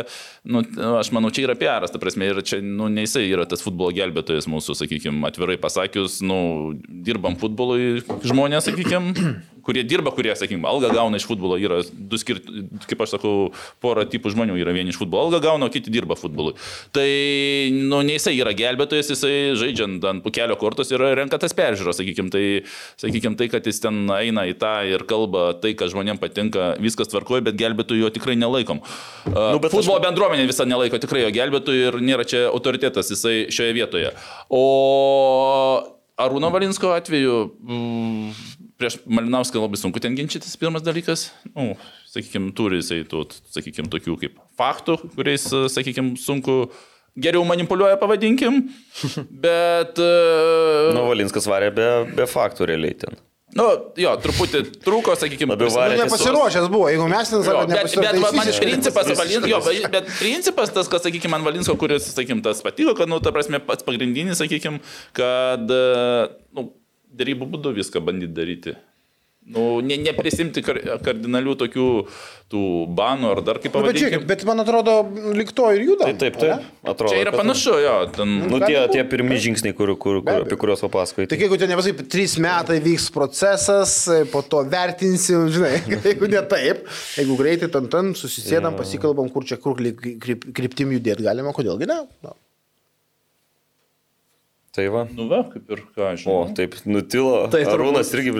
[0.50, 0.64] nu,
[0.98, 3.94] aš manau, čia yra PR, ta prasme, ir čia, nu, ne jisai yra tas futbolo
[3.94, 6.40] gelbėtojas mūsų, sakykime, atvirai pasakius, nu,
[7.06, 12.66] dirbam futbolui žmonės, sakykime, kurie dirba, kurie, sakykime, algą gauna iš futbolo, yra du skirti,
[12.90, 13.34] kaip aš sakau,
[13.84, 16.56] pora tipų žmonių yra vieni iš futbolo algą gauna, o kiti dirba futbolui.
[16.96, 17.08] Tai,
[17.74, 22.34] nu, ne jisai yra gelbėtojas, jisai žaidžiant ant pukelio kortos ir renka tas peržiūros, sakykime,
[22.34, 22.44] tai,
[23.02, 27.12] sakykime, tai, kad jis ten eina į tą ir kalba tai, kas žmonėms patinka, viskas
[27.14, 28.84] tvarkoja, bet gelbėtojų jo tikrai nelaikom.
[29.30, 30.06] Nu, futbolo aš...
[30.08, 34.14] bendruomenė visą nelaiko tikrai jo gelbėtojų ir nėra čia autoritetas jisai šioje vietoje.
[34.54, 34.64] O
[36.24, 38.54] Arūno Valinsko atveju mm,
[38.84, 41.30] prieš Malinauską labai sunku ten ginčytis, pirmas dalykas.
[41.56, 41.74] Nu,
[42.12, 43.24] sakykime, turi jisai, tų,
[43.56, 46.66] sakykime, tokių kaip faktų, kuriais, sakykime, sunku
[47.16, 48.66] geriau manipuliuoja, pavadinkim.
[49.46, 50.02] Bet...
[50.98, 53.22] Nu, Valinskas varė be, be faktų realiai ten.
[53.54, 53.68] Nu,
[54.02, 55.94] jo, truputį trūko, sakykime, labiau varė.
[55.94, 59.60] Nu, nepasiruošęs buvo, jeigu mes ten sakome, bet, bet man, man principas, Valin, jo,
[59.94, 63.62] bet principas tas, kas, sakykime, man Valinsko, kuris, sakykime, tas patiko, kad, nu, ta prasme,
[63.62, 64.82] pats pagrindinis, sakykime,
[65.14, 66.66] kad, nu,
[67.20, 68.76] dėrybų būdu viską bandyti daryti.
[69.44, 71.86] Nu, ne, neprisimti kar, kardinalių tokių
[72.52, 72.62] tų
[72.96, 74.06] banų ar dar kaip pavadinti.
[74.14, 74.94] Nu, bet, bet man atrodo,
[75.36, 76.08] likto ir juda.
[76.08, 76.70] Tai taip, taip.
[76.88, 77.96] Atrodo, Čia yra panašu, jo.
[78.16, 78.32] Ten...
[78.48, 81.28] Nu, tie, tie pirmie žingsniai, kur, kur, kur, apie kuriuos papasakojai.
[81.34, 83.98] Tai jeigu ten nepasai, trys metai vyks procesas,
[84.32, 86.88] po to vertinsim, žinai, jeigu ne taip,
[87.20, 92.00] jeigu greitai ten ten susisėdam, pasikalbam, kur čia kur kryptim judėti galima, kodėlgi ne.
[92.24, 92.38] No.
[94.74, 95.04] Tai va.
[95.14, 96.24] Nu, va, kaip ir ką aš.
[96.26, 97.44] O, taip, nutilo.
[97.54, 98.32] Tai Arūnas irgi.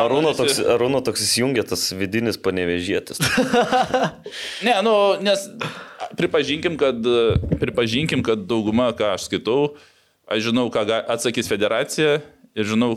[0.00, 3.20] Arūno toks, Arūno toks įsijungia tas vidinis panevežėtis.
[4.66, 5.44] ne, nu, nes
[6.16, 6.96] pripažinkim kad,
[7.60, 9.74] pripažinkim, kad dauguma, ką aš skaitau,
[10.24, 12.22] aš žinau, ką atsakys federacija
[12.56, 12.94] ir žinau,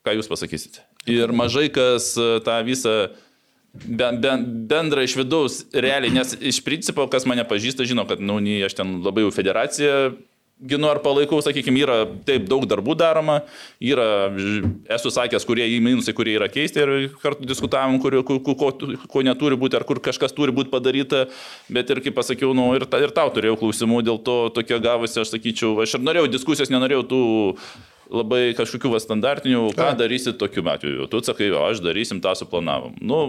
[0.00, 0.80] ką jūs pasakysite.
[1.12, 2.96] Ir mažai kas tą visą
[3.76, 8.80] bendrą iš vidaus realiai, nes iš principo, kas mane pažįsta, žino, kad, na, nu, aš
[8.80, 9.96] ten labai jau federaciją
[10.62, 11.96] ginu ar palaikau, sakykime, yra
[12.26, 13.40] taip daug darbų daroma,
[13.82, 14.06] yra,
[14.94, 16.92] esu sakęs, kurie į minusai, kurie yra keisti ir
[17.22, 18.70] kartu diskutavom, kur, ko, ko,
[19.10, 21.24] ko neturi būti, ar kur kažkas turi būti padaryta,
[21.72, 25.34] bet ir kaip pasakiau, nu, ir, ir tau turėjau klausimų, dėl to tokia gavosi, aš
[25.34, 27.22] sakyčiau, aš ir norėjau diskusijos, nenorėjau tų
[28.12, 31.08] labai kažkokių va, standartinių, ką darysit tokiu atveju.
[31.10, 32.98] Tu sakai, o aš darysim, tą suplanavom.
[33.00, 33.22] Nu,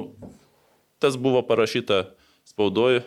[1.00, 2.04] tas buvo parašyta
[2.48, 3.04] spaudoju,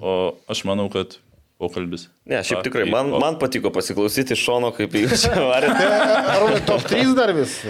[0.00, 0.14] o
[0.50, 1.18] aš manau, kad
[1.60, 2.08] pokalbis.
[2.28, 5.90] Ne, šiaip tikrai, man, man patiko pasiklausyti iš šono, kaip jūs čia varėte.
[6.34, 7.60] Ar top 3 dar vis?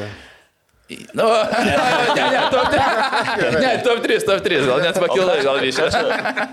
[1.17, 1.25] Nu,
[2.15, 3.61] ne, ne, top 3.
[3.63, 5.87] Ne, top 3, top 3, gal net pakilai, gal višė.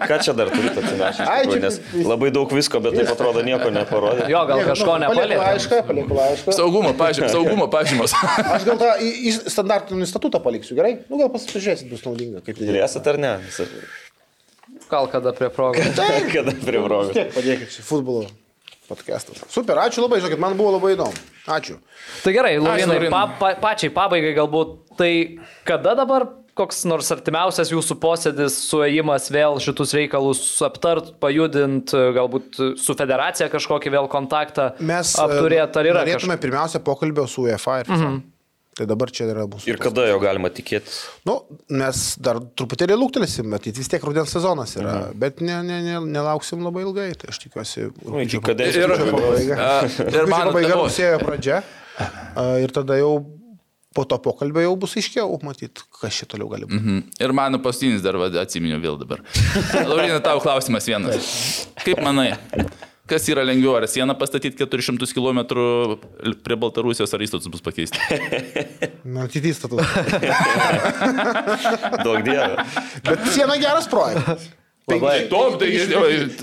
[0.07, 1.25] Ką čia dar turite atsinešti?
[1.51, 4.29] Čia- Nes labai daug visko, bet taip atrodo nieko neparodė.
[4.31, 5.39] Jo, gal kažko nepalėtė.
[5.41, 6.55] laišką, palieku laišką.
[6.55, 8.15] Saugumo pažymas, saugumo pažymas.
[8.55, 8.93] Aš gal tą
[9.51, 10.93] standartinį statutą paliksiu, gerai?
[11.11, 12.39] Nu, gal pasižiūrėsit, bus naudinga.
[12.47, 13.33] Kaip Ir esate ar ne?
[14.91, 15.99] Gal kada prie progos.
[16.35, 17.13] Kada prie progos.
[17.15, 18.27] Tiek padėkit šį futbolo
[18.91, 19.39] podcastas.
[19.51, 21.15] Super, ačiū labai, žinokit, man buvo labai įdomu.
[21.47, 21.77] Ačiū.
[22.25, 25.11] Tai gerai, Laurinai, pa, pa, pačiai pabaigai galbūt, tai
[25.67, 26.27] kada dabar
[26.59, 33.93] koks nors artimiausias jūsų posėdis, suėjimas vėl šitus reikalus aptart, pajudint, galbūt su federacija kažkokį
[33.95, 38.11] vėl kontaktą Mes apturėt, ar yra Norėtume pirmiausia pokalbio su UEFA ir FIFA.
[38.11, 38.19] Mhm.
[38.71, 39.67] Tai dabar čia yra mūsų.
[39.67, 41.01] Ir kada jo galima tikėtis?
[41.27, 41.41] Nu,
[41.75, 44.93] mes dar truputėlį lūktelėsim, bet vis tiek rudens sezonas yra.
[45.09, 45.17] Mhm.
[45.19, 47.89] Bet ne, ne, ne, nelauksim labai ilgai, tai aš tikiuosi.
[48.07, 48.79] Nu, iki kada pabaiga.
[48.79, 49.59] ir- Rugpjūčio pabaiga.
[49.59, 51.59] A, Ir man pabaiga o, rugsėjo pradžia.
[51.99, 53.11] A, Ir tada jau
[53.91, 56.79] po to pokalbio jau bus aiškiau, matyt, kas čia toliau gali būti.
[56.79, 57.01] Mhm.
[57.27, 59.19] Ir mano pastinis dar va, atsiminiau vėl dabar.
[59.89, 61.27] Laurina, tau klausimas vienas.
[61.83, 62.29] Kaip manai,
[63.11, 65.41] kas yra lengviau, ar sieną pastatyti 400 km
[66.45, 67.99] prie Baltarusijos, ar įstatus bus pakeisti?
[69.17, 69.83] Matyt, įstatus.
[72.05, 72.65] Daug dievų.
[73.07, 74.49] Bet siena geras projektas.
[74.91, 75.27] Labai.
[75.29, 75.69] Top, tai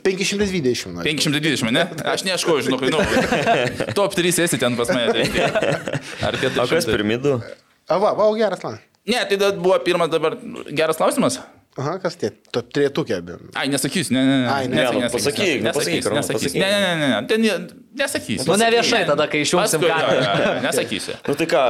[0.04, 0.92] 520.
[0.94, 1.02] nu.
[1.04, 1.84] 520, ne?
[2.06, 3.00] Aš neieškoju, žinok, nu,
[3.98, 5.10] top 3 esi ten pas mane.
[5.12, 5.48] Tai,
[6.30, 6.62] ar 400?
[6.62, 7.34] O kas pirmidų?
[7.88, 8.78] A, va, va, geras man.
[9.08, 10.38] Ne, tai buvo pirmas dabar
[10.70, 11.40] geras klausimas.
[11.78, 12.32] Aha, kas tie?
[12.50, 13.20] To tretukė.
[13.54, 14.46] Ai, nesakysiu, ne, ne, ne.
[14.50, 16.58] Ai, ne, Nesakysiu, nu, pasakyk, nu, nesakysiu, nesakysiu.
[16.58, 18.46] Ne, ne, ne, ne, ten ne- nesakysiu.
[18.50, 20.40] Nu, ne viešai tada, kai išjungsim kamerą.
[20.66, 21.14] Nesakysiu.
[21.28, 21.62] Nu tai ką,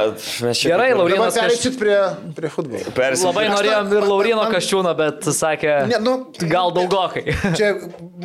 [0.47, 0.71] mes čia...
[0.73, 1.43] Gerai, Laurinas kaž...
[1.45, 1.99] pereisit prie,
[2.39, 2.93] prie futbolo.
[2.97, 3.29] Persim.
[3.29, 6.15] Labai norėjom ir Laurino Kaščiūną, bet sakė, Ne, nu,
[6.49, 7.27] gal daugokai.
[7.59, 7.75] Čia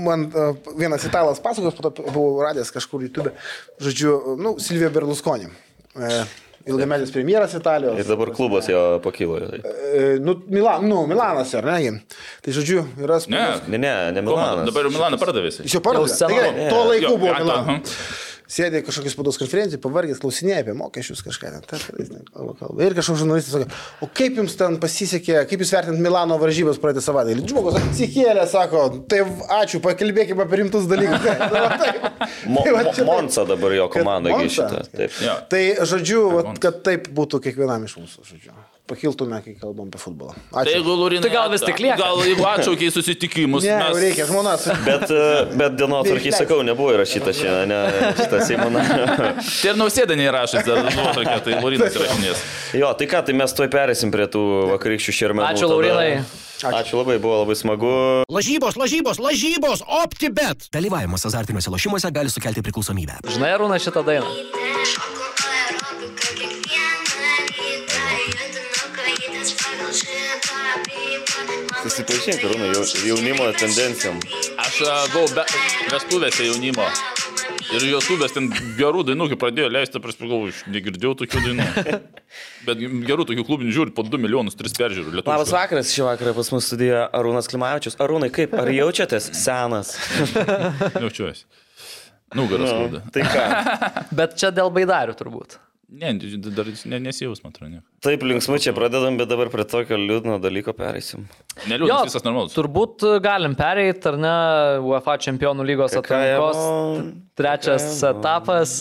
[0.08, 0.30] man
[0.80, 3.34] vienas italas pasakos, po to buvau radęs kažkur YouTube.
[3.84, 5.52] Žodžiu, nu, Silvija Berlusconi.
[6.00, 6.24] E,
[6.66, 7.98] ilgametis premjeras Italijos.
[8.00, 9.38] Ir dabar klubas jo pakilo.
[9.38, 12.00] E, nu, Milan, nu, Milanas, ar ne?
[12.44, 13.66] Tai žodžiu, yra Ne, sprendimas.
[13.68, 14.68] Ne, ne, ne Ko, Milanas.
[14.70, 15.64] dabar jau Milaną pardavėsi.
[15.68, 16.08] Jis jau pardavė.
[16.08, 16.52] Jau senokai.
[16.60, 17.98] Tai Tuo laiku Jo, buvo Milanas.
[18.54, 21.64] Sėdė kažkokią spaudos konferenciją, pavargęs, klausinėja apie mokesčius kažką ten.
[21.66, 21.80] Ta.
[22.84, 27.02] Ir kažkoks žurnalistas sakė, o kaip jums ten pasisekė, kaip jūs vertinat Milano varžybas praeitą
[27.02, 27.34] savaitę?
[27.34, 29.24] Ir žmogus atsikėlė, sako, tai
[29.58, 31.24] ačiū, pakalbėkime apie rimtus dalykus.
[32.54, 33.08] Tai Tai va mo, čia taip.
[33.08, 34.30] Monza dabar jo komanda.
[35.24, 35.34] Jo.
[35.50, 38.54] Tai, žodžiu, vat, kad taip būtų kiekvienam iš mūsų, žodžiu.
[38.84, 40.34] Pakiltume, kai kalbam apie futbolą.
[40.52, 40.74] Tai Ačiū.
[40.74, 41.22] jeigu Laurinai...
[41.24, 41.96] Tai gal vis tik lieka?
[42.02, 43.64] Gal jeigu atšaukiai susitikimus.
[43.64, 44.66] Ne, mes- reikia, žmonas.
[44.88, 45.22] Bet, e,
[45.56, 46.36] bet dienotvarkį Neišleis.
[46.42, 49.06] sakau, nebuvo įrašyta šiandien, ne, šitas Seimo nario.
[49.62, 52.44] Tai ir nausėda neįrašęs dar nuotraukę, tai Laurinas įrašinės.
[52.76, 55.48] Jo, tai ką, tai mes tuoj perėsim prie tų vakarykščių šermenų.
[55.48, 55.72] Ačiū, tada.
[55.80, 56.12] Laurinai.
[56.84, 57.94] Ačiū labai, buvo labai smagu.
[58.32, 60.68] Lažybos, lažybos, lažybos, OptiBet.
[60.76, 63.20] Dalyvavimas azartiniuose lošimuose gali sukelti priklausomybę.
[63.32, 64.28] Žinai, Arūna, šitą dainą.
[71.94, 74.16] Susipažink, Rūnai, jau, jaunimo tendencijom.
[74.58, 75.44] Aš a, buvau be,
[75.92, 76.86] vestuvėse jaunimo.
[77.74, 81.66] Ir YouTube'as ten gerų dainų, kai pradėjo leisti, pagalvojau, aš negirdėjau tokių dainų.
[82.66, 85.12] Bet gerų tokių klubinių žiūri po 2 milijonus, 3 peržiūrų.
[85.20, 85.54] Labas lietuviškų.
[85.54, 87.98] vakaras, šį vakarą pas mus studijoje Arūnas Klimavičius.
[88.02, 89.94] Arūnai, kaip, ar jaučiatės senas?
[91.04, 91.46] Jaučiuosi.
[92.34, 93.04] Nugaras Nu, skauda.
[93.14, 93.46] tai ką?
[94.18, 95.60] Bet čia dėl baidarių turbūt.
[95.94, 96.10] Ne,
[96.56, 97.78] dar ne, nesijaus, man atrodo.
[98.02, 101.28] Taip, linksmai čia pradedam, bet dabar prie tokio liūdno dalyko pereisim.
[101.70, 102.56] Neliūdnas, visas normalus.
[102.56, 104.34] turbūt galim pereiti, ar ne,
[104.82, 106.58] UEFA čempionų lygos atrankos
[107.38, 108.18] trečias Kakajamo.
[108.18, 108.74] etapas.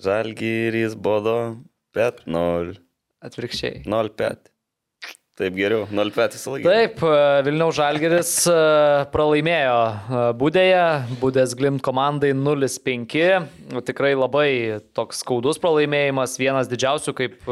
[0.00, 1.36] Žalgyrys, bodo,
[1.96, 2.78] bet 0.
[3.28, 3.82] Atvirkščiai.
[3.90, 4.48] 0 pet.
[5.38, 6.66] Taip geriau, 0 pet visą laiką.
[6.66, 8.54] Taip, e, Vilniaus Žalgeris e,
[9.12, 10.80] pralaimėjo e, Būdėje,
[11.20, 13.14] Būdės Glimt komandai 0-5.
[13.86, 14.48] Tikrai labai
[14.98, 17.46] toks skaudus pralaimėjimas, vienas didžiausių, kaip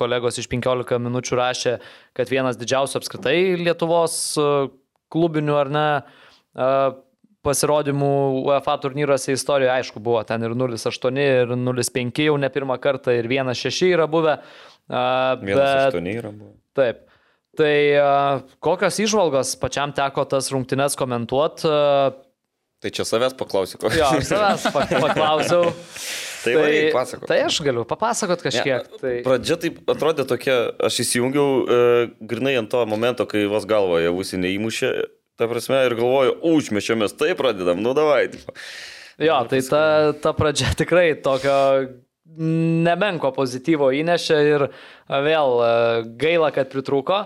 [0.00, 1.74] kolegos iš 15 minučių rašė,
[2.16, 4.16] kad vienas didžiausių apskritai Lietuvos
[5.12, 5.88] klubinių ar ne
[7.46, 8.12] pasirodymų
[8.46, 13.28] UEFA turnyruose istorijoje, aišku, buvo ten ir 0-8, ir 0-5 jau ne pirmą kartą, ir
[13.30, 14.38] 1-6 yra buvę.
[14.88, 15.04] e,
[15.44, 16.54] Vienas bet- 8 yra buvo.
[16.74, 17.05] Taip.
[17.56, 18.12] Tai a,
[18.64, 21.70] kokios išvalgos pačiam teko tas rungtynes komentuoti?
[22.76, 23.90] Tai čia savęs paklausiu, ko.
[23.96, 25.72] Jo, savęs pa- paklausiau.
[26.46, 27.26] Tai, tai, pasako.
[27.26, 28.84] tai aš galiu papasakot kažkiek.
[28.86, 29.14] Ne, Tai...
[29.26, 31.78] Pradžia taip atrodė tokia, aš įsijungiau e,
[32.22, 34.90] grinai ant to momento, kai vos galvoje ausinė neįmušė,
[35.40, 38.28] ta prasme, ir galvoju, užmešėmės, tai pradedam, nu davai.
[38.36, 38.54] Tipo.
[39.26, 39.82] Jo, tai ta,
[40.22, 41.56] ta pradžia tikrai tokio
[42.36, 44.68] nemenko pozityvo įnešė ir
[45.08, 45.72] vėl a,
[46.20, 47.24] gaila, kad pritrūko.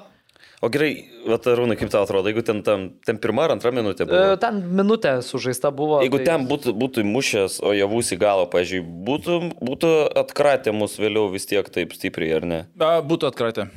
[0.61, 4.09] O gerai, Vatarūnai, kaip tau atrodo, jeigu ten, tam, ten pirmą ar antrą minutę E,
[4.11, 4.35] buvo?
[4.43, 6.03] Ten minutė sužaista buvo.
[6.05, 10.99] Jeigu tai- ten būtų, būtų mušęs, o javus į galą, pažiūrėjau, būtų, būtų atkratę mus
[11.01, 12.59] vėliau vis tiek taip stipriai, ar ne?
[12.79, 13.71] A, Būtų atkratę.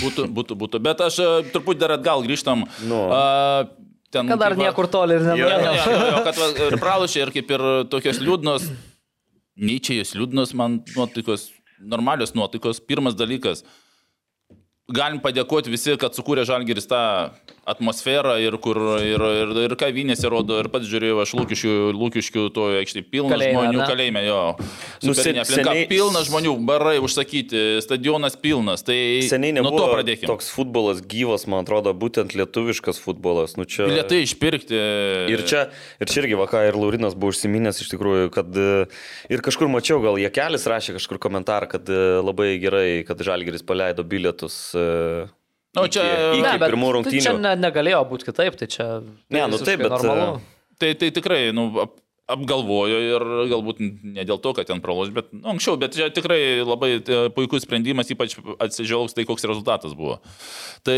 [0.00, 0.80] Būtų, būtų, būtų.
[0.80, 2.64] Bet aš a, truputį dar atgal grįžtam.
[2.88, 3.02] Nu.
[3.12, 3.68] A,
[4.10, 5.36] ten, Kad dar kaip va- niekur toli ir va,
[6.72, 8.70] ir pralašė, ir kaip ir tokios liūdnos,
[9.60, 11.50] nei čia jos liūdnos, man nuotaikos,
[11.80, 12.80] normalios nuotaikos.
[12.80, 13.64] Pirmas dalykas,
[14.90, 17.02] galim padėkoti visi, kad sukūrė Žalgiris tą
[17.68, 22.64] atmosferą ir kur ir, ir, ir kavinėse rodo, ir pats žiūrėjau, aš lūkiškių, lūkiškių to
[22.80, 23.86] aikštė pilna Kalėjime, žmonių ne?
[23.90, 24.38] kalėjime, jo.
[25.04, 28.82] Nu, Superinė sen- aplinka, seniai- pilna žmonių, barai užsakyti, stadionas pilnas.
[28.86, 28.96] Tai
[29.28, 30.26] Seniai nuo to nebuvo pradėkime.
[30.30, 33.56] toks futbolas gyvas, man atrodo, būtent lietuviškas futbolas.
[33.60, 33.86] Nu, čia...
[33.90, 34.80] Bilietai išpirkti.
[35.30, 35.66] Ir čia,
[36.00, 38.86] ir čia irgi vakar ir Laurinas buvo užsiminęs iš tikrųjų, kad e,
[39.30, 44.02] ir kažkur mačiau, gal Jekelis rašė kažkur komentarą, kad e, labai gerai, kad Žalgeris paleido
[44.04, 44.72] bilietus.
[44.74, 45.28] e,
[45.76, 46.02] Nu, čia-
[46.34, 47.22] iki, Ne, iki bet pirmų tai rungtynių.
[47.22, 48.86] čia ne, negalėjo būti kitaip, tai čia...
[49.30, 50.40] Ne, nu taip, bet, Normalu.
[50.80, 51.92] Tai, tai tikrai, nu, ap,
[52.30, 56.62] apgalvojo ir galbūt ne dėl to, kad ten praloš, bet nu, anksčiau, bet čia tikrai
[56.62, 60.20] labai e, puikus sprendimas, ypač atsižvelgs tai, koks rezultatas buvo.
[60.86, 60.96] Tai,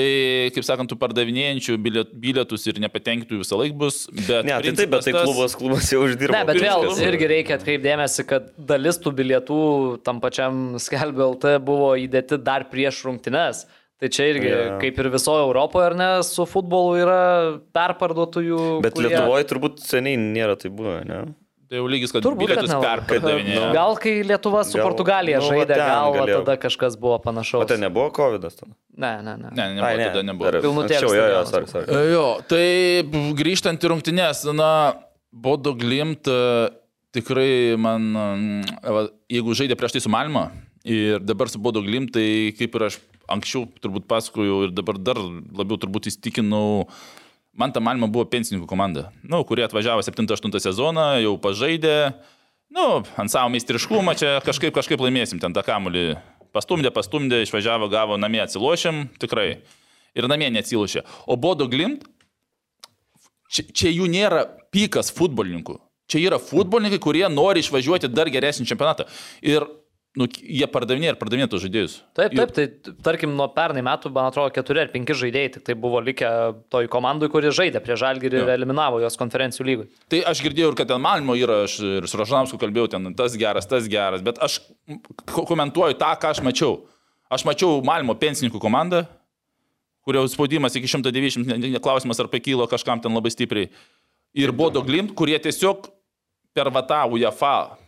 [0.56, 4.44] kaip sakant, tų pardavinėjančių biliet- bilietus ir nepatenkintų visą laiką bus, bet...
[4.48, 6.36] Ne, tai taip, bet tai klubas, klubas jau uždirbo.
[6.36, 7.04] Ne, bet vėl Viskas.
[7.08, 9.60] irgi reikia atkreipdėmėsi, kad dalis tų bilietų
[10.04, 13.64] tam pačiam Skelbė LT buvo įdėti dar prieš rungtynes.
[14.02, 14.56] Tai čia irgi, Jo.
[14.58, 14.78] yeah.
[14.82, 17.18] kaip ir visoje Europoje, ar ne, su futbolu yra
[17.76, 18.80] perparduotojų.
[18.82, 21.20] Bet kurie- Lietuvoje turbūt seniai nėra tai buvę, ne?
[21.72, 23.68] Tai jau lygis, kad Turbūt, bilietus perpardavinėjo.
[23.72, 27.64] Gal kai Lietuva su Gal- Portugalija nu, žaidė, gal tada kažkas buvo O panašaus.
[27.70, 28.74] ten nebuvo COVID tada?
[28.92, 29.48] Ne, ne, ne.
[29.56, 30.50] Ne, nebuvo, Ai, ne, tada nebuvo.
[30.66, 31.86] Pilnutėlis jo, jo, stadionas sorry, sorry.
[31.88, 34.68] E, Jo, tai grįžtant į rungtynės, na,
[35.32, 36.68] Bodo Glimt e,
[37.16, 40.50] tikrai man, mm, va, jeigu žaidė prieš tai su Malmo
[40.84, 42.98] ir dabar su Bodo Glimt, tai kaip ir aš
[43.30, 46.86] anksčiau turbūt pasakojau ir dabar dar labiau turbūt įstikinau,
[47.58, 51.96] man ta Malmo buvo pensininkų komanda, nu, kurie atvažiavo 7-8 sezoną, jau pažaidė,
[52.72, 52.86] nu,
[53.20, 56.16] ant savo meistriškumą čia kažkaip, kažkaip laimėsim ten tą kamulį.
[56.52, 59.62] Pastumdė, pastumdė, išvažiavo, gavo namie atsilošėm, tikrai.
[60.12, 61.06] Ir namie neatsilošė.
[61.24, 62.04] O Bodo Glimt
[63.48, 64.44] čia, čia jų nėra
[64.74, 65.78] pykas futbolininkų.
[66.12, 69.06] Čia yra futbolininkai, kurie nori išvažiuoti dar geresnį čempionatą.
[69.40, 69.64] Ir
[70.18, 71.92] nu, jie pardavinėja ir pardavinėja tos žaidėjus.
[72.18, 75.76] Taip, taip, tai tarkim nuo pernai metų, man atrodo, keturi ar penki žaidėjai tik tai
[75.78, 76.28] buvo likę
[76.72, 79.86] toj komandai, kuri žaidė prie Žalgirį ir eliminavo jos konferencijų lygų.
[80.12, 83.38] Tai aš girdėjau ir kad ten Malmo yra, aš ir su Rožansku kalbėjau, ten tas
[83.40, 84.60] geras, tas geras, bet aš
[85.32, 86.82] ko- komentuoju tą, ką aš mačiau.
[87.32, 89.06] Aš mačiau Malmo pensininkų komandą,
[90.04, 93.70] kurio spaudimas iki 190, ne- ne- klausimas ar pakylo kažkam ten labai stipriai.
[94.34, 95.88] Ir Bodo Glimt, kurie tiesiog
[96.52, 97.78] per Vatą UEFA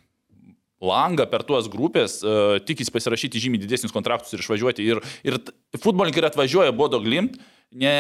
[0.85, 4.85] langą, per tuos grupės, uh, tikisi pasirašyti žymiai didesnius kontraktus ir išvažiuoti.
[4.93, 5.41] Ir, ir
[5.81, 7.39] futbolininkai ir atvažiuoja Bodo Glimt,
[7.75, 7.93] ne,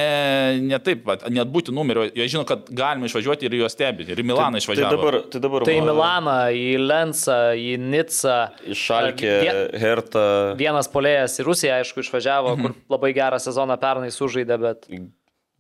[0.63, 4.13] ne taip, vat, net būti numerio, jie žino, kad galima išvažiuoti ir juos stebėti.
[4.15, 4.93] Ir į Milaną Tai išvažiavo.
[4.95, 8.37] dabar, tai dabar Tai į Milaną, į Lensą, į Nicą.
[8.71, 10.25] Išalkė, Vie- Hertą.
[10.61, 12.63] Vienas polėjas į Rusiją, aišku, išvažiavo, Mhm.
[12.63, 14.87] kur labai gerą sezoną pernai sužaidė, bet...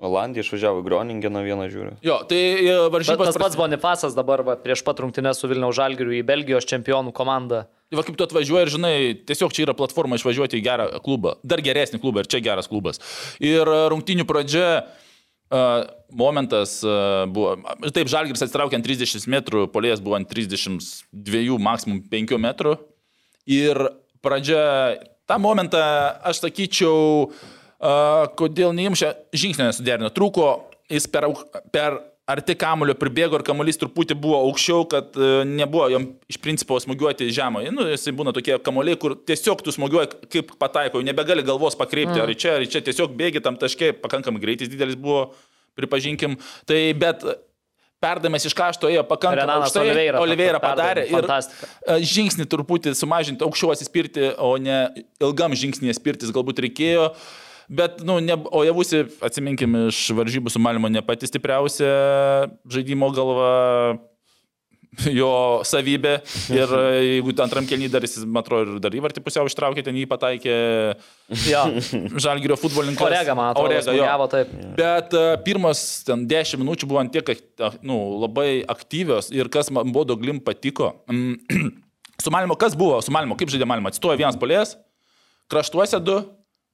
[0.03, 1.93] Olandija išvažiavo į Groningeną vieną žiūrį.
[2.03, 5.77] Jo, tai e, Bet varžybos tas pats Bonifasas dabar va, prieš pat rungtynę su Vilniaus
[5.79, 7.65] Žalgiriu į Belgijos čempionų komandą.
[7.95, 8.97] Va kaip tu atvažiuoji ir žinai,
[9.29, 12.99] tiesiog čia yra platforma išvažiuoti į gerą klubą, dar geresnį klubą ir čia geras klubas.
[13.39, 16.81] Ir e, rungtynių pradžia, uh, momentas
[17.31, 17.55] buvo,
[17.87, 22.81] taip, Žalgiris atsitraukė ant 30 metrų, polėjas buvo ant 32, maksimum 5 metrų.
[23.47, 23.79] Ir
[24.25, 24.65] pradžia,
[25.31, 25.85] tą momentą
[26.27, 27.54] aš sakyčiau, uh,
[28.41, 30.49] kodėl neimšė žingsnio nesuderino, trūko,
[30.93, 31.29] jis per,
[31.75, 32.01] per
[32.31, 37.29] arti kamulio pribėgo ir kamuolys truputį buvo aukščiau, kad e, nebuvo jam iš principo smūgiuoti
[37.35, 37.67] žemai.
[37.75, 42.25] Nu, jisai būna tokie kamuoliai, kur tiesiog tu smūgiuoji kaip pataiko, nebegali galvos pakreipti, mm.
[42.25, 45.27] ar čia, ar čia, tiesiog bėgi tam taške, pakankamai greitis didelis buvo,
[45.77, 46.39] pripažinkim.
[46.69, 47.27] Tai bet
[48.05, 49.85] perdamas iš kašto ėjo pakankamai aukštai.
[49.85, 54.87] Oliveira Oliveira padarė ir e, žingsnį truputį sumažinti, aukščiau atsispirti, o ne
[55.21, 57.11] ilgam žingsnį spirtis galbūt reikėjo.
[57.69, 61.93] Bet, nu, ne, o javusi, atsiminkim, iš varžybų su Malmo ne pati stipriausia
[62.69, 63.53] žaidimo galva
[65.11, 65.31] jo
[65.67, 66.15] savybė.
[66.55, 66.73] Ir
[67.03, 70.57] jeigu antram kelnį dar jis, man atrodo, ir dar įvartį pusiau ištraukė, ten jį pataikė
[71.49, 71.65] Jo,
[72.21, 73.07] žalgerio futbolininkas.
[73.09, 74.29] Orega, man atrodo, Orega, jo.
[74.33, 74.53] taip.
[74.79, 79.73] Bet uh, pirmas ten 10 minučių buvo ant tiek, ak- nu, labai aktyvios ir kas
[79.75, 80.93] man Bodo Glim patiko.
[81.11, 81.73] Mm,
[82.25, 84.77] su Malmo, kas buvo su Malmo, kaip žaidė Malmo, atsistojo vienas polės,
[85.51, 86.21] kraštuose du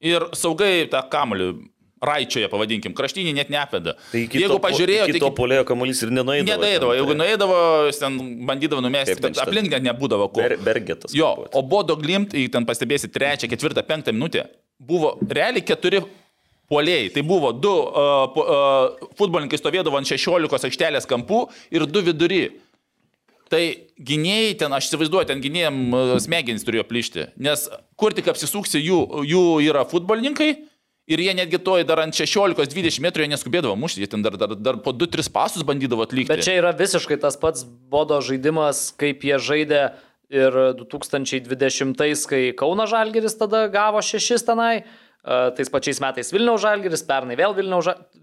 [0.00, 1.52] ir saugai tą kamuolį.
[2.00, 3.92] Raičioje, pavadinkim, kraštinį net neapveda.
[4.08, 6.46] Tai iki Jeigu pažiūrėjo, tai to polėjo kamuolys ir nenuėdavo.
[6.48, 7.58] Nedaidavo, ten, jeigu nuėdavo,
[7.90, 8.16] jis ten
[8.48, 10.40] bandydavo numesti, ten bet aplink net nebūdavo ko.
[10.40, 11.12] Ber, bergetas.
[11.12, 14.46] Jo, o Bodo Glimt, jei ten pastebėsi trečią, ketvirtą, penktą minutę,
[14.80, 16.00] buvo realiai keturi
[16.70, 17.10] Puolėjai.
[17.10, 22.44] Tai buvo du uh, uh, futbolininkai stovėdavo ant 16 aikštelės kampų ir du vidury.
[23.50, 23.60] Tai
[23.98, 27.30] gynėjai ten, aš įsivaizduoju, ten gynėjim e, smegenys turėjo plyšti.
[27.42, 27.64] Nes
[27.98, 30.50] kur tik apsisuksi, jų, jų yra futbolininkai
[31.10, 34.78] ir jie netgi toj dar ant 16-20 metrų neskubėdavo mušti, jie ten dar, dar, dar
[34.84, 36.30] po 2-3 pasus bandydavo atlikti.
[36.30, 39.82] Bet čia yra visiškai tas pats bodo žaidimas, kaip jie žaidė
[40.30, 44.84] ir 2020, kai Kauno Žalgeris tada gavo šešis tenai,
[45.24, 48.16] tais pačiais metais Vilniaus Žalgeris, pernai vėl Vilniaus Žalgeris.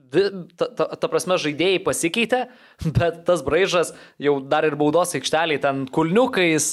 [0.55, 2.45] Ta, ta, ta prasme, žaidėjai pasikeitė,
[2.97, 3.91] bet tas braižas
[4.23, 6.69] jau dar ir baudos aikšteliai ten kulniukais,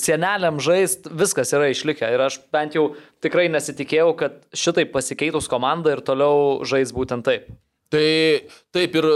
[0.00, 2.08] sieneliam žaist, viskas yra išlikę.
[2.10, 2.88] Ir aš bent jau
[3.22, 7.46] tikrai nesitikėjau, kad šitai pasikeitus komanda ir toliau žais būtent taip.
[7.92, 8.08] Tai
[8.74, 9.08] taip ir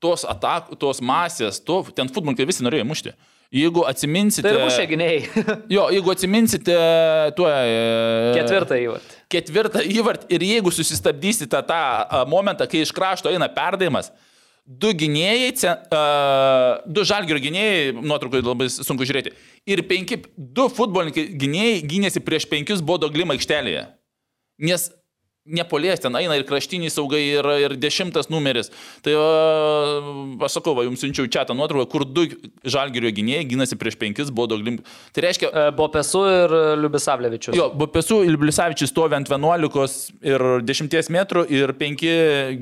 [0.00, 3.16] tos, atak, tos masės, to, ten futbolininkai visi norėjo mušti.
[3.50, 4.46] Jeigu atsiminsite...
[4.46, 5.46] Tai ir mušė gynėjai.
[5.74, 6.76] Jo, jeigu atsiminsite
[7.34, 7.48] tuo...
[7.50, 9.16] e, Ketvirtą įvartį.
[9.30, 11.84] Ketvirtą įvartį ir jeigu susistabdysite tą
[12.30, 14.10] momentą, kai iš krašto eina perdavimas,
[14.66, 15.74] du gynėjai,
[16.86, 19.32] du žalgerio gynėjai, nuotraukai labai sunku žiūrėti,
[19.70, 23.86] ir penki, du futbolininkai gynėjai gynėsi prieš penkis bodo glimą aikštelėje.
[24.60, 24.90] Nes
[25.46, 28.72] nepolės ten eina ir kraštiniai saugai, ir, ir dešimtas numeris.
[29.04, 29.14] Tai
[30.46, 32.26] aš sakau, va, jums siunčiau čia tą nuotrauką, kur du
[32.64, 34.80] žalgerio gynėjai gynasi prieš penkis bodo glim.
[35.14, 37.56] Tai reiškia, E, Bopesu ir Liubisavlevičius.
[37.58, 42.06] Jo, Bopesų ir Blisavičius stovi ant 11 ir 10 metrų ir 5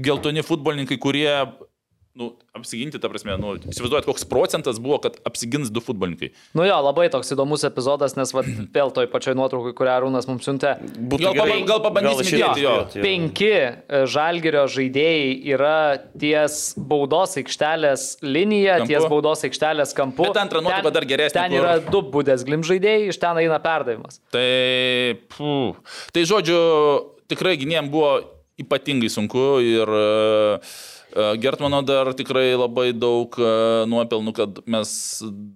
[0.05, 1.29] geltoni futbolininkai, kurie,
[2.19, 6.33] nu, apsiginti, ta prasme, nu, įsivaizduojat, koks procentas buvo, kad apsigins du futbolininkai.
[6.59, 8.43] Nu jo, labai toks įdomus epizodas, nes va,
[8.77, 10.73] vėl toj pačioj nuotraukai, kurią Arūnas mums siuntė.
[10.99, 12.73] Būtų Gal gerai- gal pabandysim išeiti, įdėti, jo.
[12.99, 13.05] jo.
[13.07, 13.71] Penki e,
[14.11, 15.77] žalgerio žaidėjai yra
[16.19, 16.59] ties
[16.91, 18.91] baudos aikštelės linija, Kampu.
[18.91, 20.27] ties baudos aikštelės kampu.
[20.27, 23.39] Bet antra nuotrauka Ten- dar geresnė, Ten kur- yra du būdės glim žaidėjai, iš ten
[23.45, 24.19] eina perdavimas.
[24.35, 24.49] Tai,
[25.37, 25.55] pū,
[26.13, 26.59] tai žodžiu,
[27.31, 28.17] tikrai gynėjim buvo
[28.59, 30.73] ypatingai sunku ir uh,
[31.41, 34.91] Gertmano dar tikrai labai daug uh, nuopelnų, kad mes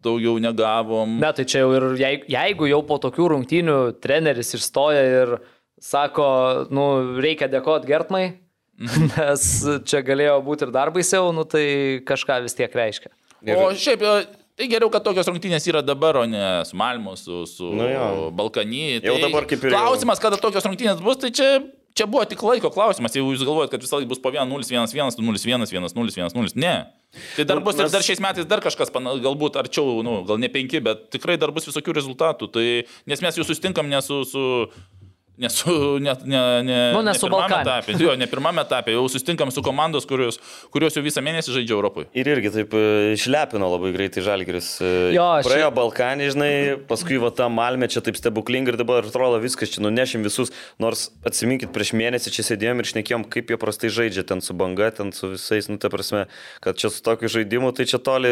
[0.03, 1.19] daugiau negavom.
[1.21, 5.35] Ne, tai čia jau ir jei- jeigu jau po tokių rungtynių treneris išstoja ir
[5.83, 6.29] sako,
[6.71, 6.87] nu,
[7.21, 8.39] reikia dėkoti Gertmai,
[8.83, 9.11] Mhm.
[9.19, 9.43] nes
[9.87, 13.11] čia galėjo būti ir dar baisiau, nu, tai kažką vis tiek reiškia.
[13.61, 14.25] O šiaip, e,
[14.57, 18.31] tai geriau, kad tokios rungtynės yra dabar, o ne su Malmu, su, su Nu jo.
[18.35, 18.97] Balkany.
[19.05, 21.51] Jau Tai dabar kaip ir jau- Klausimas, kada tokios rungtynės bus, tai čia,
[21.95, 23.15] čia buvo tik laiko klausimas.
[23.17, 26.75] Jeigu jūs galvojat, kad visą laiką bus po 1-0-1-1, 0-1-1, 1-0-1-0, ne.
[27.37, 30.23] Tai dar Nu, bus ir mes- dar šiais metais dar kažkas, pana- galbūt arčiau, nu,
[30.25, 32.49] gal ne penki, bet tikrai dar bus visokių rezultatų.
[32.53, 32.67] Tai,
[33.07, 34.25] nes mes jau sustinkam ne su...
[34.25, 34.43] su
[35.37, 39.07] Ne su, ne, ne, ne, Nu, ne su pirmame etape, jo, ne pirmame etape, jau
[39.09, 40.37] sustinkam su komandos, kurios,
[40.71, 42.11] kurios jau visą mėnesį žaidžia Europoje.
[42.13, 42.83] Ir irgi taip e,
[43.15, 44.69] išlepino labai greitai Žalgiris.
[44.85, 46.51] e, Jo, Praėjo Balkanį, žinai,
[46.91, 50.53] paskui va tą Malmę čia taip stebuklingai ir dabar atrodo viskas, čia nunešim visus.
[50.83, 54.91] Nors atsiminkit, prieš mėnesį čia sėdėjom ir šnekėjom, kaip jie prastai žaidžia ten su banga,
[54.93, 56.27] ten su visais, nu, ta prasme,
[56.61, 58.31] kad čia su tokiu žaidimu, tai čia toli,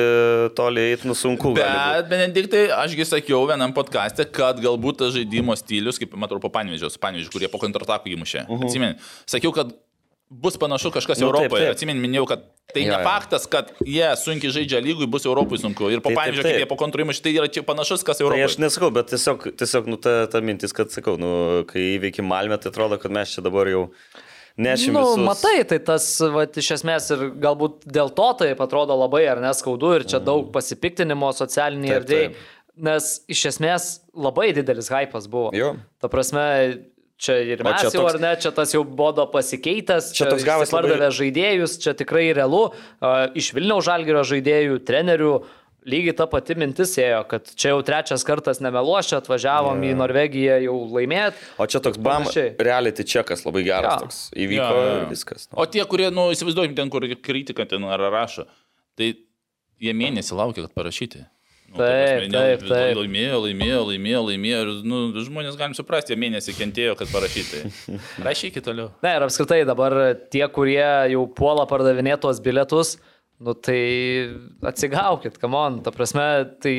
[0.53, 1.57] toli eiti, nu, sunku.
[1.57, 1.97] gali būt.
[1.97, 6.53] Bet, Benediktai, ašgi sakiau vienam podcast'e, kad galbūt tas žaidimo stilius, kaip matau, po
[6.99, 8.47] Panevežio, su Panevežiu, kurie po kontratakų įmušė.
[8.49, 8.67] Uh -huh.
[8.67, 8.95] Atsimeni,
[9.27, 9.73] sakiau, kad
[10.31, 11.63] bus panašu kažkas Nu, nu, taip, Europoje.
[11.65, 11.75] taip.
[11.75, 12.43] Atsimeni, minėjau, kad
[12.75, 15.91] tai Jo, ne faktas, kad jie sunkiai žaidžia lygui, bus Europoje sunku.
[15.91, 16.63] Ir po Taip, taip, Panevežio, kaip taip.
[16.63, 18.45] jie po kontrų įmušė, tai yra čia panašus, kas Tai Europoje.
[18.45, 22.59] aš nesakau, bet tiesiog, tiesiog nu, ta, ta mintis, kad sakau, nu, kai įveikim Malmę,
[22.63, 23.91] tai atrodo, kad mes čia dabar jau
[24.57, 25.25] nešim nu, visus.
[25.25, 29.95] matai, tai tas, va, iš esmės ir galbūt dėl to tai atrodo labai ar neskaudu
[29.97, 31.33] ir čia daug pasipiktinimo
[31.97, 32.37] erdvėje, taip.
[32.81, 35.53] Nes iš esmės labai didelis hypas buvo.
[35.57, 35.75] Jo.
[36.01, 36.45] Ta prasme,
[37.21, 40.45] čia ir mes čia jau toks- ar ne, čia tas jau bodo pasikeitęs, Čia toks
[40.49, 42.71] gavosi labai- pardavė žaidėjus, čia tikrai realu,
[43.37, 45.35] iš Vilniaus žalgerio žaidėjų, trenerių.
[45.89, 49.95] Lygiai ta pati mintis ėjo, kad čia jau trečias kartas nemeluos, čia atvažiavom yeah.
[49.95, 51.41] į Norvegiją jau laimėti.
[51.57, 52.51] O čia toks bam, Panašiai.
[52.61, 54.01] reality čekas labai geras Jo.
[54.05, 54.19] toks.
[54.37, 54.99] Įvyko jo, jo.
[54.99, 55.47] ir viskas.
[55.49, 55.57] Nu.
[55.57, 58.45] O tie, kurie, nu, įsivaizduokim ten, kur kritika ten ar rašo,
[58.95, 59.15] tai
[59.81, 61.25] jie mėnesį laukia, kad parašyti.
[61.71, 62.97] Nu, ta Taip, ne, taip, taip.
[62.99, 64.61] Laimėjo, laimėjo, laimėjo, laimėjo.
[64.65, 67.61] Ir, nu, žmonės galim suprasti, jie mėnesį kentėjo, kad parašyti.
[68.27, 68.89] Rašykit toliau.
[69.07, 69.95] Ne, ir apskritai dabar
[70.35, 70.83] tie, kurie
[71.13, 72.97] jau puola pardavinėti tuos bilietus,
[73.39, 73.79] nu tai
[74.67, 76.27] atsigaukit, kamon, ta prasme,
[76.61, 76.75] tai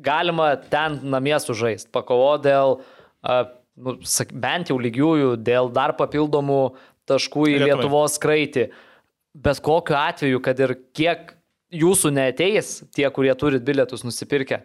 [0.00, 2.78] galima ten namie sužaisti, pakovo dėl,
[3.26, 3.40] a,
[3.74, 6.62] nu, sak- bent jau lygiųjų, dėl dar papildomų
[7.10, 7.58] taškų į.
[7.66, 8.68] Lietuvos kraitį.
[9.34, 11.34] Bet kokiu atveju, kad ir kiek
[11.74, 14.62] jūsų neteis, tie, kurie turit bilietus nusipirkę,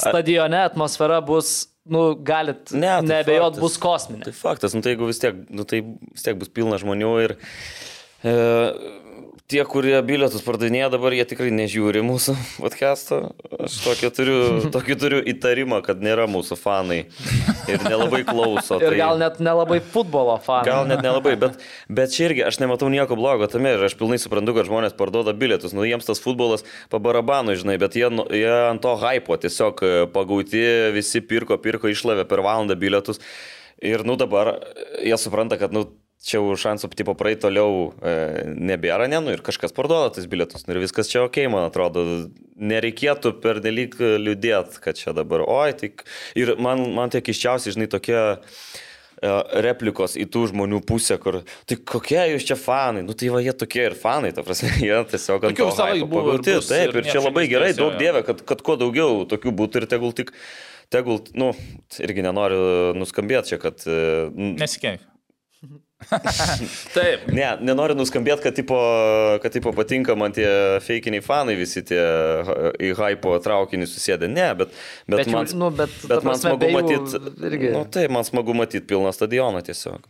[0.00, 3.62] stadione atmosfera bus, nu, galit Ne, tai nebejot, faktas.
[3.62, 4.28] bus kosminė.
[4.28, 7.36] Tai faktas, nu tai jeigu vis tiek, nu tai vis tiek bus pilna žmonių ir
[8.24, 8.32] E,
[9.50, 13.18] tie, kurie bilietus pardavinėja dabar, jie tikrai nežiūri mūsų podcast'o.
[13.64, 14.36] Aš tokį turiu,
[14.74, 16.98] tokį turiu įtarimą, kad nėra mūsų fanai
[17.70, 18.78] ir nelabai klauso.
[18.82, 20.66] Ir tai- gal net nelabai futbolo fanai.
[20.68, 21.58] Gal net nelabai, bet,
[21.92, 25.34] bet čia irgi aš nematau nieko blogo tame ir aš pilnai suprantu, kad žmonės parduoda
[25.36, 25.74] bilietus.
[25.76, 29.92] Nu, jiems tas futbolas pabarabanu, žinai, bet jie, nu- jie ant to hypo tiesiog e,
[30.14, 30.64] pagauti,
[30.96, 33.20] visi pirko, pirko, išlavė per valandą bilietus.
[33.84, 34.56] Ir, nu, dabar
[35.04, 35.84] jie supranta, kad, nu,
[36.24, 38.14] čia jau šansų tipo praeit toliau e,
[38.48, 40.64] nebėra, ne, nu, ir kažkas parduoda tais bilietus.
[40.66, 42.04] Nu, ir viskas čia ok, man atrodo.
[42.54, 46.06] Nereikėtų per nelik liūdėt, kad čia dabar, oi, tik.
[46.38, 48.36] Ir man, man tie kiščiausiai, žinai, tokie e,
[49.66, 53.56] replikos į tų žmonių pusę, kur, tai kokie jūs čia fanai, nu tai va jie
[53.64, 56.60] tokie ir fanai, ta prasme, jie tiesiog ant to hypo buvo ir pagauti.
[56.60, 59.82] bus, Taip, ir ir čia labai gerai, daug dievė, kad, kad kuo daugiau tokių būtų
[59.82, 60.30] ir tegul tik,
[60.94, 61.50] tegul, nu,
[62.00, 63.82] irgi nenoriu nuskambėti čia, kad...
[63.84, 64.30] e,
[64.62, 65.10] Nesikeik.
[66.96, 67.24] Taip.
[67.32, 68.76] Ne, nenoriu nuskambėti, kad, tipo,
[69.42, 70.46] kad tipo, patinka man tie
[70.84, 72.00] feikiniai fanai, visi tie
[72.48, 74.28] ha- į hypo traukinį susėdę.
[74.30, 74.74] Ne, bet,
[75.08, 77.70] bet, Bet man, nu, bet, bet man prasme, smagu matyti.
[77.72, 80.04] Nu, tai man smagu matyti pilną stadioną tiesiog.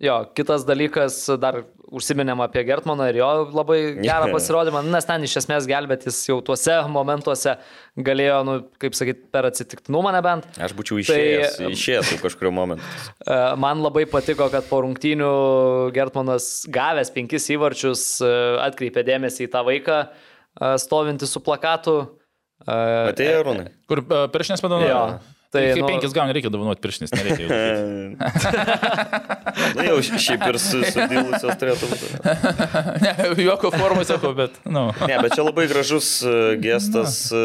[0.00, 1.58] Jo, kitas dalykas, dar
[1.92, 6.78] užsiminėm apie Gertmaną ir jo labai gerą pasirodymą, nes ten iš esmės gelbėtis jau tuose
[6.88, 7.58] momentuose
[8.00, 10.46] galėjo, nu, kaip sakyt, per atsitiktinumą nebent.
[10.56, 12.86] Aš būčiau išėjęs, tai, išėjęs jau kažkurio momentu.
[13.20, 15.28] E, Man labai patiko, kad po rungtynių
[15.94, 18.30] Gertmanas gavęs penkis įvarčius e,
[18.64, 20.08] atkreipė dėmesį į tą vaiką e,
[20.80, 21.98] stovintį su plakatu.
[22.64, 22.78] E,
[23.12, 23.66] Atėjo rūnai.
[23.90, 25.20] Kur e, Jo, padovanojo?
[25.50, 27.46] Tai, kai nu- penkis gauni, reikia dovanoti pirštinės, nereikia.
[29.76, 32.06] Na jau šiaip ir su- sudilusios turėtų būti.
[33.04, 33.12] ne,
[33.44, 34.56] juoko formų sakau, bet.
[34.66, 34.88] Nu.
[35.06, 37.36] Ne, bet čia labai gražus e, gestas e,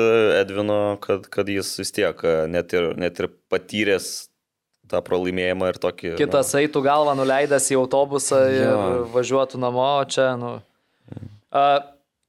[0.41, 4.07] Edvino, kad, kad jis vis tiek e, net ir, net ir patyręs
[4.91, 6.13] tą pralaimėjimą ir tokį...
[6.19, 8.79] Kitas eitų galvą nuleidęs į autobusą ir Jo.
[9.15, 10.51] važiuotų namo, o čia, nu.
[11.49, 11.63] A,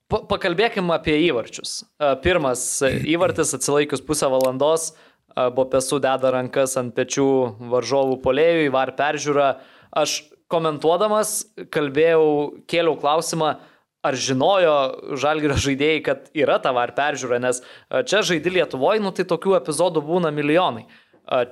[0.08, 1.82] pa- Pakalbėkim apie įvarčius.
[2.00, 4.94] A, Pirmas įvartis atsilaikius pusę valandos,
[5.36, 7.28] Bopesu deda rankas ant pečių
[7.72, 9.50] varžovų polėjui, var peržiūra.
[9.96, 10.22] Aš
[10.52, 11.42] komentuodamas
[11.74, 12.28] kalbėjau,
[12.70, 13.56] kėliau klausimą,
[14.06, 14.76] ar žinojo
[15.18, 17.60] žalgerio žaidėjai, kad yra ta var peržiūra, nes
[18.08, 20.86] čia žaidži Lietuvoje, nu tai tokių epizodų būna milijonai.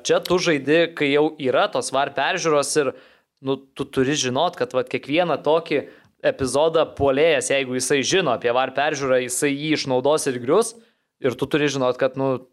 [0.06, 2.92] Čia tu žaidi, kai jau yra tos var peržiūros ir
[3.44, 5.82] nu, tu turi žinot, kad vat, kiekvieną tokį
[6.24, 10.72] epizodą puolėjas, jeigu jisai žino apie var peržiūrą, jisai jį išnaudos ir grius
[11.24, 12.46] ir tu turi žinot, kad nu,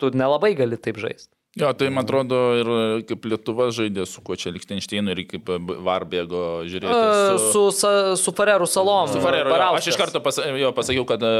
[0.00, 1.30] tu nelabai gali taip žaisti.
[1.54, 2.68] Jo, tai man atrodo ir
[3.06, 5.46] kaip Lietuva žaidė su kuo čia Lichtensteinu ir kaip
[5.86, 7.04] Varbėgo žiūrėti.
[7.30, 9.06] Su, su, su, su Farerų salom.
[9.12, 9.84] Su jo, Barauskas.
[9.84, 11.30] aš iš karto pas, jo, pasakiau, kad e,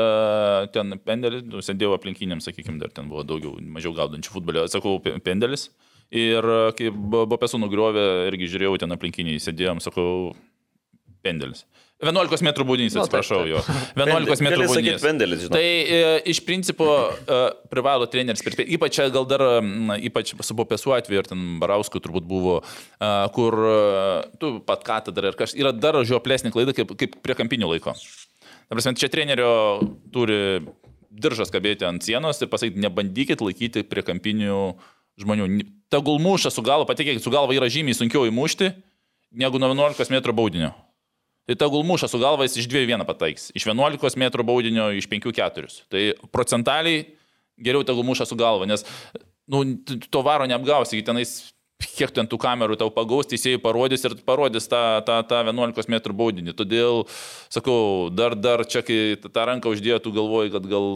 [0.77, 5.17] ten pendelis, nu, sėdėjau aplinkiniam, sakykime, dar ten buvo daugiau, mažiau gaudančių futbolio, sakau, pe-
[5.27, 5.67] pendelis.
[6.15, 10.07] Ir e, kai buvo pesų nugriovė, irgi žiūrėjau ten aplinkiniai, sėdėjom, sakau,
[11.27, 11.65] pendelis.
[12.05, 13.61] 11 m baudinys, Nu, atsiprašau jo.
[13.97, 15.03] 11 m Gali sakyt baudinys.
[15.05, 15.55] pendelis, žinau.
[15.57, 16.01] Tai e,
[16.33, 17.39] iš principo e,
[17.73, 22.27] privalo treneris, ypač čia gal dar, m, ypač su Bopesu atveju ir ten Barauskui turbūt
[22.29, 22.61] buvo,
[23.01, 23.77] e, kur e,
[24.43, 27.97] tu pat katedra ir kažkas, yra dar žioplesnė klaida kaip, kaip prie kampinių laiko.
[28.69, 29.51] Ta prasme, čia trenerio
[30.15, 30.63] turi
[31.15, 34.75] diržas kabėti ant sienos ir pasakyti, nebandykit laikyti prie kampinių
[35.21, 35.47] žmonių.
[35.61, 38.73] Ni- Tegul muša su galva, patikėkit, su galva yra žymiai sunkiau įmušti
[39.39, 40.73] negu nuo 11 m baudinio.
[41.45, 43.51] Tai tegul muša su galva jis iš 2-1 pataiks.
[43.57, 45.83] Iš 11 m baudinio iš 5-4.
[45.93, 47.05] Tai procentaliai
[47.61, 48.87] geriau tegul muša su galva, nes
[49.47, 49.65] nu,
[50.11, 51.37] to varo neapgausi, tenais
[51.85, 56.17] kiek ten tų kamerų tau pagaus, teisėjai parodys ir parodys tą, tą, tą 11 m
[56.17, 56.55] baudinį.
[56.57, 57.05] Todėl,
[57.53, 60.89] sakau, dar, dar čia, kai tą ranką uždėjo, tu galvoji, kad gal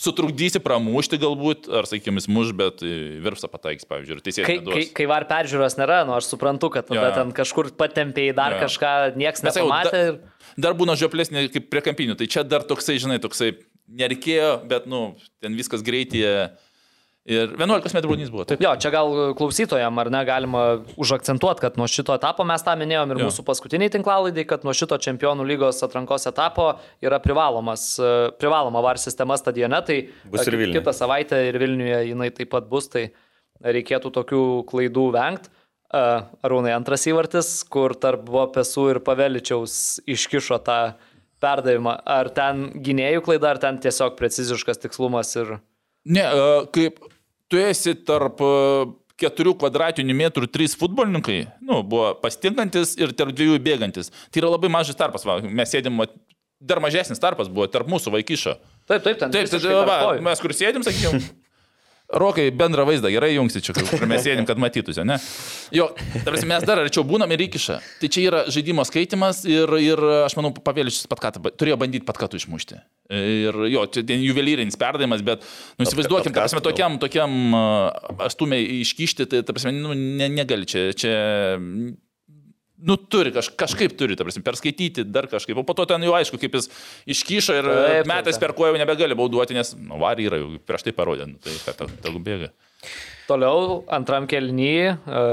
[0.00, 2.92] sutrukdysi pramušti galbūt, ar, sakykime, muš, bet į
[3.24, 4.48] virpsą pataiks, pavyzdžiui, ir teisėjas.
[4.48, 7.14] Kai, kai, kai var peržiūros nėra, nu aš suprantu, kad tada jo.
[7.16, 8.66] ten kažkur patempėjai dar Jo, jo.
[8.66, 9.92] kažką, jau nepamatė.
[9.92, 13.54] da- ir- Dar būna žioplesnė kaip prie kampinių, tai čia dar toksai, žinai, toksai
[13.88, 16.22] nereikėjo, bet, nu, ten viskas greitai.
[17.26, 18.60] Ir 11 m baudinys buvo, taip.
[18.62, 20.60] Jo, čia gal klausytojam ar ne galima
[20.94, 23.26] užakcentuoti, kad nuo šito etapo mes tą minėjom ir Jo.
[23.26, 26.68] mūsų paskutiniai tinklalaidai, kad nuo šito čempionų lygos atrankos etapo
[27.02, 29.96] yra privalomas, e, privaloma var sistema stadione, tai
[30.30, 30.78] Bus ir e, Vilniuje.
[30.78, 33.08] kitą savaitę ir Vilniuje jinai taip pat bus, tai
[33.64, 35.50] reikėtų tokių klaidų vengti.
[36.46, 40.78] Arūnai, antras įvartis, kur tarp Vopesų ir Paveličiaus iškišo tą
[41.42, 41.92] perdavimą.
[42.06, 45.56] Ar ten gynėjų klaida, ar ten tiesiog preciziškas tikslumas ir...
[46.06, 46.98] Ne, e, kaip
[47.52, 48.52] tu esi tarp e,
[49.20, 54.12] keturių kvadratinių metrų trys futbolininkai, nu, buvo pastinkantis ir tarp dviejų bėgantis.
[54.30, 56.02] Tai yra labai mažas tarpas, va, mes sėdėm,
[56.60, 58.58] dar mažesnis tarpas buvo tarp mūsų vaikišo.
[58.86, 61.24] Taip, taip, ten Taip, tai va, mes kur sėdėm, sakykime.
[62.06, 65.16] Rokai, bendrą vaizdą gerai jungsi čia, kur mes sėdim, kad matytųsi, ne?
[65.74, 65.88] Jo,
[66.22, 67.78] tarsi mes dar arčiau būnam ir įkiša.
[67.98, 72.20] Tai čia yra žaidimo skaitimas ir, ir aš manau, pavėlišis pat ką turėjo bandyti pat
[72.20, 72.78] ką tu išmušti.
[73.10, 75.42] Ir jo, čia juvelyrinis perdavimas, bet,
[75.80, 77.58] nu, įsivaizduokim, ta prasme, tokiam, tokiam
[78.22, 81.16] astumiai iškišti, tai, ta prasme, nu, ne, negali čia, čia
[82.76, 85.56] Nu, turi, kaž, kažkaip turi, ta prasme, perskaityti, dar kažkaip.
[85.56, 86.68] O po to ten jau aišku, kaip jis
[87.08, 90.84] iškyšo ir Taip, metais per kuo jau nebegali bauduoti, nes, nu, varį yra, jau prieš
[90.84, 92.50] tai parodė, nu, tai tegu bėga.
[93.26, 94.92] Toliau antram kelnyje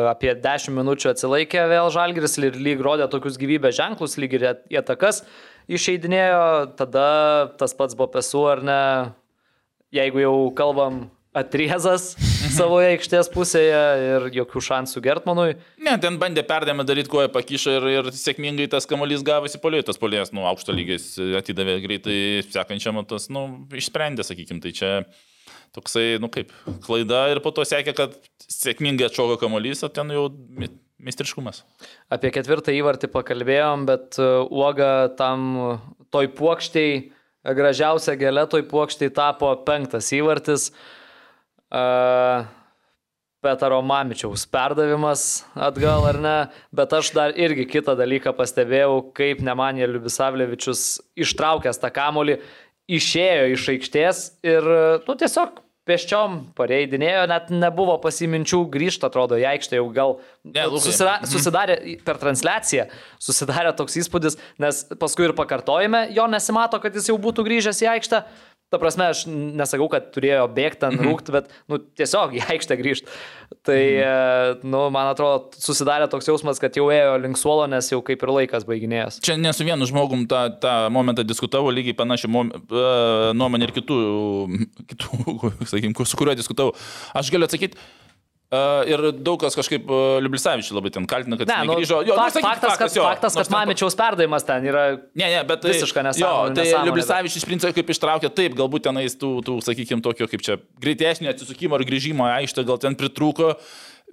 [0.09, 4.79] apie 10 minučių atsilaikė vėl Žalgiris ir lyg rodė tokius gyvybės ženklus, lyg ir į
[4.79, 5.21] atakas
[5.67, 6.45] išeidinėjo,
[6.79, 7.09] tada
[7.59, 8.79] tas pats buvo pesu ar ne,
[9.93, 11.03] jeigu jau kalbam
[11.37, 12.13] atriezas
[12.59, 15.55] savo aikštės pusėje ir jokių šansų Gertmanui.
[15.83, 19.83] Ne, ten bandė perdėmę daryti, kuo jie pakišo ir, ir sėkmingai tas kamuolys gavosi poliui,
[19.87, 22.17] tas polijas, nu, aukšto lygis atidavė greitai
[22.47, 23.45] sekančiam, tas, nu,
[23.75, 24.93] išsprendė, sakykim, tai čia
[25.73, 26.53] toksai, nu kaip,
[26.85, 28.15] klaida ir po to sekė, kad
[28.45, 30.71] sėkmingai atšoko kamuolys, o ten jau mi-
[31.03, 31.63] mistriškumas.
[32.13, 35.49] Apie ketvirtą įvartį pakalbėjom, bet uh, uoga tam
[36.13, 36.99] toj puokštiai,
[37.57, 40.69] gražiausia gėlė toj puokštiai tapo penktas įvartis.
[43.43, 46.35] Petaro Mamičiaus perdavimas atgal ar ne,
[46.71, 52.37] bet aš dar irgi kitą dalyką pastebėjau, kaip Nemanė Liubisavlevičius ištraukęs tą kamolį,
[52.87, 54.69] išėjo iš aikštės ir,
[55.03, 60.79] nu, tiesiog pėsčiom pareidinėjo, net nebuvo pasiminčių grįžti, atrodo, į aikštę jau gal Ne, Lukai.
[60.85, 61.75] susira, susidarė
[62.07, 62.87] per transliaciją,
[63.19, 67.91] susidarė toks įspūdis, nes paskui ir pakartojime jo nesimato, kad jis jau būtų grįžęs į
[67.97, 68.23] aikštę.
[68.73, 73.11] Ta prasme, aš nesakau, kad turėjo bėgti ant rūkti, bet, nu, tiesiog į aikštę grįžti.
[73.61, 74.63] Tai, mhm.
[74.73, 78.33] nu, man atrodo, susidarė toks jausmas, kad jau ėjo link suolo, nes jau kaip ir
[78.33, 79.21] laikas baiginėjęs.
[79.25, 82.85] Čia ne su vienu žmogum tą, tą momentą diskutavau, lygiai panašią e,
[83.37, 83.99] nuomonę ir kitų,
[84.95, 85.35] kitų
[85.69, 86.73] sakykim, su kuriuo diskutavau.
[87.13, 87.77] Aš galiu atsakyti.
[88.53, 92.01] Uh, ir daug kas kažkaip uh, Liublisavičius labai ten kaltina, kad jis nu, negrįžo.
[92.05, 94.83] Jo, nu, fakt, sakyk, faktas, kad, jo, faktas, kad Mamičiaus perdavimas ten yra
[95.17, 99.15] Ne, ne, bet tai, Visiška nesąmonė, tai Liublisavičius iš principo kaip ištraukė, taip, galbūt tenais
[99.17, 103.55] tų, tų sakykime, tokio kaip čia greitesnio atsisukimo ar grįžimo į aikštę gal ten pritrūko.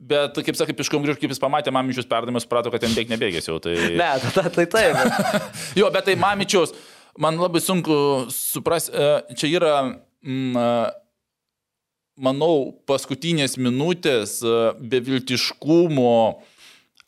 [0.01, 3.51] Bet, kaip sakai, piškom grįžti, kaip jis pamatė Mamičius perdavimas, suprato, kad ten beveik nebėgės
[3.51, 3.59] jau.
[3.61, 3.75] Tai...
[4.01, 4.97] Ne, tai, tai taip.
[4.97, 5.53] bet-
[5.83, 6.73] Jo, bet tai Mamičiaus,
[7.21, 7.99] man labai sunku
[8.33, 8.95] suprasti,
[9.37, 9.75] čia yra,
[10.25, 10.71] mm, e,
[12.21, 14.55] manau, paskutinės minutės e,
[14.93, 16.13] beviltiškumo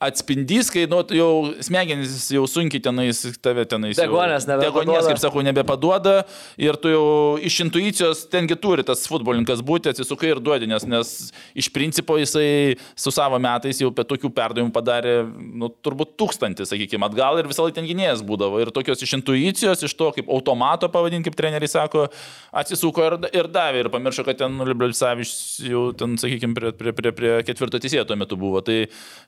[0.02, 1.28] atspindys, kai nu, jau
[1.62, 3.94] smegenys jau sunkiai tenais, tave tenais.
[3.96, 4.82] jau- Deguonies nebepaduoda.
[4.82, 6.14] Deguonies, kaip sakau, nebepaduoda
[6.58, 7.04] ir tu jau
[7.38, 11.12] iš intuicijos tengi turi tas futbolininkas būti, atsisukai ir duodi, nes, nes
[11.54, 15.14] iš principo jisai su savo metais jau apie tokių perdavimų padarė,
[15.62, 18.60] nu, turbūt tūkstantį, sakykime, atgal ir visą laiką ten gynėjas būdavo.
[18.64, 22.08] Ir tokios iš intuicijos, iš to kaip automato, pavadink, kaip treneriai sako,
[22.52, 27.12] atsisuko ir, ir davė ir pamiršo, kad ten Liublisavičius jau ten, sakykime, prie, prie, prie,
[27.12, 28.60] prie ketvirto teisėjo tuo metu buvo.
[28.64, 28.80] Tai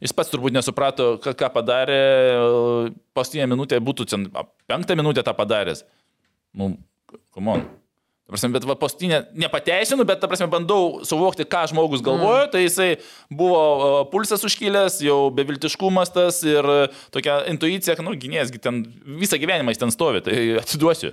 [0.02, 2.01] jis pats turbūt nesuprato, ką, ką padarė,
[3.16, 4.27] paskutinė minutė būtų ten,
[4.70, 5.85] penktą minutę tą padaręs.
[6.57, 6.73] Nu,
[7.35, 7.66] komon.
[8.24, 12.53] Prasme, bet va, paskutinė, nepateisinu, bet, ta prasme, bandau suvokti, ką žmogus galvoja, mm.
[12.55, 12.86] tai jisai
[13.28, 16.65] buvo pulsas užkilęs, jau beviltiškumas tas ir
[17.12, 18.81] tokia intuicija, nu, gynėjas, gi ten
[19.20, 21.12] visą gyvenimą jis ten stovi, tai atiduosiu.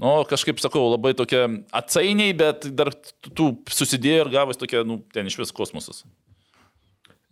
[0.00, 1.46] Nu, kažkaip sakau, labai tokia
[1.76, 2.92] atsainiai, bet dar
[3.24, 6.04] tų susidėjo ir gavus tokia, nu, ten iš vis kosmosas.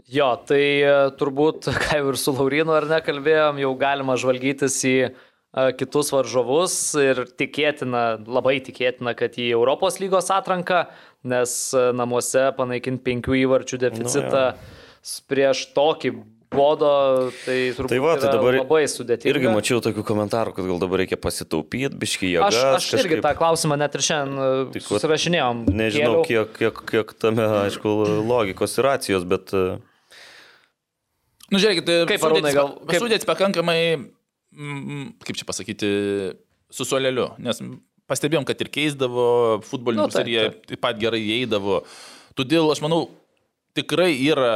[0.09, 4.95] Jo, tai e, turbūt, ką jau ir su Laurinu ar nekalbėjom, jau galima žvalgytis į
[5.05, 5.11] e,
[5.77, 10.87] kitus varžovus ir tikėtina, labai tikėtina, kad į Europos lygos atranką,
[11.29, 16.15] nes e, namuose panaikinti penkių įvarčių deficitą nu, prieš tokį
[16.49, 16.93] bodo,
[17.45, 19.35] tai turbūt Tai va, tai dabar labai sudėtinga.
[19.35, 22.57] Irgi mačiau tokių komentarų, kad gal dabar reikia pasitaupyti, biški jėgas.
[22.79, 25.67] Aš, aš irgi tą klausimą net ir šiandien Tik susirašinėjom.
[25.69, 26.49] Nežinau, kėliau.
[26.49, 27.95] kiek, kiek, kiek tame, aišku,
[28.25, 29.53] logikos ir racijos, bet...
[29.53, 29.77] e,
[31.49, 33.01] Nu, žiūrėkit, Kaip, Arūnai, gal- kaip...
[33.01, 33.79] sudėtis pakankamai,
[34.53, 35.91] mm, kaip čia pasakyti,
[36.69, 37.63] su suoleliu, nes
[38.09, 39.25] pastebėjom, kad ir keisdavo
[39.69, 40.67] futbolininkus, nu, taip, ir jie taip.
[40.73, 41.81] taip pat gerai įeidavo.
[42.39, 43.07] Todėl aš manau,
[43.77, 44.53] tikrai yra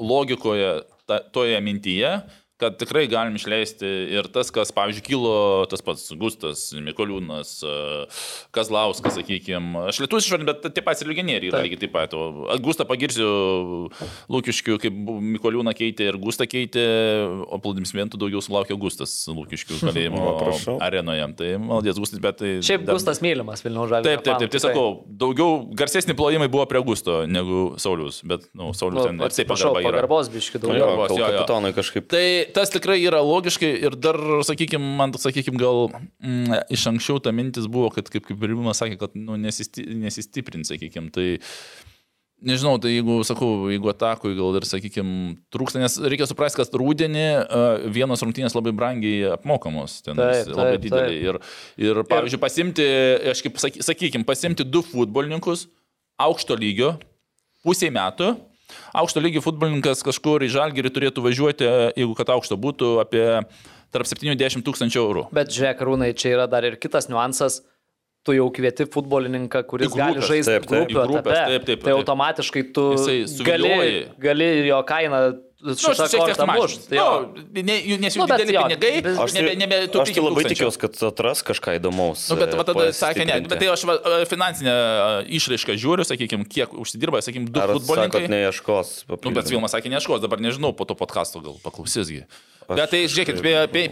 [0.00, 2.12] logikoje ta, toje mintyje,
[2.60, 5.34] kad tikrai galim išleisti ir tas, kas, pavyzdžiui, kilo
[5.70, 7.74] tas pats Gustas, Mikoliūnas, e,
[8.54, 9.86] Kazlauskas, sakykime.
[9.90, 11.68] Aš lietuvis išvardinu, bet tie patys ir legionieriai yra Taip.
[11.68, 12.16] lygiai taip pat.
[12.16, 13.28] O Gustą pagirsiu
[14.30, 15.00] Lūkiškių, kaip
[15.36, 16.84] Mikoliūną keitė ir Gustą keitė,
[17.48, 20.26] o aplaudimsmentų daugiau sulaukė Gustas Lūkiškių kalėjimo
[20.80, 21.28] arenoje.
[21.40, 22.52] Tai maldės Gustas, bet tai...
[22.66, 24.08] Šiaip dar- Gustas mylimas Vilniaus žalio.
[24.08, 28.68] Taip, taip, taip, tai sakau, daugiau garsesni plojimai buvo prie Gusto negu Saulius, bet, na,
[28.68, 30.90] nu, Saulius ten ir taip Atsiprašau, pagarbos biški Jo, daugiau.
[30.90, 31.72] Pagarbos, jo, jo.
[31.76, 32.08] kažkaip.
[32.10, 32.24] Tai
[32.54, 37.68] tas tikrai yra logiškai ir dar, sakykime, man, sakykime, gal mm, iš anksčiau ta mintis
[37.70, 41.30] buvo, kad, kaip, kaip ir Rimas sakė, kad nu, nesisti, nesistiprint, sakykime, tai
[42.40, 47.24] Nežinau, tai jeigu, sakau, jeigu atakui gal ir, sakykime, trūksta, nes reikia suprasti, kad rūdienį
[47.92, 51.18] vienos rungtynės labai brangiai apmokamos, ten Taip, labai taip, didelį.
[51.20, 51.38] Ir,
[51.84, 52.86] ir, pavyzdžiui, pasimti,
[53.34, 55.66] aš kaip, saky- sakykime, pasimti du futbolininkus
[56.20, 56.94] aukšto lygio,
[57.60, 58.32] pusiai metų.
[58.96, 61.68] Aukšto lygio futbolininkas kažkur į žalgerį turėtų važiuoti,
[61.98, 63.24] jeigu kad aukšto būtų, apie
[63.90, 65.26] tarp 70 tūkstančių eurų.
[65.34, 67.60] Bet žiūrėk, Rūnai, čia yra dar ir kitas niuansas.
[68.20, 70.72] Tu jau kvieti futbolininką, kuris Į gali žaisti taip, taip.
[70.74, 71.52] grupių Į grupes, etape.
[71.54, 72.00] taip, taip, tai taip.
[72.02, 72.82] automatiškai tu
[73.46, 73.70] gali,
[74.20, 75.22] gali jo kainą
[75.60, 76.86] Nu, aš šitą tiek kortą mušt.
[76.96, 77.06] Jo.
[77.36, 80.22] Nu, ne, nes Nu, bet dideli jo, pinigai, Aš tai, nebe, nebe aš tai 5000
[80.24, 82.22] labai tikiuosi, kad atras kažką įdomaus.
[82.32, 85.76] Nu, bet e, va tada sakė, ne, bet tai aš va, e, finansinę e, išraišką
[85.82, 88.24] žiūriu, sakykime, kiek užsidirba, sakykime, du Ar futbolininkai.
[88.24, 88.94] sakot, neieškos?
[89.12, 92.24] Nu, bet Vilmas sakė, neieškos, dabar nežinau, po to podkasto gal paklausysgi.
[92.78, 93.40] Bet tai, žiūrėkit,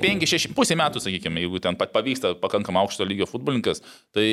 [0.02, 3.82] 5-6 pusė metų, sakykime, jeigu ten pavyksta pakankamai aukšto lygio futbolininkas,
[4.14, 4.28] tai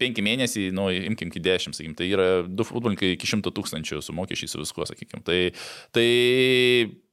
[0.00, 4.16] 5 mėnesiai, nu, imkim iki 10, sakykime, tai yra du futbolininkai iki 100 tūkstančių su
[4.16, 5.24] mokesčiais su viskuo, sakykime.
[5.26, 5.38] Tai,
[5.96, 6.08] tai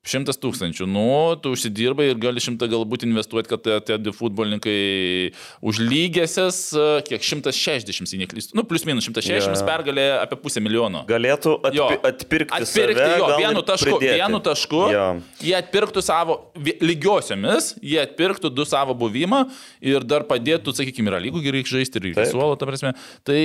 [0.07, 5.33] 100 tūkstančių, nu, tu užsidirbai ir gali šimtą galbūt investuoti, kad tie- du futbolininkai
[5.67, 9.65] užlygėsias, e, kiek 160, jei neklystu, nu, plus minus 160 Jo.
[9.67, 11.03] pergalė apie pusę milijono.
[11.09, 11.89] Galėtų atpi, Jo.
[12.07, 14.17] atpirkti, Atpirkti save, jo, vienu tašku, pridėti.
[14.21, 15.05] vienu tašku Jo.
[15.43, 16.37] jie atpirktų savo
[16.81, 19.43] lygiosiomis, jie atpirktų du savo buvimą
[19.81, 22.31] ir dar padėtų, sakykime, yra lygų gerai žaisti ir Taip.
[22.31, 22.93] suolo, ta prasme.
[23.27, 23.41] Tai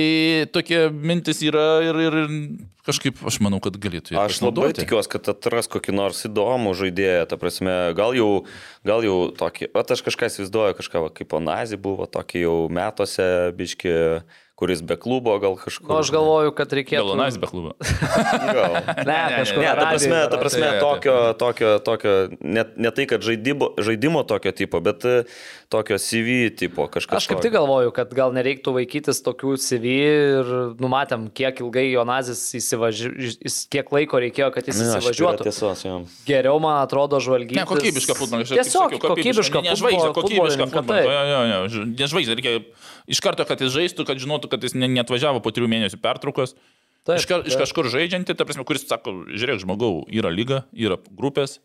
[0.53, 5.31] tokie mintis yra ir, ir, ir kažkaip aš manau, kad galėtų Aš labai tikiuosi, kad
[5.33, 8.29] atras kokį nors įdomų žaidėją, ta prasme, gal jau,
[8.87, 13.27] gal jau tokį, o aš kažką įsivaizduoju, kažką va, kaip Onazi buvo, tokį jau metuose,
[13.57, 13.93] biški,
[14.63, 15.89] kuris be klubo gal kažkur.
[15.89, 17.01] Nu, aš galvoju, kad reikėtų.
[17.01, 17.73] Gelonais be klubo.
[18.57, 18.77] Gal.
[19.01, 19.63] Ne, ne, kažkur.
[19.63, 24.21] Ne, ta prasme, ta prasme Tai- tokio, tokio, tokio ne, ne tai, kad žaidybo, žaidimo
[24.29, 25.03] tokio tipo, bet
[25.73, 27.17] tokio CV tipo kažkas.
[27.23, 30.51] Aš kaip tik galvoju, kad gal nereiktų vaikytis tokių CV ir
[30.81, 35.47] numatėm, kiek ilgai Jonazis įsivažiuotų, kiek laiko reikėjo, kad jis įsivažiuotų.
[35.49, 35.97] Tiesos, jo.
[36.29, 37.57] Geriau, man atrodo, žvalgyti.
[37.57, 38.45] Ne, kokybišką futbolą.
[38.53, 41.17] Tiesiog kokybišką Ne žvaigždę, kokybišką futbolą.
[41.97, 42.55] Ne žvaigždę, reikia
[43.09, 46.53] iš karto, kad jis žaistų, kad žinotų, kad jis ne- neatvažiavo po trijų mėnesių pertraukos.
[47.03, 47.65] Taip, Iš, iš taip.
[47.65, 51.57] kažkur žaidžianti, ta prasme, kuris sako, žiūrėk, žmogau, yra lyga, yra grupės.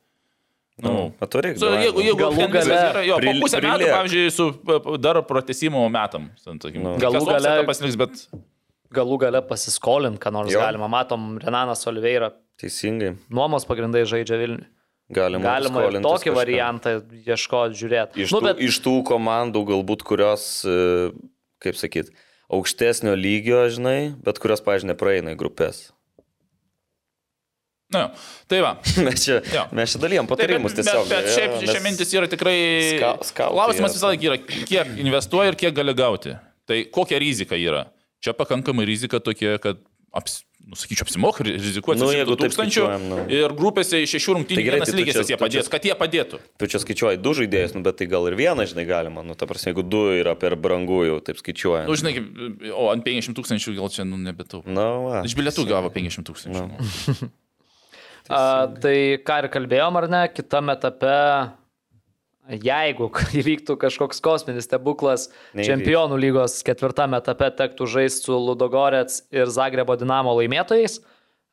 [0.82, 1.58] Nu, Atvaryk.
[1.58, 3.94] Su, jeigu, jeigu Galų gale yra, jo, pril- pusę metų, priliek.
[3.96, 6.30] pavyzdžiui, su dar pratesimo metam.
[6.38, 6.82] sakykim.
[6.82, 6.96] Nu.
[7.02, 8.28] Galų gale- pasiliks, bet
[8.94, 10.60] Galų gale pasiskolint, ką nors Jo.
[10.60, 10.88] galima.
[10.88, 12.30] Matom, Renanas Oliveira
[12.60, 13.16] Teisingai.
[13.28, 14.66] nuomos pagrindai žaidžia Vilniui.
[15.10, 16.34] Galima, Galima ir tokį kažką.
[16.36, 16.90] variantą
[17.24, 18.16] ieškoti, žiūrėti.
[18.24, 21.12] Iš, Nu, bet iš tų komandų galbūt, kurios, e,
[21.64, 22.10] kaip sakyt,
[22.52, 25.92] aukštesnio lygio, žinai, bet kurios, pažiūrėjau, nepraeina į grupės.
[27.94, 28.10] Na,
[28.50, 28.74] tai va.
[29.06, 29.62] Mes čia, Jo.
[29.72, 31.06] mes čia dalyjam Taip, patarimus bet, tiesiog.
[31.08, 32.56] Bet, bet šiaip jo, nes- mintis yra tikrai...
[33.32, 34.36] Klausimas visą laiką yra,
[34.68, 36.34] kiek investuoji ir kiek gali gauti.
[36.68, 37.86] Tai kokia rizika yra?
[38.20, 39.80] Čia pakankamai rizika tokia, kad,
[40.12, 43.18] aps, nu, sakyčiau, apsimoka ri- rizikuoti Nu, nu, jeigu taip tūkstančių skaičiuojam, nu.
[43.38, 46.40] ir grupėse iš šešių rungtynių Tai vienas tai lygis jie padės, čia- kad jie padėtų.
[46.60, 49.24] Tu čia skaičiuoji du žaidėjus, nu, bet tai gal ir vieną, žinai, galima.
[49.24, 51.88] Nu, ta prasme, jeigu du yra per brangu, jau taip skaičiuojant.
[51.88, 52.18] Nu, žinai,
[52.74, 54.60] o ant 500 tūkstančių gal čia, nu, nebetau.
[54.68, 55.22] Na, va.
[55.24, 56.68] Iš bilietų gavo 500 tūkstančių.
[56.68, 57.30] Nu.
[58.28, 61.18] a, tai ką ir kalbėjom, ar ne, kitame etape,
[62.48, 63.10] jeigu
[63.40, 65.68] įvyktų kažkoks kosminis stebuklas, Neįvyks.
[65.68, 71.00] čempionų lygos ketvirtame etape tektų žaisti su Ludogorets ir Zagrebo Dinamo laimėtojais.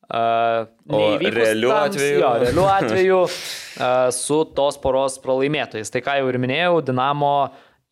[0.05, 2.17] Uh, realiu atveju?
[2.21, 5.89] Jo, realiu atveju uh, su tos poros pralaimėtojais.
[5.89, 7.31] Tai ką jau ir minėjau, Dinamo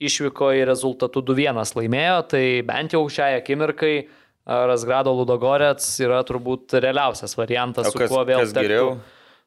[0.03, 4.11] išvyko į rezultatų 2-1 laimėjo, tai bent jau šiai akimirkai uh,
[4.43, 8.97] Razgrado Ludogorets yra turbūt realiausias variantas, O su kas, kuo vėl kas geriau?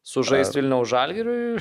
[0.06, 1.60] Sužaisti Vilniaus Žalgiriui.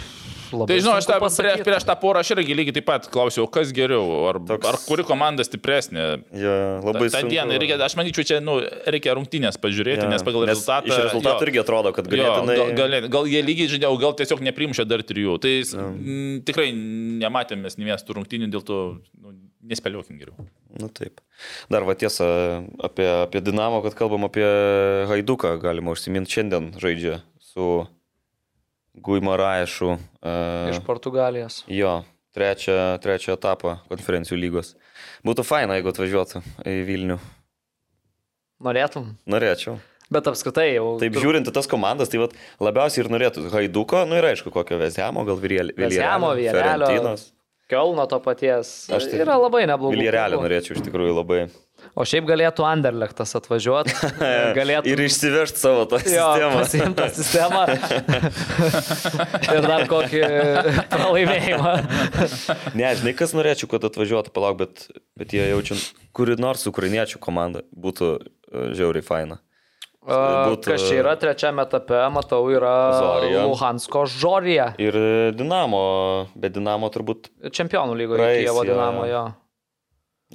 [0.70, 3.72] Tai žinau, aš tą, prieš, prieš tą porą aš irgi lygiai taip pat klausiau, kas
[3.76, 6.04] geriau, ar, Toks- ar kuri komanda stipresnė.
[6.38, 6.54] Jo,
[6.86, 10.12] labai Ta, ta diena, reikia, aš manyčiau, čia nu, reikia rungtynės pažiūrėti, Jo.
[10.14, 10.92] nes pagal Nes rezultatą...
[10.94, 12.60] Iš rezultatų jo, irgi atrodo, kad jo, galėtumai.
[12.62, 15.40] gal, gal, gal jie lygiai o gal tiesiog neprimšė dar trijų.
[15.42, 16.70] Tai m, tikrai
[17.26, 18.80] nematėme mes nemėstų rungtynių, dėl to
[19.18, 19.34] nu,
[19.66, 20.46] nespėliokim geriau.
[20.78, 21.20] Nu taip.
[21.74, 24.46] Dar va tiesa apie, apie Dinamo, kad kalbam apie
[25.10, 27.88] Haiduką, galima užsiminti šiandien žaidžia su
[29.02, 29.96] Guimaraešu.
[30.24, 31.64] Uh, Iš Portugalijos.
[31.68, 32.04] jo,
[32.36, 34.76] trečią, trečią etapą konferencijų lygos.
[35.26, 37.18] Būtų faina, jeigu atvažiuotų į Vilnių.
[38.66, 39.10] Norėtum?
[39.28, 39.78] Norėčiau.
[40.12, 40.98] Bet apskritai jau.
[41.02, 44.78] Taip tur- žiūrint tas komandas, tai vat, labiausiai ir norėtų Haiduko, nu ir aišku, kokio
[44.80, 45.74] Vezemo, gal Vilielio.
[45.76, 47.16] Vezemo, Vilelio.
[47.68, 48.86] Kielno to paties.
[48.94, 49.96] Aš tai Yra labai neblogų.
[49.98, 50.46] Viljarelį klubų.
[50.46, 51.40] norėčiau iš tikrųjų labai.
[51.96, 53.94] O šiaip galėtų Anderlechtas atvažiuoti.
[54.60, 56.58] Galėtų Ir išsivežti savo tą Jo, sistemą.
[56.60, 57.64] pasiimti tą sistemą.
[59.56, 60.22] ir dar kokį
[60.94, 61.74] pralaimėjimą.
[62.78, 64.88] Ne, žinai, kas norėčiau, kad atvažiuotų, palauk, bet,
[65.20, 65.78] bet jie jaučia,
[66.16, 69.40] kuri nors ukrainiečių komanda būtų e, žiauriai faina.
[70.06, 73.46] Būtų- Kas čia yra trečiame etape, matau, yra Zorija.
[73.50, 74.68] Luhansko Žorija.
[74.78, 74.94] Ir
[75.34, 75.80] Dinamo,
[76.38, 78.68] bet Dinamo turbūt Čempionų lygoje Kievo jo.
[78.70, 79.24] Dinamo jo.
[79.26, 79.34] jie,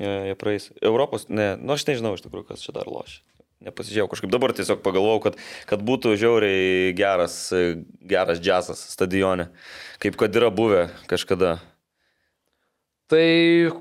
[0.00, 0.70] jie praeis.
[0.80, 3.20] Europos, ne, nu aš nežinau iš tikrųjų, kas čia dar lošia.
[3.60, 4.30] Nepasižiūrėjau kažkaip.
[4.32, 5.34] Dabar tiesiog pagalvojau, kad,
[5.68, 9.50] kad būtų žiauriai geras, e, geras džiazas stadione,
[10.00, 11.58] kaip kad yra buvę kažkada.
[13.10, 13.26] Tai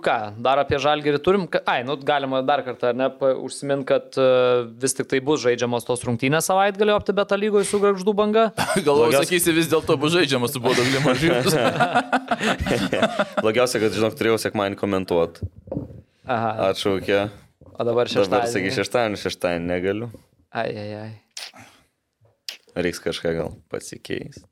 [0.04, 1.44] ką, dar apie žalgerį turim.
[1.70, 3.08] Ai, nu galima dar kartą, ar ne,
[3.46, 4.26] užsimint, kad e,
[4.82, 8.48] vis tik tai bus žaidžiamos tos rungtynės savaitgalio aptibeta lygoje su Grakždų banga.
[8.88, 11.56] Galvoju, Blogiausia- sakysi, vis dėlto bus žaidžiamas su Bodo Glimaržyvis.
[13.46, 15.48] Blogiausia, kad, žinok, turėjau sekmanį komentuoti.
[16.30, 17.24] Aha, Atšaukė.
[17.74, 18.74] o dabar Dabar sakai šeštadienį.
[18.78, 20.10] šeštadienį, šeštadienį negaliu.
[20.54, 21.64] Ai, ai, ai.
[22.80, 24.44] Reiks kažką gal pasikeisti.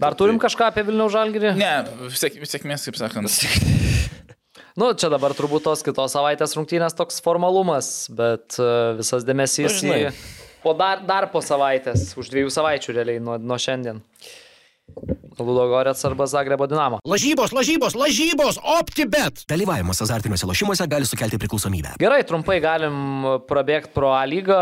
[0.00, 1.50] Dar turim kažką apie Vilniaus žalgerį?
[1.60, 1.72] Ne,
[2.16, 3.28] sėk, sėkmės, kaip sakant.
[4.78, 8.68] Nu, čia dabar turbūt tos kitos savaitės rungtynės toks formalumas, bet e,
[9.00, 10.12] visas dėmesys Nu, į...
[10.62, 13.98] Po dar, dar po savaitės, už dviejų savaičių realiai nuo, nuo šiandien.
[15.40, 16.98] Ludogorets arba Zagrebo Dinamo.
[17.08, 19.44] Lažybos, lažybos, lažybos, OptiBet.
[19.48, 21.94] Dalyvavimas azartiniuose lošimuose gali sukelti priklausomybę.
[22.02, 24.60] Gerai, trumpai galim prabėgti pro A lygą.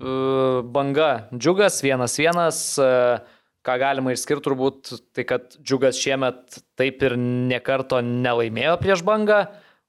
[0.00, 2.80] E, Banga Džiugas 1-1.
[2.80, 3.20] e,
[3.60, 9.42] Ką galima išskirti turbūt, tai kad Džiugas šiemet taip ir niekarto nelaimėjo prieš Bangą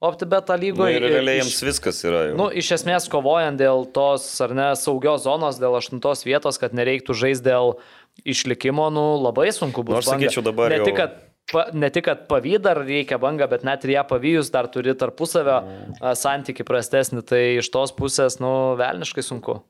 [0.03, 0.97] OptiBeta Nu, lygoje.
[0.97, 2.35] ir realiai jiems viskas yra jau.
[2.35, 7.15] Nu, iš esmės kovojant dėl tos, ar ne, saugios zonos, dėl aštuntos vietos, kad nereiktų
[7.15, 7.77] žaisti dėl
[8.25, 9.93] išlikimo, nu, labai sunku bus.
[9.95, 11.15] Nu, aš sakyčiau, dabar ne jau- tik, kad,
[11.51, 14.93] pa, ne tik, kad pavy dar reikia bangą, bet net ir ją pavijus dar turi
[14.97, 15.57] tarpusavio
[16.01, 19.61] a, santyki prastesnį, tai iš tos pusės, nu, velniškai sunku.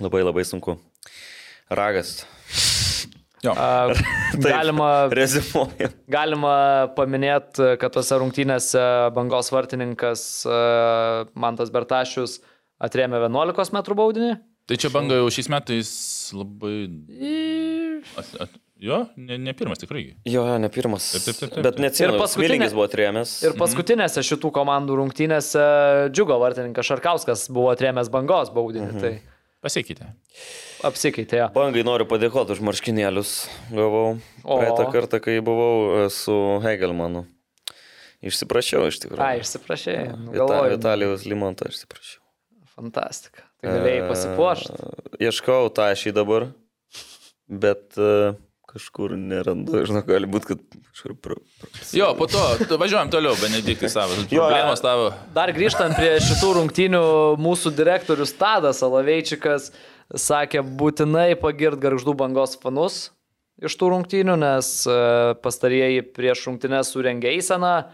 [0.00, 0.78] Labai labai sunku.
[1.72, 2.22] Ragas.
[3.42, 3.56] Jo.
[3.58, 3.90] A,
[4.38, 5.90] galima, Rezimuoja.
[6.06, 6.54] galima
[6.94, 8.84] paminėti, kad tose rungtynėse
[9.16, 10.22] bangos vartininkas
[11.34, 12.38] Mantas Bertašius
[12.82, 14.32] atrėmė 11 m baudinį.
[14.70, 15.88] Tai čia banga jau šiais metais
[16.36, 16.74] labai...
[18.18, 20.04] At, at, jo, ne, ne pirmas tikrai.
[20.26, 21.10] Jo, jo, ne pirmas.
[21.14, 21.66] Taip, taip, taip, taip.
[21.66, 23.34] Bet neatsimenu, Ir paskutinės buvo atrėmęs.
[23.46, 25.66] Ir paskutinėse šitų komandų rungtynėse
[26.14, 28.90] Džiugo vartininkas Šarkauskas buvo atrėmęs bangos baudinį.
[28.98, 29.12] Tai
[29.62, 30.08] Pasikeitė.
[30.82, 31.36] apsikeitė.
[31.44, 31.50] jo.
[31.54, 33.36] Bangai noriu padėkoti už marškinėlius.
[33.70, 34.56] Gavau O.
[34.58, 36.34] praeitą kartą, kai buvau e, su
[36.64, 37.22] Hegelmanu.
[38.26, 39.22] Išsiprašiau iš tikrųjų.
[39.22, 39.94] Ai, išsiprašė.
[40.34, 40.74] Galvoju.
[40.76, 42.18] Vitalijos Limonto išsiprašiau.
[42.74, 43.46] Fantastika.
[43.62, 44.74] Tai galėjai pasipuošti.
[44.74, 46.48] E, Ieškau tą šį dabar,
[47.46, 48.32] bet e,
[48.72, 49.84] kažkur nerandu.
[49.86, 51.14] Žinau, gali būti, kad kažkur...
[51.22, 51.70] Pro, pro...
[51.94, 52.42] Jo, po to
[52.80, 54.16] važiuojam toliau, Benediktai savo.
[54.32, 55.12] Problemos tavo.
[55.36, 57.02] Dar grįžtant prie šitų rungtynių,
[57.42, 59.70] mūsų direktorius Tadas Alaveičikas
[60.10, 63.04] sakė būtinai pagirt garždų bangos fanus
[63.62, 64.98] iš tų rungtynių, nes e,
[65.44, 67.86] pastarieji prieš rungtynės surengė eiseną e,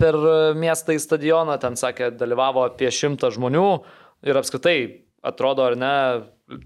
[0.00, 0.18] per
[0.58, 3.68] miestą į stadioną, ten sakė, dalyvavo apie šimtą žmonių
[4.26, 4.78] ir apskritai
[5.22, 5.92] atrodo, ar ne,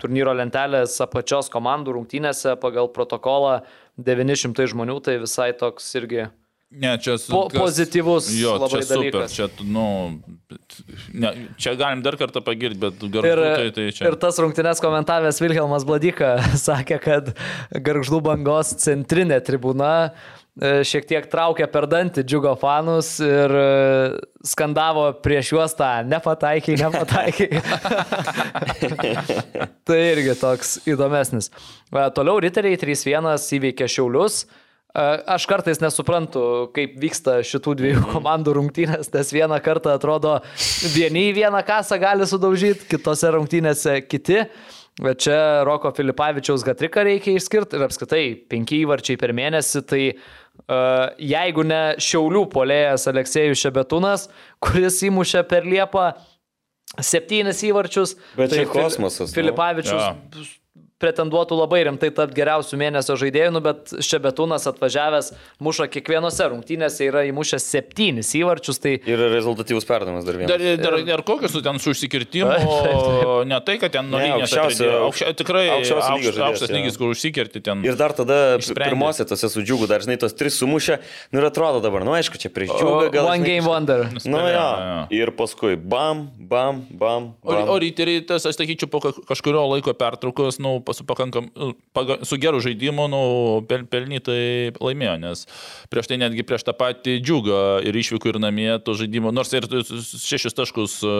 [0.00, 3.62] turnyro lentelės apačios komandų rungtynėse pagal protokolą
[3.98, 6.28] 900 žmonių, tai visai toks irgi
[6.72, 9.34] Ne, čia su, Po- pozityvus jo, čia super, dalykas.
[9.36, 9.84] Čia, nu,
[11.12, 14.06] ne, čia galim dar kartą pagirti, bet Ir, garždu tai, tai čia.
[14.08, 17.28] ir tas rungtynės komentavęs Vilhelmas Bladika sakė, kad
[17.76, 19.92] garždų bangos centrinė tribūna
[20.60, 23.68] šiek tiek traukė per dantį džiugo fanus ir e,
[24.44, 27.62] skandavo prieš juos tą nepataikiai, nepataikiai.
[29.88, 31.48] tai irgi toks įdomesnis.
[31.88, 34.42] E, Toliau riteriai 3-1 įveikė Šiaulius.
[34.44, 35.06] E,
[35.38, 36.44] Aš kartais nesuprantu,
[36.76, 40.36] kaip vyksta šitų dviejų komandų rungtynės, nes vieną kartą atrodo
[40.92, 44.44] vieni į vieną kasą gali sudaužyti, kitose rungtynėse kiti.
[45.00, 50.41] Bet čia Roko Filipavičiaus gatriką reikia išskirti ir apskritai penki įvarčiai per mėnesį, tai uh,
[51.18, 54.28] jeigu ne Šiaulių polėjas Aleksėjus Šebetūnas,
[54.62, 56.12] kuris įmušė per Liepą
[57.00, 59.36] septynis įvarčius, Bet tai čia kosmosas, nu.
[59.36, 60.10] Filipavičius Jo.
[61.02, 67.24] Pretenduotų labai rimtai tapti geriausių mėnesio žaidėjų, nu, bet Šebetūnas atvažiavęs muša kiekvienose rungtynėse, yra
[67.28, 70.52] įmušęs septynis įvarčius, tai Ir rezultatyvus perdavimas dar vienas.
[70.54, 75.00] Dar, dar, dar kokius tu ten su užsikirtimu, ne tai, kad ten aukščiausio- atradėjo.
[75.08, 77.84] Aukščia, tikrai aukščiausio lygio aukštas, žaidėjas, aukštas lygis, kur užsikirti ten.
[77.86, 78.90] Ir dar tada Išsprendė.
[78.92, 80.98] pirmose tose su džiugu, dar žinai, tos tris sumušė,
[81.32, 83.26] nu ir atrodo dabar, nu aišku, čia prieš džiugą gal.
[83.26, 84.04] One žinai, Game Wonder.
[84.24, 84.48] Nu jo.
[84.52, 85.06] jo.
[85.18, 87.32] Ir paskui bam, bam, bam.
[87.42, 87.68] O, bam.
[87.72, 91.48] o ryteriai, tas, aš sakyčiau, po ka- kažkurio laiko pertraukos, nu, pa- su, pakankam,
[91.92, 93.20] paga, su geru žaidimu, nu,
[93.68, 95.44] pel, pelnytai laimėjo, nes
[95.92, 99.66] prieš tai netgi prieš tą patį džiugą ir išvykų ir namie to žaidimo, nors ir
[99.68, 101.16] šešis taškus e,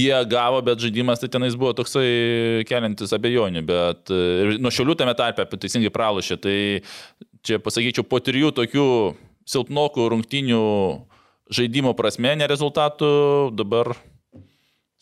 [0.00, 5.14] jie gavo, bet žaidimas tai tenais buvo toksai keliantis abejonių, bet e, nuo šiulių tame
[5.18, 6.56] tarpe teisingai pralošė, tai
[7.46, 8.88] čia pasakyčiau, po trijų tokių
[9.48, 10.62] silpnokų rungtinių
[11.54, 13.08] žaidimo prasme, ne rezultatų,
[13.56, 13.94] dabar,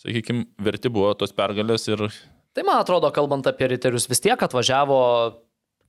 [0.03, 2.07] sakykime, verti buvo tos pergalės ir
[2.57, 4.99] Tai man atrodo, kalbant apie riterius, vis tiek atvažiavo,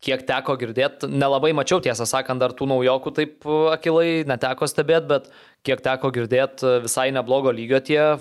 [0.03, 5.07] kiek teko girdėti, nelabai mačiau, tiesą sakant, dar tų naujokų taip e, akilai neteko stebėti,
[5.09, 5.29] bet
[5.65, 8.17] kiek teko girdėti, visai neblogo lygio tie e,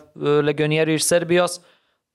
[0.47, 1.59] legionieriai iš Serbijos.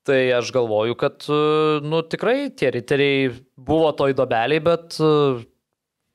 [0.07, 1.41] Tai aš galvoju, kad, e,
[1.85, 3.27] nu, tikrai tie riteriai
[3.59, 5.11] buvo toj dobeliai, bet e,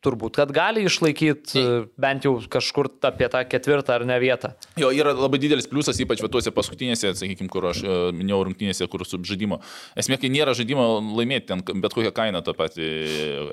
[0.06, 1.64] turbūt, kad gali išlaikyti
[2.00, 4.52] bent jau kažkur apie tą ketvirtą ar ne vietą.
[4.78, 9.04] Jo, yra labai didelis pliusas, ypač tuose paskutinėse, sakykime, kur aš e, minėjau rungtynėse, kur
[9.08, 9.60] su žaidimo.
[9.98, 10.86] Esmė, kai nėra žaidimo
[11.18, 12.88] laimėti ten bet kokią kainą tą patį,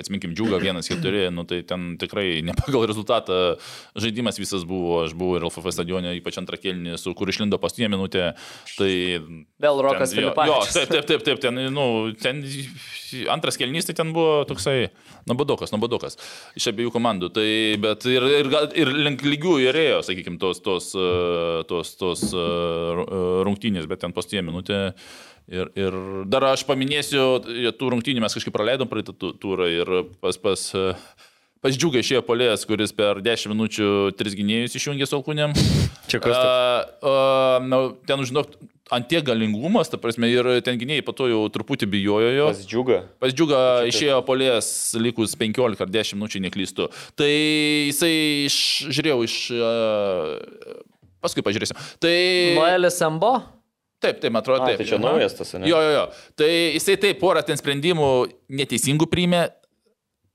[0.01, 3.39] atsiminkim, džiugą vienas keturi, nu, tai ten tikrai ne pagal rezultatą
[3.99, 7.93] žaidimas visas buvo, aš buvau ir LFF stadione, ypač antrą kelnį, su kur išlindo paskutinę
[7.95, 8.33] minutę.
[8.77, 8.91] Tai
[9.63, 10.75] Vėl Rokas Filipavičius.
[10.75, 11.87] taip, taip, taip, taip, ten, nu,
[12.19, 12.43] ten
[13.33, 14.89] antras kelnys, tai ten buvo toksai
[15.29, 16.17] nuobodokas, nuobodokas
[16.59, 17.29] iš abiejų komandų.
[17.35, 17.47] Tai,
[17.83, 18.49] bet ir, ir,
[18.83, 21.09] ir link lygių ir ėjo, sakykime, tos, tos, e,
[21.69, 24.93] tos, tos e, e, rungtynės, bet ten pastie minutė.
[25.51, 25.95] Ir, ir
[26.31, 27.23] dar aš paminėsiu,
[27.75, 29.89] tų rungtynių mes kažkaip praleidom praeitą tu- turą ir
[30.23, 30.93] pas, pas, e,
[31.63, 35.55] pas džiugai išėjo polės, kuris per 10 minučių tris gynėjus išjungė su alkūnėm.
[36.11, 36.35] Čia kas?
[36.35, 37.13] A, a,
[37.63, 38.51] na, ten, žinok,
[38.93, 42.49] ant tiek galingumas, ta prasme, ir ten gynėjai po to jau truputį bijojo jo.
[42.51, 42.99] Pas džiugą.
[43.23, 44.67] Pas džiugą išėjo polės
[44.99, 46.89] likus 15 ar 10 minučių, neklystu.
[47.19, 48.13] Tai jisai
[48.49, 48.59] iš,
[48.91, 49.39] žiūrėjau iš...
[49.55, 50.79] Uh,
[51.23, 51.79] paskui pažiūrėsim.
[52.03, 52.15] Tai...
[52.59, 53.37] Noelis Embo?
[54.03, 54.81] Taip, taip, man atrodo, A, taip.
[54.81, 55.05] tai čia Aha.
[55.05, 55.67] naujas tas, ne?
[55.69, 56.03] Jo, jo, jo.
[56.35, 58.09] Tai jisai taip, porą ten sprendimų
[58.51, 59.45] neteisingų priimė,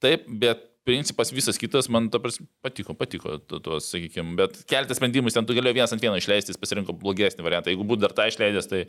[0.01, 4.97] taip, bet principas visas kitas man ta prasme, patiko, patiko, tu- tuos, sakykime, bet keletas
[5.01, 7.71] sprendimus ten tu galėjai vienas ant vieno išleisti, jis pasirinko blogesnį variantą.
[7.75, 8.87] Jeigu būtų dar tą išleidęs, tai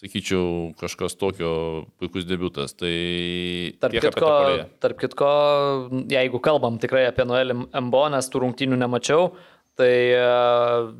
[0.00, 1.50] sakyčiau, kažkas tokio
[2.00, 2.72] puikus debutas.
[2.78, 2.90] Tai
[3.82, 4.28] Tarp kitko,
[4.80, 5.30] tarp kitko,
[6.08, 9.30] jeigu kalbam tikrai apie Noelį Embo, nes tų rungtynių nemačiau,
[9.76, 10.22] tai e,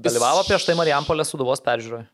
[0.05, 2.07] dalyvavo prieš tai Marijampolės suduvos peržiūroje.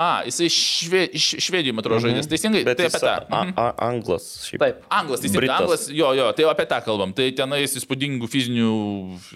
[0.00, 2.24] A, jisai šve, Švedijų, man atrodo, žaidės.
[2.30, 3.16] Teisingai, Bet tai jis apie tą.
[3.36, 3.50] a, Mhm.
[3.60, 4.58] a, anglas šiaip.
[4.62, 4.78] Taip.
[4.88, 5.60] Anglas, teisingai, Britas.
[5.60, 7.12] anglas, jo, jo, tai apie tą kalbam.
[7.12, 8.70] Tai tenais įspūdingų fizinių,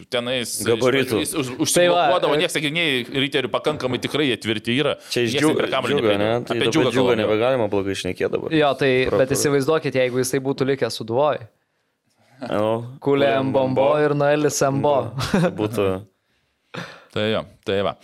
[0.09, 1.21] tenais Gabaritų.
[1.21, 4.97] Jis už- Tai va, Užsiblokuodavo, e- niekas sakiniai, ryterių pakankamai tikrai jie tvirti yra.
[5.13, 6.31] Čia iš džiugą, džiugą, ne?
[6.49, 8.49] Tai Apie dabar džiugą džiugą nebegalima blogai išnekėti dabar.
[8.57, 11.45] Jo, tai, Pro- bet įsivaizduokit, jeigu jisai būtų likęs suduvoj.
[12.49, 15.13] Nu, Kulė Mbombo ir Noelis Embo.
[15.61, 16.07] Būtų
[17.15, 17.97] Tai jo, tai va.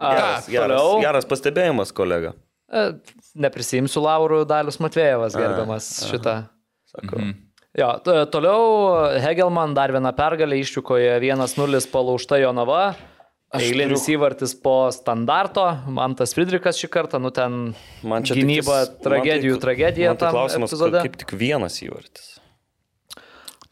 [0.00, 2.34] Geras, geras, geras pastebėjimas, kolega.
[2.72, 2.92] E,
[3.36, 6.48] Neprisimsiu laurų Dalius Matvėjevas, gerbiamas šitą.
[6.90, 7.20] Sako.
[7.76, 12.94] Jo, t- toliau Hegelman dar vieną pergalę išvykoje 1-0 palaužta Jonava.
[13.56, 19.04] Eilinis įvartis po standarto, Mantas Friedrichas šį kartą, nu ten Man čia gynyba, tik tais-
[19.06, 21.02] tragedijų man tai- tragedija man tai klausimas, epizode.
[21.06, 22.32] kaip tik vienas įvartis.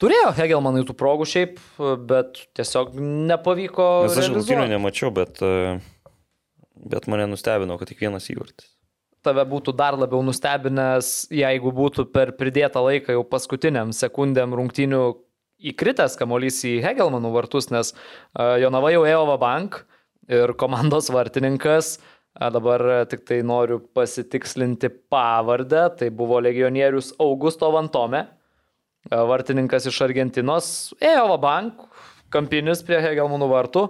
[0.00, 1.58] Turėjo Hegelmanai tų progų šiaip,
[2.06, 3.88] bet tiesiog nepavyko.
[4.08, 5.80] Nes aš rungtynių nemačiau, bet, e,
[6.76, 8.70] bet mane nustebino, kad tik vienas įvartis.
[9.24, 15.04] Tave būtų dar labiau nustebinęs, jeigu būtų per pridėtą laiką jau paskutiniam sekundėm rungtynių
[15.72, 19.80] įkritęs kamuolys į Hegelmanų vartus, nes a, Jonava jau ėjo Vabank
[20.28, 21.96] ir komandos vartininkas.
[22.34, 25.86] a, Dabar tik tai noriu pasitikslinti pavardę.
[25.98, 28.26] Tai buvo legionierius Augusto Vantome,
[29.08, 30.68] a, vartininkas iš Argentinos.
[31.00, 31.86] Ėjo Vabank,
[32.34, 33.88] kampinis prie Hegelmanų vartų.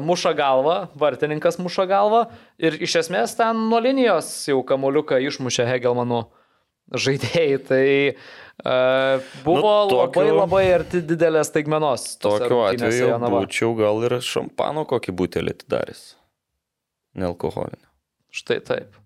[0.00, 2.22] Muša galvą, vartininkas muša galvą
[2.58, 6.22] ir iš esmės ten nuo linijos jau kamuoliuką išmušė Hegelmanų
[6.96, 7.58] žaidėjai.
[7.68, 7.82] Tai
[8.14, 12.06] uh, buvo Nu, tokiu- labai labai arti didelės staigmenos.
[12.22, 13.42] tose Tokiu atveju Jonava.
[13.44, 16.06] būčiau gal ir šampano kokį butelį atidaręs.
[17.18, 17.84] Nealkoholinį.
[18.38, 18.96] Štai taip.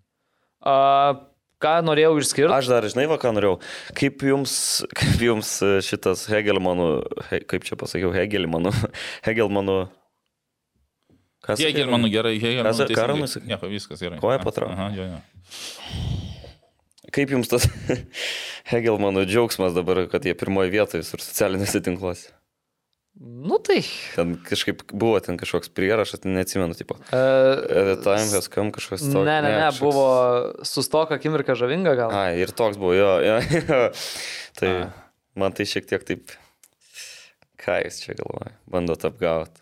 [0.63, 1.17] Uh,
[1.63, 2.53] ką norėjau išskirti?
[2.55, 3.57] Aš dar, žinai, va, ką norėjau.
[3.99, 4.55] Kaip jums,
[4.99, 5.51] kaip jums
[5.87, 6.89] šitas Hegelmanų,
[7.31, 8.73] he, kaip čia pasakiau, Hegelmanų,
[9.27, 9.81] Hegelmanų.
[11.43, 11.59] Kas?
[11.59, 12.87] Hegelmanų gerai, Hegelmanų.
[12.93, 13.07] Kas-.
[13.11, 13.49] Ramai sakai?
[13.51, 14.21] Nieko, viskas gerai.
[14.23, 14.77] Koja Aha, patraukė.
[14.79, 15.19] Aha, jo, jo.
[17.13, 17.67] Kaip jums tas
[18.73, 22.31] Hegelmanų džiaugsmas dabar, kad jie pirmoje vietoje ir socialinėse tinkluose?
[23.21, 23.83] Nu tai.
[24.15, 26.97] Ten kažkaip buvo ten kažkoks prierašas, neatsimenu, tipo.
[27.13, 29.19] Uh, the time has come kažkas toks.
[29.27, 30.07] ne, ne, ne, kažkoks- buvo
[30.65, 32.15] sustok akimirka žavinga gal.
[32.17, 33.37] Ai, ir toks buvo, jo, jo.
[33.69, 33.83] jo.
[34.57, 34.87] Tai A.
[35.37, 36.33] man tai šiek tiek taip.
[37.61, 38.55] Ką jūs čia galvoja?
[38.73, 39.61] Bandot apgauti.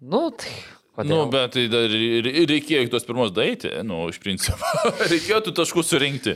[0.00, 0.54] Nu tai.
[0.92, 1.08] Kodėl?
[1.14, 4.60] Nu, bet tai dar ir- ir reikėjo iki tos pirmos daiti, nu, iš principo.
[5.12, 6.34] reikėjo tų taškų surinkti.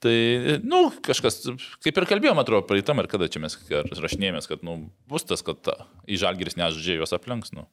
[0.00, 0.14] Tai,
[0.64, 1.42] nu, kažkas,
[1.84, 4.78] kaip ir kalbėjom, atrodo, praeitam ir kada čia mes rašinėjomės, kad, nu,
[5.12, 5.74] bus tas, kad ta,
[6.08, 7.66] į žalgiris nežaidžia juos aplenks, nu.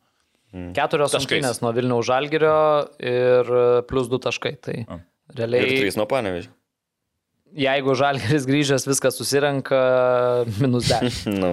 [0.75, 1.37] Keturios Taškais.
[1.39, 2.57] rungtynės nuo Vilniaus Žalgirio
[3.03, 3.49] ir
[3.87, 4.53] plus du taškai.
[4.63, 4.97] Tai A.
[5.31, 6.51] Ir realiai, trys nuo panevežė.
[7.63, 9.79] jeigu Žalgiris grįžęs viską susirenka,
[10.59, 11.27] minus 10.
[11.43, 11.49] Nu,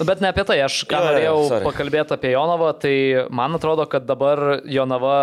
[0.00, 1.66] Bet ne apie tai, aš ką Jo, jo, norėjau sorry.
[1.68, 2.94] pakalbėti apie Jonavą, tai
[3.34, 5.16] man atrodo, kad dabar Jonava,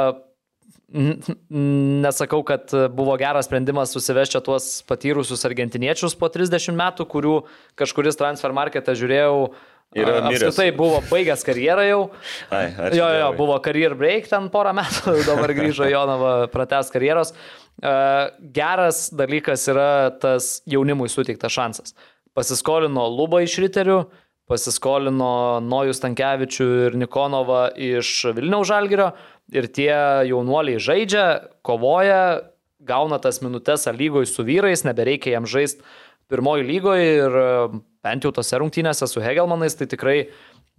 [0.89, 7.35] nesakau, kad buvo geras sprendimas susivežti tuos patyrusius argentiniečius po 30 metų, kurių
[7.79, 9.51] kažkuris transfer marketą žiūrėjau.
[9.89, 10.21] Miręs.
[10.29, 12.01] apskritai buvo baigęs karjerą jau.
[12.53, 12.67] ai.
[12.93, 13.37] Jo, jo, Dievui.
[13.39, 17.33] buvo career break ten porą metų, dabar grįžo Jonava prates karjeros.
[18.53, 19.89] Geras dalykas yra
[20.21, 21.95] tas jaunimui suteiktas šansas.
[22.37, 24.03] Pasiskolino Lubą iš Riterių,
[24.49, 25.31] pasiskolino
[25.63, 29.11] Nojų Stankievičių ir Nikonovą iš Vilniaus Žalgirio
[29.53, 29.93] ir tie
[30.29, 31.25] jaunuoliai žaidžia,
[31.65, 32.49] kovoja,
[32.79, 35.85] gauna tas minutės lygoj su vyrais, nebereikia jam žaisti
[36.29, 37.49] pirmoji lygoje ir e,
[38.05, 40.17] bent jau tose rungtynėse su Hegelmanais tai tikrai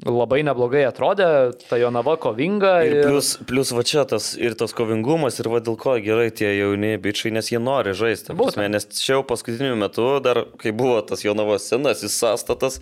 [0.00, 1.26] labai neblogai atrodė,
[1.68, 2.78] ta Jonava kovinga.
[2.88, 6.54] Ir plus, plus va čia tas ir tas kovingumas, ir va dėl ko gerai tie
[6.56, 8.32] jauni bičiai, nes jie nori žaisti.
[8.36, 8.64] Būtent.
[8.72, 12.80] Nes čia jau paskutiniu metu, dar kai buvo tas Jonavos senas, jis sąstatas,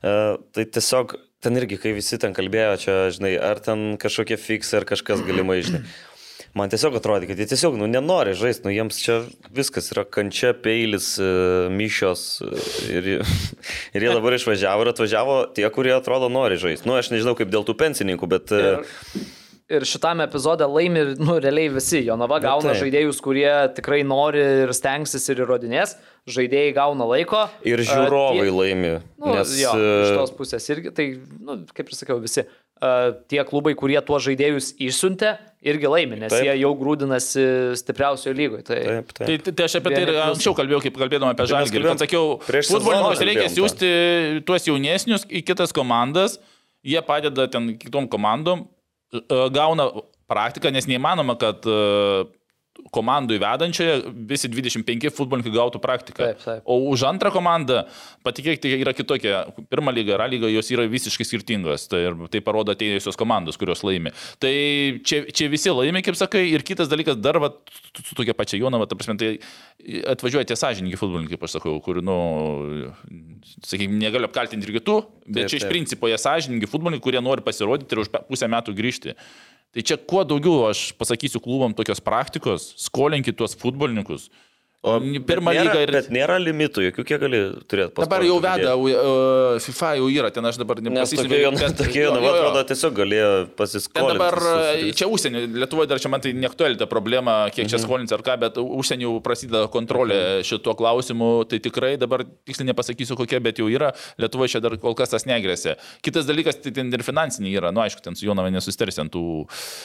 [0.00, 4.88] tai tiesiog ten irgi, kai visi ten kalbėjo, čia, žinai, ar ten kažkokie fiksai, ar
[4.88, 5.84] kažkas galimai, žinai.
[6.56, 9.20] Man tiesiog atrodė, kad jie tiesiog, nu, nenori žaisti, nu, jiems čia
[9.54, 11.28] viskas yra kančia, peilis, e,
[11.70, 12.48] mišios e,
[12.90, 13.10] ir,
[13.94, 16.88] ir jie dabar išvažiavo ir atvažiavo tie, kurie atrodo nori žaisti.
[16.90, 18.50] Nu, aš nežinau kaip dėl tų pensininkų, bet...
[18.50, 18.72] e,
[19.70, 22.02] Ir, ir šitame epizode laimi, nu, realiai visi.
[22.08, 22.82] Jonava gauna taip.
[22.82, 25.94] žaidėjus, kurie tikrai nori ir stengsis ir įrodinės.
[26.28, 27.46] Žaidėjai gauna laiko.
[27.66, 28.90] Ir žiūrovai tie- laimi.
[29.18, 31.06] Nu, nes, jo, iš e, tos pusės irgi, tai,
[31.40, 35.32] nu, kaip ir sakiau, visi uh, tie klubai, kurie tuos žaidėjus išsiuntė,
[35.64, 36.44] irgi laimi, nes Taip.
[36.46, 37.44] jie jau grūdinasi
[37.80, 38.64] stipriausioje lygoje.
[38.68, 39.26] Tai, Taip, taip.
[39.26, 42.04] Tai, tai, tai aš apie tai ir anksčiau kalbėjau, kaip kalbėjom apie Tai kalbėjom Kad
[42.06, 43.90] sakiau, futbolininkus reikia siūsti
[44.48, 46.38] tuos jaunesnius į kitas komandas,
[46.86, 48.64] jie padeda ten kitom komandom,
[49.12, 49.22] e,
[49.52, 49.90] gauna
[50.30, 51.80] praktiką, nes neįmanoma, kad e,
[52.94, 53.94] komandų įvedančioje
[54.30, 56.30] visi 25 futbolininkai gautų praktiką.
[56.30, 56.62] Taip, taip.
[56.70, 57.82] O už antrą komandą,
[58.26, 59.42] patikėkite, yra kitokia.
[59.70, 61.84] Pirma lyga, yra lyga, jos yra visiškai skirtingos.
[61.90, 62.00] Tai,
[62.32, 64.14] tai parodo atėjusios komandos, kurios laimi.
[64.42, 64.52] Tai
[65.06, 66.46] čia, čia visi laimi, kaip sakai.
[66.54, 67.52] Ir kitas dalykas, dar va,
[68.00, 69.32] su- tokia pačia Jonava, ta prasme, tai
[70.14, 72.16] atvažiuoja tie sąžininkai futbolininkai, kaip aš sakau, kur, nu,
[73.66, 75.72] sakykime, negaliu apkaltinti ir kitų, bet Taip, čia iš taip.
[75.74, 79.14] principo jie sąžininkai futbolininkai, kurie nori pasirodyti ir už pusę metų grįžti.
[79.70, 84.26] Tai čia kuo daugiau aš pasakysiu klubam tokios praktikos, skolinkit tuos futbolininkus.
[84.80, 84.94] O
[85.28, 85.90] pirmą nėra, lygą ir...
[85.92, 87.38] Bet nėra limitų, jokių kiek gali
[87.68, 88.06] turėti paskolinti.
[88.06, 91.26] Dabar jau veda, uh, FIFA jau yra, ten aš dabar Nes nepasisiu.
[91.28, 93.26] tokia jauna, tokia jauna, man atrodo, tiesiog galėjo
[93.58, 94.14] pasiskolinti.
[94.16, 97.72] dabar, su- su- čia užsienio, Lietuvoje dar čia man tai neaktuali ta problema, kiek Mhm.
[97.74, 103.18] čia skolinti ar ką, bet užsienio prasideda kontrolė šituo klausimu, tai tikrai dabar tiksliai nepasakysiu
[103.20, 105.76] kokia, bet jau yra, Lietuvoje čia dar kol kas tas negresia.
[106.00, 109.44] Kitas dalykas, tai ten ir finansiniai yra, nu aišku, ten su Jonava nesusitarsi ant tų,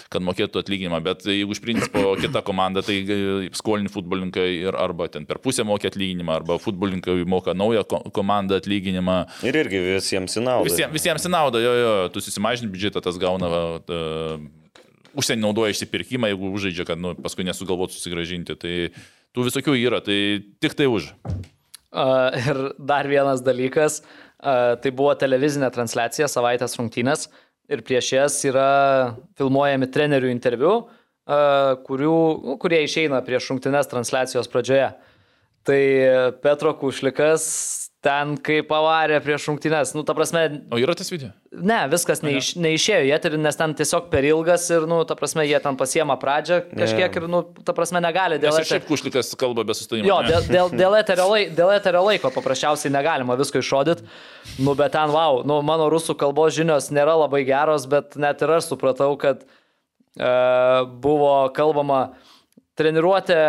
[0.09, 5.07] kad mokėtų atlyginimą, bet jeigu iš principo kita komanda, tai e, skolini futbolininkai ir arba
[5.11, 9.17] ten per pusę moka atlyginimą, arba futbolininkai moka naują ko- komandą atlyginimą.
[9.45, 10.69] Ir irgi visiems į naudą.
[10.69, 14.45] Visiems, visiems į naudą, jo, jo, tu susimažini biudžetą, tas gauna, va, uh,
[15.15, 18.57] užsienį naudoja išsipirkimą, jeigu užžaidžia, kad nu, paskui nesugalvot susigražinti.
[18.59, 18.75] Tai
[19.35, 20.19] tų visokių yra, tai
[20.63, 21.11] tik tai už.
[21.95, 27.29] Uh, ir dar vienas dalykas, uh, tai buvo televizinė transliacija savaitės rungtynės
[27.71, 28.69] ir prieš jas yra
[29.39, 34.91] filmuojami trenerių interviu, uh, kurių, nu, kurie išeina prieš rungtynės transliacijos pradžioje.
[35.65, 35.81] Tai
[36.43, 37.47] Petro Kušlikas
[38.05, 40.43] ten kaip pavarė prieš rungtynės, nu ta prasme,
[40.73, 41.31] O yra tas video?
[41.55, 45.45] ne, viskas neiš, neišėjo į eterį, nes ten tiesiog per ilgas ir, nu, ta prasme,
[45.47, 48.69] jie ten pasiema pradžią kažkiek ir, nu, ta prasme, negali dėl eterio.
[48.75, 50.09] šiaip kušlikas kalba be sustojimo.
[50.09, 50.33] Jo, ne?
[50.35, 54.05] dėl, dėl, dėl, eterio lai, dėl eterio laiko paprasčiausiai negalima visko išrodyti.
[54.59, 58.57] Nu, bet ten, wow, nu, mano rusų kalbos žinios nėra labai geros, bet net ir
[58.59, 59.47] aš supratau, kad e,
[60.15, 61.99] buvo kalbama
[62.79, 63.41] treniruotė,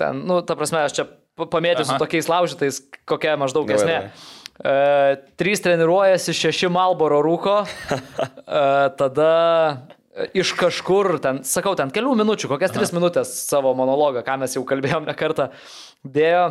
[0.00, 1.06] ten, nu, ta prasme, aš čia
[1.36, 2.02] pa- pamėtysiu Aha.
[2.02, 3.96] tokiais laužytais, kokia maždaug esmė.
[4.08, 4.38] davai.
[4.60, 8.64] E, trys treniruojasi, šeši Malboro rūko, e,
[9.00, 9.30] tada
[10.12, 14.56] e, iš kažkur, ten, sakau, ten kelių minučių, kokias tris minutės savo monologą, ką mes
[14.58, 15.48] jau kalbėjom ne kartą,
[16.04, 16.50] dėjo,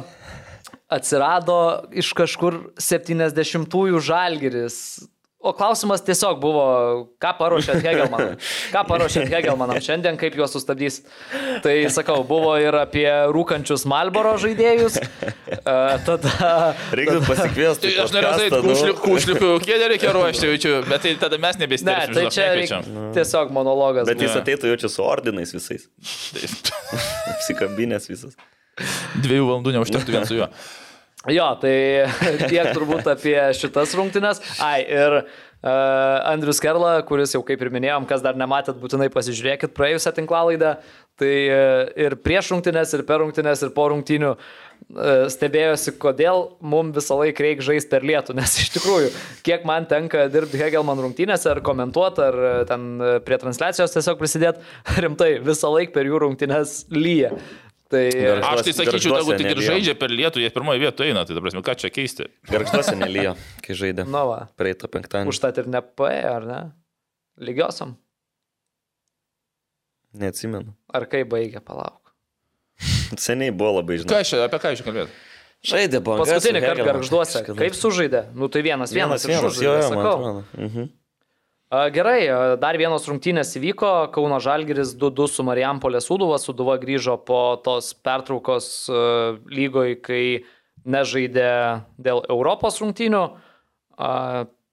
[0.90, 1.60] atsirado
[1.94, 4.80] iš kažkur 70-ųjų žalgeris.
[5.40, 6.64] O klausimas tiesiog buvo,
[7.24, 8.34] ką paruošėt Hegelmanam?
[8.74, 10.98] Ką paruošėt Hegelmanam šiandien, kaip juos sustabdys?
[11.64, 14.98] Tai sakau, buvo ir apie rūkančius Malboro žaidėjus.
[14.99, 15.61] E,
[16.03, 16.34] tada...
[16.91, 17.88] Reikėtų pasikviesti.
[17.88, 21.64] Tai aš norėjau sakyti, kušliukų, kušliukų kėdę reikia ruošti, jaučiu, bet tai tada mes Ne,
[21.64, 22.18] nebestebėsime.
[22.20, 24.11] tai čia reik, tiesiog monologas.
[24.11, 24.44] Bet jis Ne.
[24.44, 25.88] ateitų jau čia su ordinais visais.
[27.38, 28.36] Apsikabinės visas.
[29.24, 30.52] Dviejų valandų neužtektų vien su juo.
[31.28, 32.08] Jo, tai
[32.52, 34.40] tiek turbūt apie šitas rungtynes.
[34.64, 39.76] Ai, ir uh, Andrius Kerla, kuris jau kaip ir minėjom, kas dar nematėt, būtinai pasižiūrėkit
[39.76, 40.78] praėjusią tinklalaidą.
[41.20, 46.96] Tai uh, ir prieš rungtynes, ir per rungtynes, ir po rungtynių uh, stebėjosi, kodėl mums
[46.96, 48.40] visą laiką reikia žaisti per lietų.
[48.40, 49.12] Nes iš tikrųjų,
[49.44, 54.24] kiek man tenka dirbti Hegelman rungtynėse, ar komentuoti, ar uh, ten uh, prie transliacijos tiesiog
[54.24, 54.64] prisidėti,
[55.04, 57.36] rimtai, visą laiką per jų rungtynes lyja.
[57.90, 58.03] Tai.
[58.45, 61.41] Aš tai sakyčiau, jeigu tik ir žaidžia per lietų, jie pirmoje vietoje eina, tai ta
[61.41, 62.28] prasme, ką čia keisti?
[62.45, 63.32] Gargžduose nelyjo,
[63.66, 64.06] kai žaidė.
[64.06, 64.44] nu va.
[64.61, 65.34] Praeitą penktadienį.
[65.34, 66.60] Užtat ir nepaėjo, ar ne?
[67.41, 67.95] Lygiosiam.
[70.20, 70.74] Neatsimenu.
[70.94, 72.14] Ar kai baigė, palauk.
[73.26, 74.14] Seniai buvo labai, žinai.
[74.14, 75.18] Ką čia, apie ką čia kalbėti?
[75.70, 76.22] Žaidė buvo.
[76.24, 77.41] Paskutinį kartą garžduose.
[77.57, 78.24] Kaip sužaidė?
[78.38, 80.45] Nu tai vienas, vienas, Vienas, vienas, jo, jo, man.
[80.56, 80.88] Mhm.
[81.70, 82.24] Gerai,
[82.58, 84.10] dar vienos rungtynės įvyko.
[84.10, 86.40] Kauno Žalgiris 2-2 su Marijampolė Sūduva.
[86.41, 88.88] Sūduva grįžo po tos pertraukos
[89.54, 90.24] lygoj, kai
[90.90, 91.52] nežaidė
[92.02, 93.22] dėl Europos rungtynių.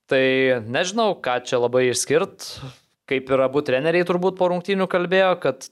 [0.08, 0.22] Tai
[0.64, 2.48] nežinau, ką čia labai išskirt.
[3.12, 5.68] Kaip ir abu treneriai turbūt po rungtynių kalbėjo, kad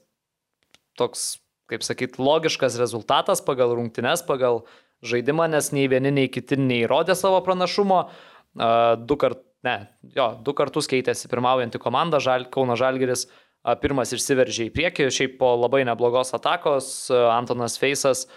[0.93, 1.39] toks,
[1.73, 4.61] kaip sakyt, logiškas rezultatas pagal rungtynes, pagal
[5.01, 8.03] žaidimą, nes nei vieni, nei kiti neįrodė savo pranašumo.
[9.09, 9.75] Du, kart, ne,
[10.15, 13.25] jo, du kartus keitėsi pirmaujantį komandą, Žal, Kauno Žalgeris
[13.81, 18.27] pirmas išsiveržė į priekį, šiaip po labai neblogos atakos Antonas Feisas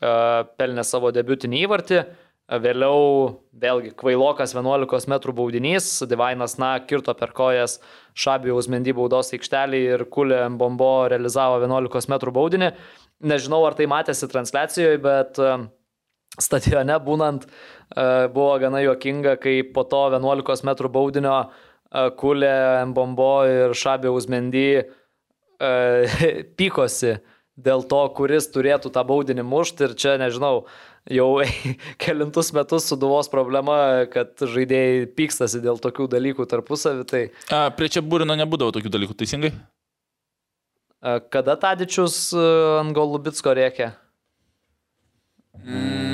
[0.00, 2.04] pelnė savo debutinį įvartį.
[2.46, 3.00] Vėliau
[3.58, 7.80] vėlgi kvailokas 11 m baudinys, Divainas Na kirto per kojas
[8.14, 12.70] Šabijaus mendy baudos aikštelį ir Kulė Bombo realizavo 11 m baudinį.
[13.26, 15.56] Nežinau, ar tai matėsi transliacijoje, bet e,
[16.42, 17.50] stadione būnant e,
[18.32, 21.48] buvo gana juokinga, kai po to 11 m baudinio e,
[22.20, 22.56] Kulė
[22.96, 24.68] Bombo ir Šabijaus mendy
[26.60, 27.14] pykosi
[27.56, 30.66] dėl to, kuris turėtų tą baudinį mušti ir čia, nežinau,
[31.10, 31.28] jau
[32.02, 37.06] kelintus metus suduvos problema, kad žaidėjai pykstasi dėl tokių dalykų tarpusavį.
[37.08, 39.52] Tai A, prie čia būrino nebūdavo tokių dalykų, teisingai?
[41.00, 42.48] e, kada Tadičius e,
[42.82, 43.92] ant Golubitsko rėkė?
[45.64, 46.05] Mm,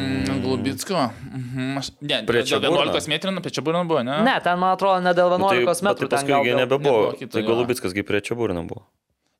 [0.56, 1.10] Glubitsko.
[1.32, 1.80] Mhm.
[2.00, 2.84] Ne, Prie Čiaburno?
[2.92, 4.22] 11 metrų, prie čia būrino buvo, ne?
[4.26, 5.98] Ne, ten man atrodo ne dėl 11 tai, metrų.
[5.98, 7.00] Tai ten paskui gal dėl- nebebuvo.
[7.08, 7.48] nebuvo kito, Tai jo.
[7.48, 8.84] Golubitskas gi prie čia būrino buvo.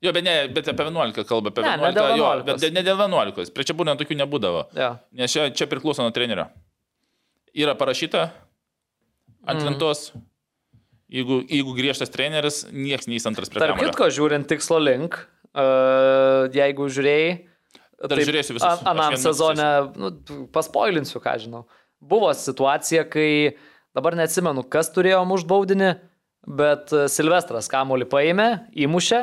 [0.03, 1.95] Jo, bet ne, bet apie 11 kalba, apie Ne, ne 11.
[1.95, 2.59] dėl jo, 11.
[2.61, 3.53] bet ne dėl 11.
[3.53, 4.65] Prie čia būrino tokių nebūdavo.
[4.75, 4.99] Ja.
[5.13, 6.49] Nes čia, čia priklauso nuo trenerio.
[7.55, 8.31] Yra parašyta
[9.47, 9.65] ant Mm.
[9.69, 10.11] lentos.
[11.13, 13.91] Jeigu, jeigu griežtas treneris, niekas neįs antras prie Tarp kamuolio.
[13.93, 15.13] kitko, žiūrint tikslo link,
[15.53, 17.45] uh, jeigu žiūrėjai.
[18.09, 18.65] Dar žiūrėsiu visus.
[18.67, 19.67] an- Anam sezone,
[19.99, 20.11] nu,
[20.55, 21.63] paspoilinsiu, ką žinau.
[22.03, 23.55] Buvo situacija, kai
[23.95, 25.93] dabar neatsimenu, kas turėjo mušt baudinį,
[26.59, 28.47] bet e, Silvestras kamuolį paėmė,
[28.83, 29.21] įmušė,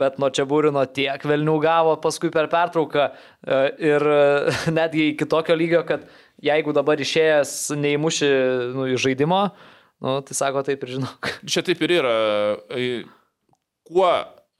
[0.00, 3.60] bet nuo čia būrino tiek velnių gavo paskui per pertrauką e,
[3.92, 4.20] ir e,
[4.78, 6.08] netgi iki tokio lygio, kad
[6.42, 8.32] jeigu dabar išėjęs neįmuši
[8.74, 9.44] nu, iš žaidimo,
[10.02, 11.30] nu, tai sako taip ir žinok.
[11.46, 12.16] Čia taip ir yra.
[13.86, 14.10] Kuo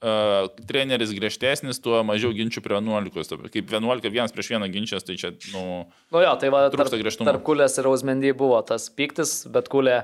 [0.03, 3.29] uh, treneris griežtesnis, tuo mažiau ginčių prie 11.
[3.29, 6.93] Ta- Kaip 11 vienas prieš vieną ginčias, tai čia, nu, Nu jo, tai va, tarp,
[6.93, 7.27] griežtumo.
[7.29, 10.03] tarp kulės ir Ausmendy buvo tas piktis, bet kulė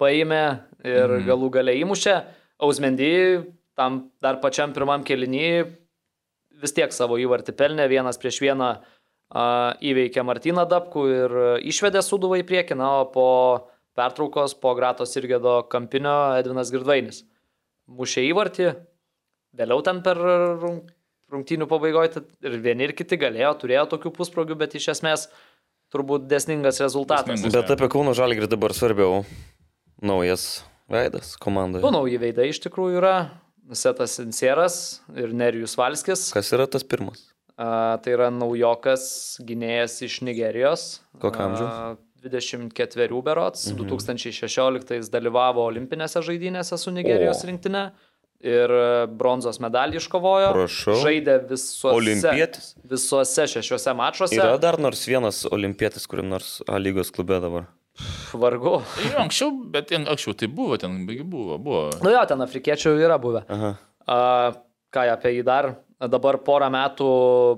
[0.00, 0.44] paėmė
[0.84, 1.28] ir mm.
[1.28, 2.16] galų gale įmušė.
[2.64, 3.12] Ausmendy
[3.78, 5.46] tam dar pačiam pirmam kelinį
[6.62, 9.44] vis tiek savo įvartį pelnė, vienas prieš vieną a,
[9.82, 13.28] įveikė Martyną Dabkų ir išvedė suduvą į priekį, na, o po
[13.98, 17.24] pertraukos, po Gratos ir Gėdo kampinio Edvinas Girdvainis.
[17.90, 18.70] Mušė įvartį,
[19.58, 20.18] vėliau ten per
[20.62, 20.84] rung-
[21.34, 25.28] rungtynių pabaigoje ir vieni ir kiti galėjo, turėjo tokių pusprogių, bet iš esmės
[25.94, 27.30] turbūt desningas rezultatas.
[27.40, 27.54] Desningas.
[27.62, 29.24] Bet apie Kauno Žalgirį dabar svarbiau.
[30.04, 31.82] Naujas veidas komandoje.
[31.84, 33.14] Du nauji veidai iš tikrųjų yra.
[33.72, 34.74] Setas Sincieras
[35.16, 36.26] ir Nerijus Valskis.
[36.34, 37.22] Kas yra tas pirmas?
[37.56, 40.98] A, tai yra naujokas gynėjas iš Nigerijos.
[41.22, 41.70] Kokio amžiaus?
[41.70, 43.70] A, 24 berots.
[43.72, 43.86] Mhm.
[43.88, 47.48] 2016 dalyvavo olimpinėse žaidynėse su Nigerijos O.
[47.48, 47.84] rinktinė.
[48.44, 50.50] Ir e, bronzos medalį iškovojo.
[50.52, 50.98] Prašau.
[51.00, 52.74] Žaidė visuose, Olimpietis?
[52.84, 54.36] visuose šešiuose mačuose.
[54.36, 57.70] Yra dar nors vienas olimpietis, kuriam nors A lygos klube dabar.
[58.34, 58.80] Vargu.
[59.06, 61.82] jo, anksčiau, bet ten, anksčiau tai buvo, ten buvo, buvo.
[62.02, 63.44] Nu jo, ten afrikiečių yra buvę.
[63.54, 63.70] Aha.
[64.04, 64.18] A,
[64.92, 65.70] ką apie jį dar?
[66.10, 67.08] Dabar porą metų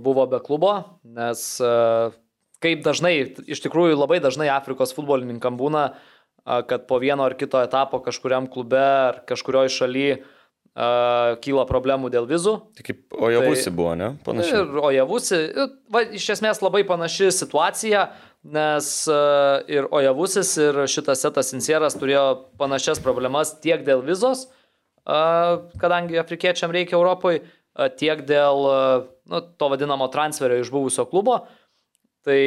[0.05, 0.75] buvo be klubo,
[1.17, 2.13] nes a,
[2.63, 3.17] kaip dažnai,
[3.49, 5.89] iš tikrųjų labai dažnai Afrikos futbolininkam būna,
[6.45, 10.21] a, kad po vieno ar kito etapo kažkuriam klube ar kažkurioje šalyje
[10.77, 12.59] kyla problemų dėl vizų.
[12.77, 14.11] Tai kaip Ojavusi buvo, ne?
[14.27, 14.61] Panašiai.
[14.61, 15.39] Ir Ojavusi,
[15.93, 18.03] va, iš esmės labai panaši situacija,
[18.53, 19.17] nes e,
[19.73, 22.27] ir Ojavusis, ir šitas setas Sincieras turėjo
[22.61, 24.45] panašias problemas tiek dėl vizos,
[25.09, 25.19] e,
[25.81, 27.41] kadangi afrikiečiam reikia Europoje,
[27.73, 28.69] a, tiek dėl
[29.33, 31.47] nu, to vadinamo transferio iš buvusio klubo.
[32.27, 32.41] Tai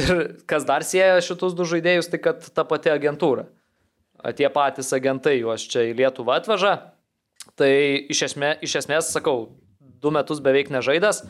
[0.00, 0.20] ir
[0.50, 3.46] kas dar sieja šitus du žaidėjus, tai kad ta pati agentūra.
[4.36, 6.78] Tie patys agentai juos čia į Lietuvą atveža.
[7.60, 7.70] Tai
[8.12, 9.50] iš, esmė, iš esmės, sakau,
[10.00, 11.24] du metus beveik nežaidęs,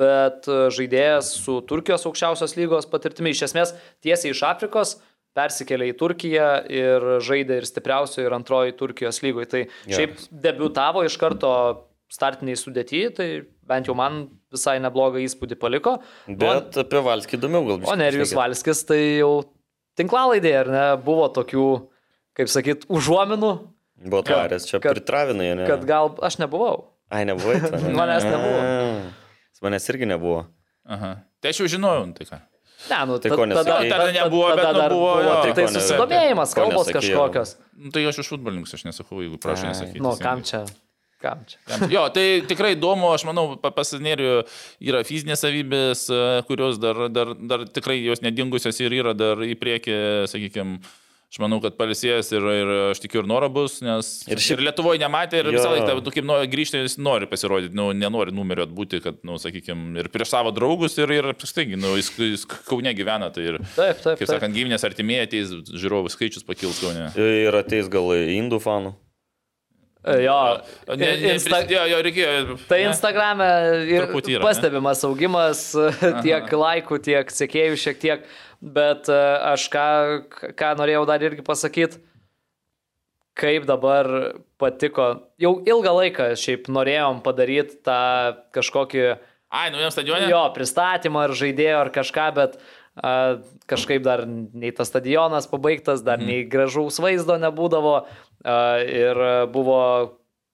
[0.00, 4.96] bet a, žaidėjas su Turkijos aukščiausios lygos patirtimi, iš esmės tiesiai iš Afrikos,
[5.38, 9.46] persikėlė į Turkiją ir žaidė ir stipriausioje, ir antroji Turkijos lygoje.
[9.52, 9.94] Tai Jo.
[9.94, 10.18] šiaip
[10.48, 11.52] debiutavo iš karto
[12.10, 13.28] startiniai sudėti, tai
[13.70, 16.00] bent jau man visai neblogą įspūdį paliko.
[16.26, 19.44] Bet apie Valskį įdomiau gal O Nerijus Valskis tai jau
[20.00, 21.66] tinklalaidė, ar ne, buvo tokių,
[22.34, 23.52] kaip sakyt, užuominų,
[24.00, 25.66] Buvo tarės, čia kad- pritravinai, ne?
[25.68, 26.86] kad gal aš nebuvau.
[27.12, 27.58] Ai, nebuvai.
[27.60, 27.92] ne?
[28.00, 28.60] Manęs nebuvo.
[29.62, 30.46] Manęs irgi nebuvo.
[30.88, 31.10] Aha.
[31.40, 32.38] Tai aš jau žinojau, nu tai ką.
[32.88, 33.90] Ne, nu, Tai ta- ko nesakei?
[33.92, 35.32] Tada nebuvo, bet tada nu dar buvo, jo.
[35.44, 37.50] Tai, Tai susidomėjimas, kalbos kažkokios.
[37.76, 40.00] Nu, tai aš už futbolininkus aš nesakau, jeigu prašau nesakyti.
[40.00, 40.62] Nu, kam čia?
[41.20, 41.60] Kam čia?
[41.92, 44.38] Jo, tai tikrai įdomu, aš manau, pa- pas Nerijų
[44.80, 46.06] yra fizinės savybės,
[46.48, 49.98] kurios dar, dar, dar tikrai jos nedingusios ir yra dar į priekį,
[50.32, 50.80] sakykime,
[51.30, 54.64] aš manau, kad palisėjęs ir, ir aš tikiu ir noro bus, nes Ir šiaip- ir
[54.66, 55.52] Lietuvoje nematė ir Jo.
[55.58, 59.38] visą laiką, tu kaip nori grįžti, jis nori pasirodyti, nu, nenori numerio atbūti, kad, nu,
[59.38, 63.60] sakykime, ir prieš savo draugus, ir, ir apskritai, nu, jis, jis Kaune gyvena, tai ir,
[63.76, 64.32] Taip, taip, kaip taip.
[64.34, 67.12] sakant, gyvinės artimieji ateis, žiūrovų skaičius pakils Kaune.
[67.14, 68.96] Ir ateis gal indų fanų.
[70.00, 70.36] Jo,
[70.88, 71.50] Ne, ne, Insta...
[71.60, 72.54] prisidėjo, jo, reikėjo.
[72.70, 72.86] Tai ne?
[72.88, 73.48] Instagram'e
[73.84, 74.38] ir yra, ne?
[74.40, 75.60] pastebimas augimas
[76.24, 78.24] tiek laikų, tiek sekėjų šiek tiek,
[78.60, 79.18] bet e,
[79.52, 79.88] aš ką,
[80.56, 82.00] ką norėjau dar irgi pasakyti,
[83.40, 84.08] kaip dabar
[84.60, 85.08] patiko,
[85.40, 88.02] jau ilgą laiką šiaip norėjom padaryti tą
[88.56, 89.04] kažkokį
[89.50, 90.28] Ai, naujam stadionė?
[90.30, 92.58] jo pristatymą ar žaidėjo ar kažką, bet
[93.00, 98.06] a, kažkaip dar nei tas stadionas pabaigtas, dar nei gražaus vaizdo nebūdavo a,
[98.84, 99.24] ir
[99.54, 99.80] buvo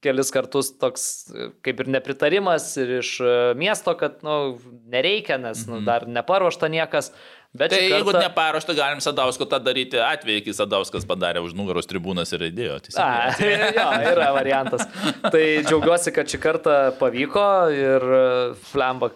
[0.07, 4.57] kelis kartus toks e, kaip ir nepritarimas ir iš e, miesto, kad nu,
[4.93, 7.12] nereikia, nes nu, dar neparuošta niekas.
[7.56, 11.55] Bet Tai šį jeigu kartą- neparuošta, galim Sadausko tą daryti atvejį, kai Sadauskas padarė už
[11.56, 12.81] nugaros tribūnas ir įdėjo.
[13.01, 13.31] A,
[13.78, 14.85] jo, yra variantas.
[15.23, 18.05] Tai džiaugiuosi, kad šį kartą pavyko ir
[18.73, 19.12] flemba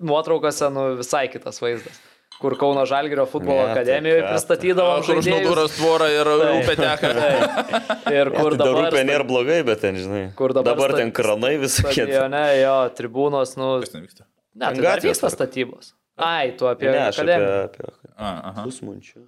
[0.00, 1.98] nuotraukose nu, visai kitas vaizdas.
[2.38, 4.30] Kur Kauno Žalgirio futbolo Ne, tai akademijoje ką tu.
[4.36, 7.08] pristatydavom Kur už nugaros tvorą ir upė teka.
[7.18, 8.12] Taip.
[8.14, 8.92] Ir kur Dar dabar...
[8.92, 10.20] upė nėra blogai, bet ten, žinai.
[10.38, 12.06] Kur dabar dabar ten kranai visokie.
[12.30, 13.72] Ne, jo, tribūnos, nu...
[13.82, 14.28] Kas ten vyksta?
[14.54, 15.90] Ne, tai dar gatvės vyksta statybos.
[16.18, 16.90] Ai, tu apie...
[16.90, 17.64] Ne, aš apie, akademiją.
[17.64, 18.64] apie A, aha.
[18.66, 19.24] pusmunčių.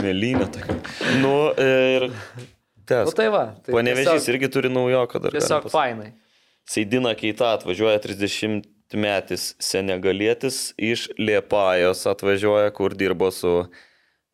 [0.00, 0.76] Mėlynę tokia.
[1.20, 2.06] Nu, ir...
[2.84, 3.08] Tes.
[3.08, 3.42] Nu tai va.
[3.64, 5.32] Tai Panevežys tiesiog- irgi turi naujoką dar.
[5.36, 6.10] Tiesiog fainai.
[6.68, 8.64] Seidina Keita atvažiuoja 30
[9.00, 13.64] metis senegalietis iš Liepajos atvažiuoja, kur dirbo su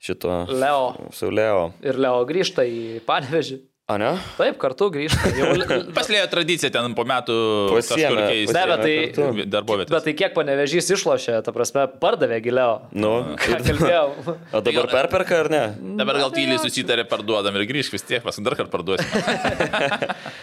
[0.03, 0.45] šito.
[0.51, 1.11] Leo.
[1.15, 1.71] Su Leo.
[1.83, 3.61] Ir Leo grįžta į Panevežį.
[3.91, 4.11] A ne?
[4.39, 5.31] Taip, kartu grįžta.
[5.35, 5.49] Jau...
[5.99, 7.35] Paslėjo tradiciją ten po metų
[7.73, 8.55] Pasiėmė- kažkur keisti.
[8.55, 12.77] Be, bet tai, bet tai kiek panevežys išlošė, ta prasme, pardavė gilėjo.
[12.95, 13.11] Nu,
[13.41, 14.05] Ką kalbėjau?
[14.57, 15.63] o dabar perperka ar ne?
[15.99, 19.11] Dabar gal tyliai susitarė, parduodam ir grįžk vis tiek, paskui dar kartą parduosim.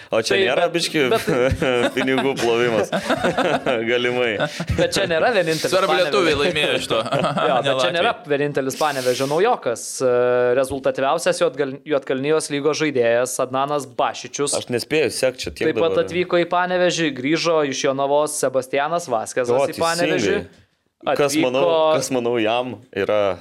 [0.07, 1.64] O čia Tai, nėra bet- biški bet-
[1.95, 2.91] pinigų plovimas.
[3.88, 4.38] Galimai.
[4.78, 5.72] Bet čia nėra vienintelis.
[5.72, 6.99] Svarbu, lietuviai laimėjo iš to.
[7.03, 9.84] Jo, bet čia nėra vienintelis panevežio naujokas.
[9.99, 10.11] E,
[10.57, 14.55] Rezultatyviausias Juotkalnijos lygos žaidėjas Adnanas Bašičius.
[14.57, 15.69] Aš nespėjau sekti čia tiek.
[15.69, 16.05] Taip pat dabar.
[16.05, 20.38] atvyko į Panevežį, grįžo iš Jonavos Sebastianas Vaskesas O, į Panevežį.
[20.39, 20.64] teisingai.
[21.18, 23.38] Kas, manau, kas manau jam yra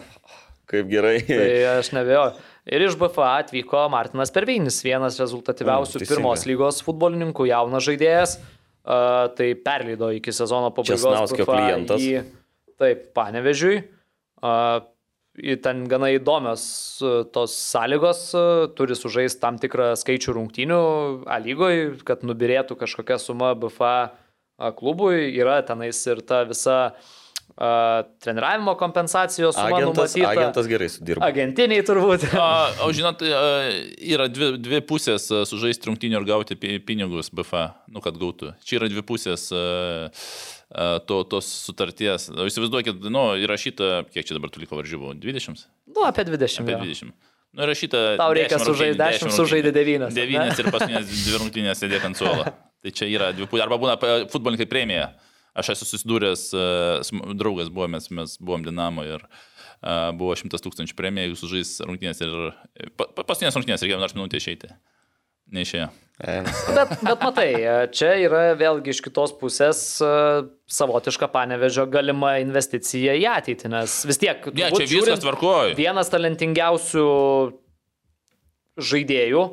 [0.69, 1.21] kaip gerai.
[1.25, 1.49] Tai
[1.79, 2.35] aš nebejoju.
[2.67, 8.37] Ir iš BFA atvyko Martinas Pervinis, vienas rezultatyviausių Mm, pirmos lygos futbolininkų, jaunas žaidėjas.
[8.87, 11.03] Uh, tai perleido iki sezono pabaigos.
[11.03, 12.03] Česnauskio klientas.
[12.03, 12.25] Į,
[12.79, 13.81] taip, Panevežiui.
[14.43, 14.83] Uh,
[15.63, 16.63] ten gana įdomios
[17.05, 20.81] uh, tos sąlygos, uh, turi sužaisti tam tikrą skaičių rungtynių
[21.29, 25.29] A lygoje, kad nubirėtų kažkokia suma BFA uh, klubui.
[25.37, 30.33] Yra tenais ir ta visa uh, treniravimo kompensacijos suma Agentas, numatyta.
[30.33, 31.25] agentas gerai sudirbo.
[31.25, 32.27] Agentiniai turbūt.
[32.37, 32.49] O,
[32.89, 33.45] o žinot, a,
[34.01, 38.55] yra dvi, dvi pusės sužaisti rungtynį ir gauti pi- pinigus BFA, nu kad gautų.
[38.65, 39.65] Čia yra dvi pusės a,
[41.07, 42.29] to, tos sutarties.
[42.35, 45.15] O įsivaizduokit, nu, įrašyta, kiek čia dabar tų liko varžybų?
[45.23, 45.67] 20?
[45.95, 46.65] Nu, apie 20.
[46.65, 46.81] Apie jo.
[46.83, 47.13] 20.
[47.57, 48.01] Nu, įrašyta.
[48.21, 50.09] Tau reikia 10 sužaist rungtynių, 10, 10 sužaidė rungtynių.
[50.19, 50.35] 9.
[50.51, 52.45] 9 ir paskutinės dvi rungtynės sėdėti ant suolo.
[52.87, 53.65] Tai čia yra dvi pusės.
[53.65, 55.13] Arba būna pa- futbolininkai premija.
[55.57, 56.43] Aš esu susidūręs,
[57.07, 59.23] sm- draugas buvo, mes, mes buvom Dinamo ir
[60.19, 62.35] buvo 100 tūkstančių premija, jeigu sužais rungtynės ir
[62.99, 64.69] pa, pa, paskutinės rungtynės reikėjo nors minutę išeiti.
[65.53, 65.89] Neišėjo.
[66.17, 67.49] Bet, bet matai,
[67.93, 70.09] čia yra vėlgi iš kitos pusės e,
[70.73, 74.41] savotiška panevežio galima investicija į ateitį, nes vis tiek...
[74.57, 75.75] Ne, turbūt čia viskas žiūrint, tvarkoja.
[75.77, 77.05] Vienas talentingiausių
[78.81, 79.45] žaidėjų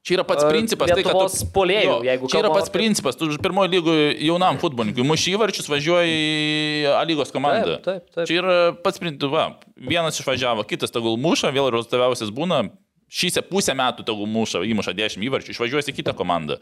[0.00, 0.88] Čia yra pats E, principas.
[0.88, 3.16] tai, kad tu- Lietuvos puolėjų, Jo, jeigu Čia yra pats apie- principas.
[3.20, 7.76] Tu pirmojo lygoje jaunam futbolininkui muši įvarčius, važiuoji į A lygos komandą.
[7.84, 8.26] Taip, taip, taip.
[8.26, 9.28] Čia yra pats principas.
[9.30, 9.44] Va,
[9.76, 12.70] vienas išvažiavo, kitas tegul muša, vėl rezultatyviausias būna.
[13.10, 16.60] Šį se- pusę metų tegul muša, įmuša 10 įvarčių, išvažiuosi į kitą komandą.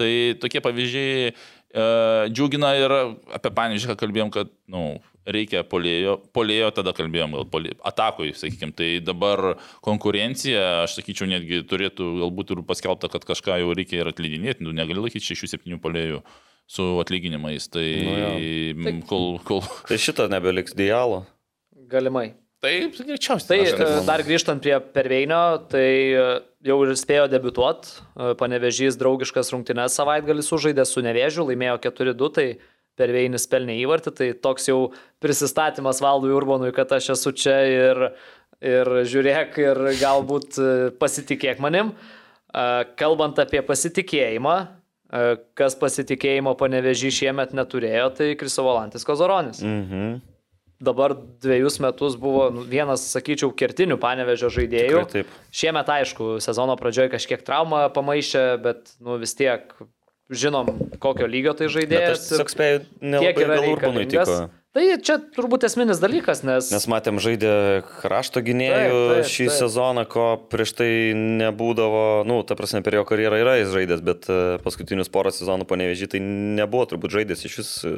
[0.00, 0.10] Tai
[0.40, 1.32] tokie pavyzdžiai e,
[2.32, 2.94] džiugina ir
[3.36, 4.84] apie Panežiką kalbėjom, kad nu,
[5.28, 8.72] reikia polėjo, polėjo tada kalbėjom, gal polėjo, atakui, sakykime.
[8.76, 9.44] Tai dabar
[9.84, 14.72] konkurencija, aš sakyčiau, netgi turėtų galbūt ir paskelbta, kad kažką jau reikia ir atleidinėti, nu,
[14.76, 16.22] negali laikyti 6-7 polėjų
[16.70, 17.66] su atlyginimais.
[17.68, 19.64] Tai Nu nu, kol, kol...
[19.88, 21.24] Tai šito nebeliks dialo.
[21.90, 22.30] Galimai.
[22.60, 23.48] Taip, greičiausiai.
[23.48, 26.24] Tai Aš e, dar grįžtant prie Perveinio, tai e,
[26.68, 27.94] jau ir spėjo debituoti.
[28.40, 32.46] Panevežys draugiškas rungtynes savaitgalį sužaidė su Nevežiu, laimėjo 4-2, tai
[33.00, 34.12] Perveinis pelnė įvartį.
[34.16, 34.80] Tai toks jau
[35.24, 38.02] prisistatymas Valdui Urbonui, kad aš esu čia ir,
[38.60, 41.94] ir žiūrėk ir galbūt e, pasitikėk manim.
[41.94, 42.66] E,
[43.00, 45.24] Kalbant apie pasitikėjimą, e,
[45.56, 50.20] kas pasitikėjimo panevežį šiemet neturėjo, tai Krisovolantis Kozoronis Mhm.
[50.80, 55.02] Dabar dviejus metus buvo nu, vienas, sakyčiau, kertinių panevežio žaidėjų.
[55.04, 55.34] Tikrai taip.
[55.52, 59.68] Šiemet, aišku, sezono pradžioje kažkiek traumą pamaišė, bet nu, vis tiek
[60.30, 60.70] žinom,
[61.02, 62.30] kokio lygio tai žaidėjas.
[62.30, 64.40] tiesiog spėjau, nelabai gal Urbanui tiko.
[64.70, 66.68] Tai čia turbūt esminis dalykas, nes...
[66.70, 69.56] Nes matėm žaidė krašto gynėjų Taip, taip, šį taip.
[69.56, 74.30] sezoną, ko prieš tai nebūdavo, nu, ta prasme, per jo karjerą yra jis žaidęs, bet
[74.30, 77.96] e, paskutinius porą sezonų panevežį tai nebuvo turbūt žaidęs iš vis e,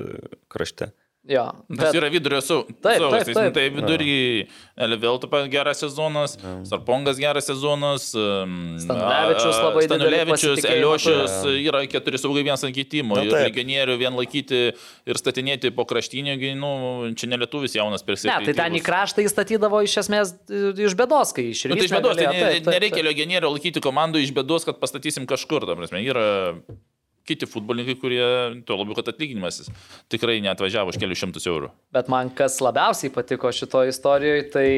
[0.48, 0.94] krašte.
[1.30, 2.56] Jo, Tas bet, yra vidurio su.
[2.82, 3.46] Taip, saugas, taip, jis, taip.
[3.46, 4.14] nu, Tai vidurį
[4.82, 6.32] Elvelto geras sezonas,
[6.66, 8.08] Sarpongas geras sezonas,
[8.82, 13.14] Stanulevičius labai didelį Stanulevičius, Eliošius, yra keturi saugai vienas ant keitimo.
[13.20, 13.46] Nu, Ir taip.
[13.52, 16.72] legionierių vien laikyti ir statinėti po kraštinio, gi, nu,
[17.14, 18.50] čia nelietuvis jaunas ne, perspektyvus.
[18.50, 21.92] tai ten į kraštą įstatydavo iš esmės e, iš bėdos, kai iš Nu, tai iš
[21.94, 23.08] ryto bėdos, tai ne, Taip, taip, nereikia taip.
[23.12, 25.68] legionierių laikyti komandų iš bėdos, kad pastatysim kažkur.
[25.70, 26.26] Ta prasme, yra
[27.28, 28.24] kiti futbolininkai, kurie,
[28.66, 29.62] tuo labiau, kad atlyginimas
[30.12, 31.70] tikrai neatvažiavo už kelius šimtus eurų.
[31.94, 34.68] Bet man kas labiausiai patiko šito istorijoje, tai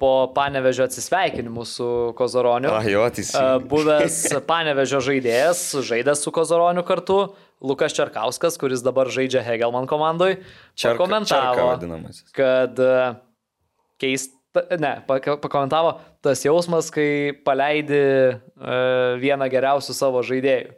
[0.00, 1.88] po panevežio atsisveikinimų su
[2.18, 2.72] Kozoroniu.
[2.74, 3.64] Ah, jo, teisingai.
[3.70, 7.20] Buvęs panevežio žaidėjas, žaidęs su Kozoroniu kartu,
[7.64, 10.36] Lukas Čerkauskas, kuris dabar žaidžia Hegelman komandai,
[10.76, 12.26] Čerka vadinamasis.
[12.34, 13.14] kad e,
[14.02, 15.94] keista, ne, pakomentavo
[16.24, 18.34] tas jausmas, kai paleidi e,
[19.22, 20.74] vieną geriausių savo žaidėjų.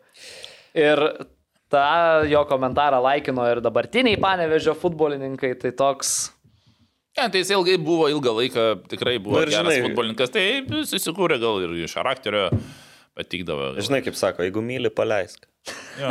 [0.76, 1.00] Ir
[1.72, 1.84] tą
[2.30, 6.16] jo komentarą laikino ir dabartiniai panevežio futbolininkai, tai toks
[7.16, 8.62] Ne, tai jis ilgai buvo, ilgą laiką
[8.92, 10.42] tikrai buvo ir geras žinai- futbolininkas, tai
[10.84, 12.50] susikūrė gal ir iš charakterio,
[13.16, 13.70] patikdavo.
[13.80, 15.46] Žinai, kaip sako, jeigu myli, paleisk.
[15.96, 16.10] Jo.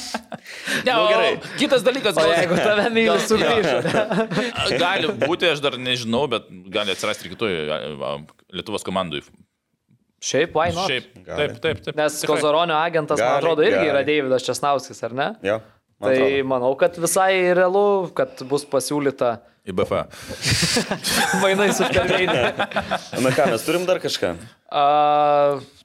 [0.86, 1.32] ne, Nu, o, gerai.
[1.58, 3.74] Kitas dalykas, O jeigu tave myli, gal- sugrįžo.
[4.84, 6.46] Gali būti, aš dar nežinau, bet
[6.78, 7.66] gali atsirasti ir kitoje
[8.54, 9.24] Lietuvos komandai.
[10.20, 10.90] Šiaip, why not?
[10.90, 11.36] Šiaip, Gali.
[11.38, 11.96] taip, taip, taip.
[11.96, 12.36] Nes tikrai.
[12.36, 13.92] Kozoronio agentas, man Gali, atrodo, irgi gali.
[13.94, 15.28] yra Deividas Česnauskis, ar ne?
[15.46, 15.60] Jo.
[16.00, 16.42] man Tai atrodo.
[16.50, 17.86] manau, kad visai realu,
[18.16, 19.38] kad bus pasiūlyta
[19.68, 20.02] Į BFA.
[21.42, 22.44] mainai su perveinė.
[23.24, 24.34] Na ką, mes turim dar kažką?
[24.72, 24.84] A,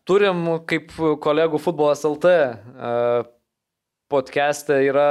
[0.08, 0.94] turim kaip
[1.24, 3.24] kolegų futbolas LT a,
[4.12, 5.08] podcast'e yra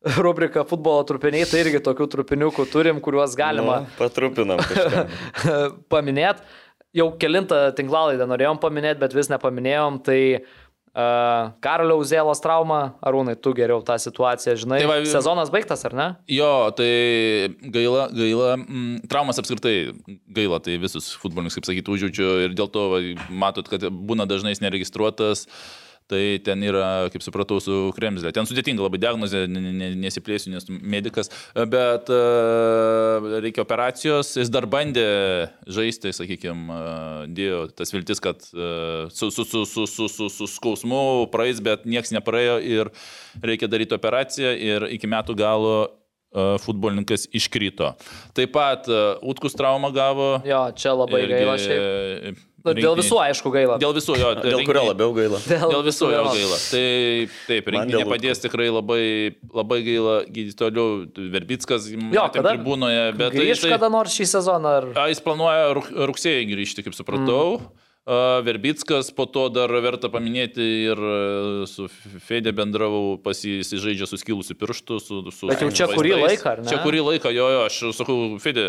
[0.24, 5.04] rubrika futbolo trupiniai, tai irgi tokių trupiniukų turim, kuriuos galima Nu, patrupinam kažką.
[5.92, 6.42] paminėti.
[6.96, 13.52] Jau kilintą tinklalaidą norėjom paminėti, bet vis nepaminėjom, tai uh, Karolio Uzėlos trauma, Arūnai, tu
[13.54, 14.80] geriau tą situaciją žinai.
[14.82, 16.08] Tai va- Sezonas baigtas, ar ne?
[16.34, 16.88] Jo, tai
[17.62, 19.76] gaila, gaila, mm, traumas apskritai
[20.34, 23.00] gaila, tai visus futbolininkus, kaip sakyti, užjaučiu ir dėl to va,
[23.30, 25.46] matot, kad būna dažnai neregistruotas.
[26.10, 28.32] Tai ten yra, kaip supratau, su Kremzlė.
[28.34, 31.30] Ten sudėtinga labai diagnozė, ne- ne- ne- nesiplėsiu, nes medikas,
[31.70, 34.32] bet uh, reikia operacijos.
[34.40, 35.04] Jis dar bandė
[35.70, 36.80] žaisti, sakykime,
[37.36, 41.86] dėjo tas viltis, kad uh, su, su, su, su, su, su, su skausmu praeis, bet
[41.86, 42.90] niekas nepraėjo ir
[43.46, 47.94] reikia daryti operaciją ir iki metų galo uh, futbolininkas iškrito.
[48.34, 48.90] Taip pat
[49.22, 50.32] Utkus traumą gavo.
[50.46, 52.46] Jo, čia labai irgi, gaila šiaip.
[52.60, 53.78] Nu, Dėl visų, aišku, gaila.
[53.80, 54.30] Dėl visų jo.
[54.44, 55.38] Dėl kurio labiau gaila?
[55.72, 56.58] Dėl visų jo gaila.
[56.68, 56.84] Tai
[57.48, 59.02] taip, dėl nepadės tikrai labai,
[59.48, 61.04] labai gaila gydyti toliau.
[61.32, 62.52] Verbickas, Jo, kada?
[62.56, 64.88] tribūnoje, bet Grįž jisai- kada nors šį sezoną, ar...
[64.94, 67.60] A, Jis planuoja rug- rugsėjai grįžti, kaip supratau.
[67.60, 67.70] Mm.
[68.44, 71.84] Verbickas, po to dar verta paminėti ir e, su
[72.24, 74.98] Fede bendravau, pas jį jis žaidžia su skilusiu pirštu.
[75.04, 76.32] Su, su, Bet jau su čia kurį vaistais.
[76.40, 76.68] laiką, ar ne?
[76.72, 78.66] Čia kurį laiką, jo, jo, aš sakau, Fede,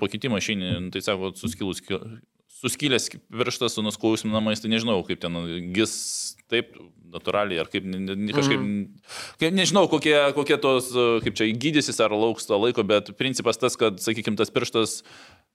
[0.00, 1.84] po kitimo išeini, tai sako, suskilus,
[2.64, 5.36] suskilęs pirštas su nuskausminamais, tai nežinau, kaip ten
[5.76, 5.92] gis
[6.50, 6.72] taip
[7.14, 8.80] natūraliai, ar kaip, ne, kažkaip, Mhm.
[9.38, 10.88] kaip nežinau, kokie, kokie tos,
[11.24, 15.02] kaip čia gydysis ar lauks to laiko, bet principas tas, kad, sakykime, tas pirštas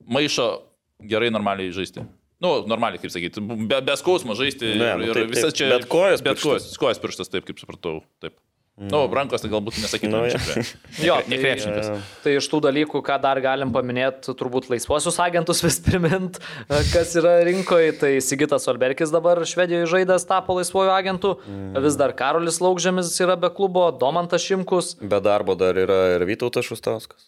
[0.07, 0.61] maišo
[1.03, 2.05] gerai normaliai žaisti.
[2.39, 4.69] Nu, normaliai, kaip sakyti, be, be skausmo žaisti.
[4.79, 5.57] Ne, ir, nu ir taip, visas taip.
[5.59, 5.67] čia.
[5.75, 6.45] Bet kojos bet pirštas.
[6.47, 7.99] kojos, kojos pirštas, taip kaip supratau.
[8.23, 8.37] Taip.
[8.79, 8.87] Mm.
[8.93, 10.13] Nu, rankos tai galbūt nesakytum.
[10.15, 11.15] Nu, Nu, jo.
[11.27, 12.05] Ne tai- krepšininkas.
[12.23, 16.39] Tai iš tų dalykų, ką dar galim paminėti, turbūt laisvuosius agentus vis primint,
[16.93, 17.91] kas yra rinkoje.
[17.99, 21.33] Tai Sigitas Olberkis dabar Švedijoje žaidęs tapo laisvuoju agentu.
[21.43, 21.75] Mm.
[21.83, 24.93] Vis dar Karolis Laukžėmis yra be klubo, Domantas Šimkus.
[25.03, 27.27] Be darbo dar yra ir Vytautas Šustauskas.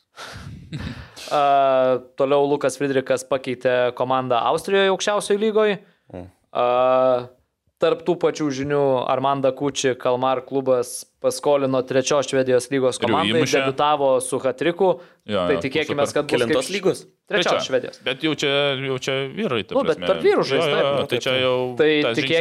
[1.32, 5.78] Uh, toliau Lukas Friedrichas pakeitė komandą Austrijoje aukščiausioje lygoje.
[6.12, 7.30] Uh,
[7.82, 13.60] tarp tų pačių žinių Armanda Kuči Kalmar klubas paskolino trečios Švedijos lygos komandai, įmušė.
[13.66, 14.92] debitavo su Hatriku.
[15.30, 16.14] Jo, tai jo, tikėkime, super.
[16.14, 17.04] kad bus Kelintos kaip- lygos?
[17.32, 18.00] Trečios Švedijos.
[18.04, 18.54] Bet jau čia,
[18.86, 19.62] jau čia vyrai.
[19.72, 20.62] Nu, bet tarp vyrų jo,
[21.02, 21.56] nu, Tai čia jau.
[21.80, 21.90] Tai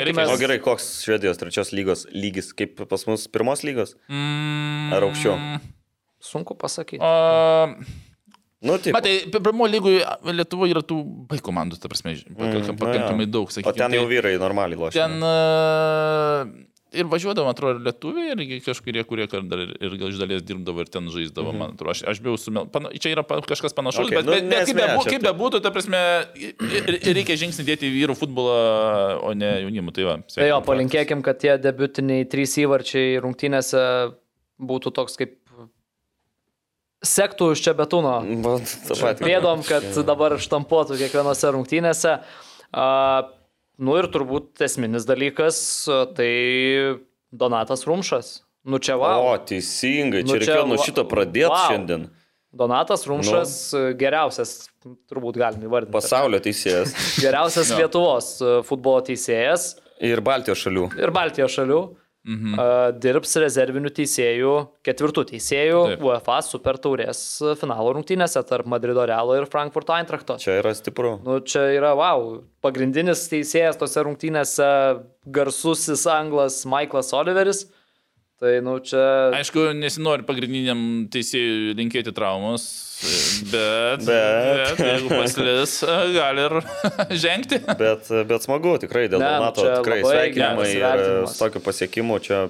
[0.09, 0.33] reikės.
[0.35, 3.95] O gerai, koks Švedijos trečios lygos lygis, kaip pas mus pirmos lygos?
[4.11, 5.37] Mm, Ar aukščiau?
[6.21, 7.01] Sunku pasakyti.
[7.01, 7.77] O,
[8.61, 8.93] Nu, taip.
[8.93, 10.03] Matai, pirmo lygoje
[10.37, 10.99] Lietuvoje yra tų
[11.31, 13.31] baig komandų, ta prasme, pakankamai, Mm, pakankamai jo.
[13.39, 13.79] daug, O sakykime.
[13.79, 15.07] ten jau vyrai normaliai lošia.
[15.07, 16.51] Ten uh,
[16.93, 20.45] ir važiuodavo, man atrodo, ir lietuviai, ir kažkurie, kurie dar ir, ir gal iš dalies
[20.45, 21.95] dirbdavo ir ten žaisdavo, man atrodo.
[21.95, 22.69] Aš, aš buvau sumel...
[22.69, 25.29] Pana, čia yra kažkas panašaus, Okay, bet, nu, bet, bet kaip, bebu, kaip taip.
[25.31, 26.03] bebūtų, ta prasme,
[27.17, 28.59] reikia žingsnį dėti į vyrų futbolą,
[29.25, 29.95] o ne jaunimų.
[29.97, 33.87] Tai va, Tai jo, palinkėkim, kad tie debutiniai trys įvarčiai rungtynėse
[34.61, 35.39] būtų toks kaip
[37.07, 38.15] sektų iš čia betūno.
[38.45, 39.25] Va, patį.
[39.25, 42.19] Pėdom, kad dabar štampuotų kiekvienose rungtynėse.
[43.81, 45.57] Nu ir turbūt esminis dalykas,
[46.17, 46.31] tai
[47.33, 48.41] Donatas Rumšas.
[48.69, 49.39] Nu čia O, wow.
[49.49, 51.63] teisingai, Nu, čia čia reikėjo nuo va- šito pradėti wow.
[51.71, 52.03] šiandien.
[52.53, 53.81] Donatas Rumšas nu.
[53.97, 54.51] geriausias,
[55.09, 55.95] turbūt galim įvardinti.
[55.95, 58.29] Pasaulio teisėjas Geriausias Lietuvos
[58.67, 60.89] futbolo teisėjas ir Baltijos šalių.
[60.99, 61.79] ir Baltijos šalių.
[62.31, 62.55] Mhm.
[62.55, 64.53] Uh, dirbs rezervinių teisėjų,
[64.87, 66.05] ketvirtų teisėjų Taip.
[66.07, 67.23] UEFA Super Taurės
[67.59, 70.39] finalo rungtynėse tarp Madrido Realo ir Frankfurto Eintrachto.
[70.39, 71.17] Čia yra stipru.
[71.27, 74.71] Nu, čia yra, wow, pagrindinis teisėjas tose rungtynėse
[75.27, 77.67] garsusis anglas Michaelas Oliveris.
[78.41, 79.01] Tai, nu, čia...
[79.37, 80.79] Aišku, nesinori pagrindiniam
[81.13, 82.63] teisėjui linkėti traumos,
[83.51, 84.79] bet, Bet.
[84.79, 85.75] bet jeigu pasilis,
[86.15, 86.57] gali ir
[87.25, 87.59] žengti.
[87.77, 92.47] Bet, bet smagu, tikrai dėl Ne, nu, čia tikrai sveikinimai ir su tokiu pasiekimu čia.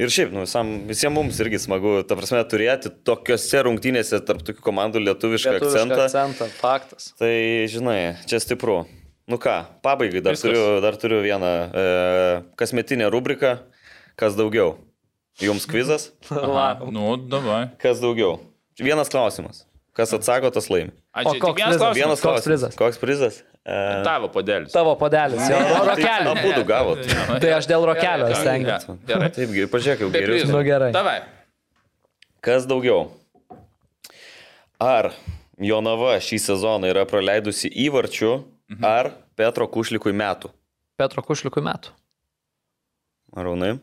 [0.00, 4.64] Ir šiaip, nu, visam, visiems mums irgi smagu, ta prasme, turėti tokiuose rungtynėse tarp tokių
[4.68, 6.06] komandų lietuvišką, lietuvišką akcentą.
[6.10, 6.52] akcentą.
[6.60, 7.10] Faktas.
[7.20, 7.32] Tai,
[7.72, 7.98] žinai,
[8.28, 8.82] čia stipru.
[9.32, 10.48] Nu ką, pabaigai dar, Viskas.
[10.50, 11.84] turiu, dar turiu vieną e,
[12.60, 13.56] kasmetinę rubriką.
[14.18, 14.74] Kas daugiau?
[15.40, 16.10] Jums kvizas?
[16.92, 17.70] Nu, davai.
[17.80, 18.38] Kas daugiau?
[18.78, 19.64] Vienas klausimas.
[19.96, 20.92] Kas atsako, tas laimi.
[21.12, 21.80] A, O čia koks vienas prizas?
[21.80, 21.96] klausimas.
[22.00, 22.44] Vienas Koks klausimas.
[22.48, 22.76] prizas?
[22.80, 23.34] Koks prizas?
[23.62, 24.72] E, Tavo padelis.
[24.72, 26.30] Tavo padelis, jo, rokelį.
[26.32, 27.02] Abu du gavot.
[27.44, 28.96] Tai aš dėl rokelio stengiuosi.
[29.06, 29.28] Gerai.
[29.36, 30.48] Taip, ge- pažiūrėk, jau geriau.
[30.50, 30.88] Nu, gerai.
[30.96, 31.18] Davai.
[32.42, 33.10] Kas daugiau?
[34.82, 35.12] Ar
[35.62, 38.32] Jonava šį sezoną yra praleidusi įvarčių,
[38.72, 38.84] Mhm.
[38.88, 40.48] ar Petro Kušlikui metų?
[40.96, 41.92] Petro Kušliukui metų.
[43.36, 43.76] Arūnai,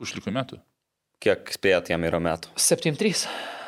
[0.00, 0.58] Kušlikų metų.
[1.20, 2.48] kiek spėjat jam yra metų?
[2.56, 3.26] 7-3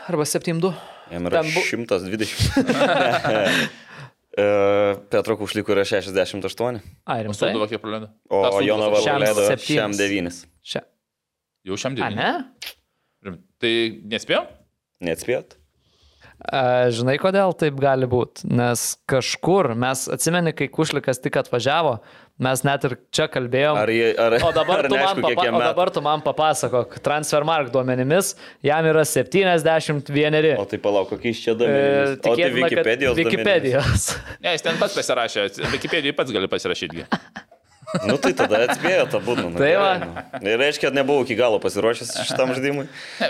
[0.09, 0.73] arba 7-2.
[1.13, 2.33] Jam yra Ten bu- 120.
[4.33, 4.45] E,
[5.13, 7.37] Petro Kušlikui yra 68, Ai, O rimtai.
[7.53, 8.07] Sūduva kiek praleido?
[8.33, 9.67] o Jonava praleido septynis.
[9.69, 10.39] šiam 9.
[10.65, 10.81] Čia.
[11.69, 12.15] Jau šiam A, dienai.
[12.17, 13.35] ne?
[13.61, 13.73] Tai
[14.15, 14.47] nespėjom?
[15.05, 15.59] Neatspėjot?
[16.49, 16.63] A,
[16.97, 18.49] žinai, kodėl taip gali būti?
[18.57, 21.99] Nes kažkur, mes atsimeni, kai Kušlikas tik atvažiavo,
[22.41, 23.79] mes net ir čia kalbėjom.
[23.79, 23.93] Ar,
[24.25, 28.35] ar, O dabar, ar tu man, neaišku, papa, o dabar tu man papasakok, Transfermark duomenimis,
[28.65, 30.57] jam yra 71.
[30.59, 32.19] O tai palauk, kokiais čia E, duomenimis?
[32.19, 33.33] O tai Wikipedijos duomenys?
[33.37, 34.11] Wikipedijos.
[34.43, 35.49] Ne, jis ten pats pasirašė.
[35.77, 37.09] Wikipedijai pats gali pasirašyti.
[38.09, 39.45] Nu tai tada atspėjo tą būdą.
[39.53, 39.91] Nu, Tai va.
[40.01, 40.47] nu.
[40.49, 42.87] Ir reiškia, kad nebuvau iki galo pasiruošęs šitam žaidimui.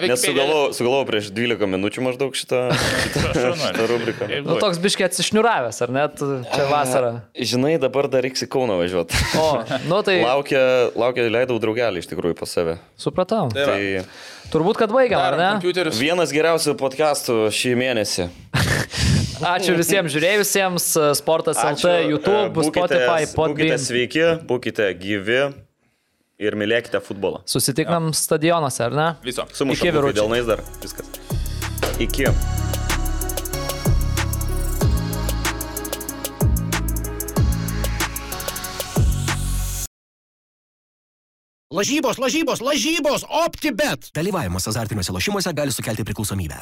[0.06, 2.60] Nes sugalvojau, sugalvojau prieš 12 minučių maždaug šitą,
[3.02, 4.28] šitą, šitą rubriką.
[4.46, 7.12] Nu, toks biškiai atsišniuravęs, ar net čia vasarą.
[7.34, 9.18] Žinai, dabar dar reiks į Kauną važiuoti.
[9.40, 9.48] O,
[9.90, 10.62] nu tai Laukia,
[10.94, 12.78] laukia, leidau draugelį iš tikrųjų pas save.
[13.00, 13.48] supratau.
[13.54, 13.66] Tai.
[13.72, 14.06] Tai
[14.52, 15.46] Turbūt, kad baigiam, ar ne?
[15.56, 15.96] Kompiuterius.
[15.96, 18.28] vienas geriausių podcastų šį mėnesį.
[19.42, 20.86] Ačiū visiems žiūrėjusiems,
[21.18, 23.82] Sportas LT, YouTube, Būkite- Spotify, Būkite Podbean.
[23.82, 25.40] sveiki, būkite gyvi
[26.42, 27.42] ir mylėkite futbolą.
[27.46, 29.08] Susitikam stadionuose, ar ne?
[29.26, 29.46] Viso.
[29.54, 30.20] Sumušam vyručiai.
[30.22, 30.62] dėlnais dar.
[30.82, 31.06] Viskas.
[32.02, 32.30] Iki.
[41.72, 44.10] Lažybos, lažybos, lažybos, optibet.
[44.12, 46.58] Dalyvavimas azartiniuose lošimuose gali sukelti priklausomybę.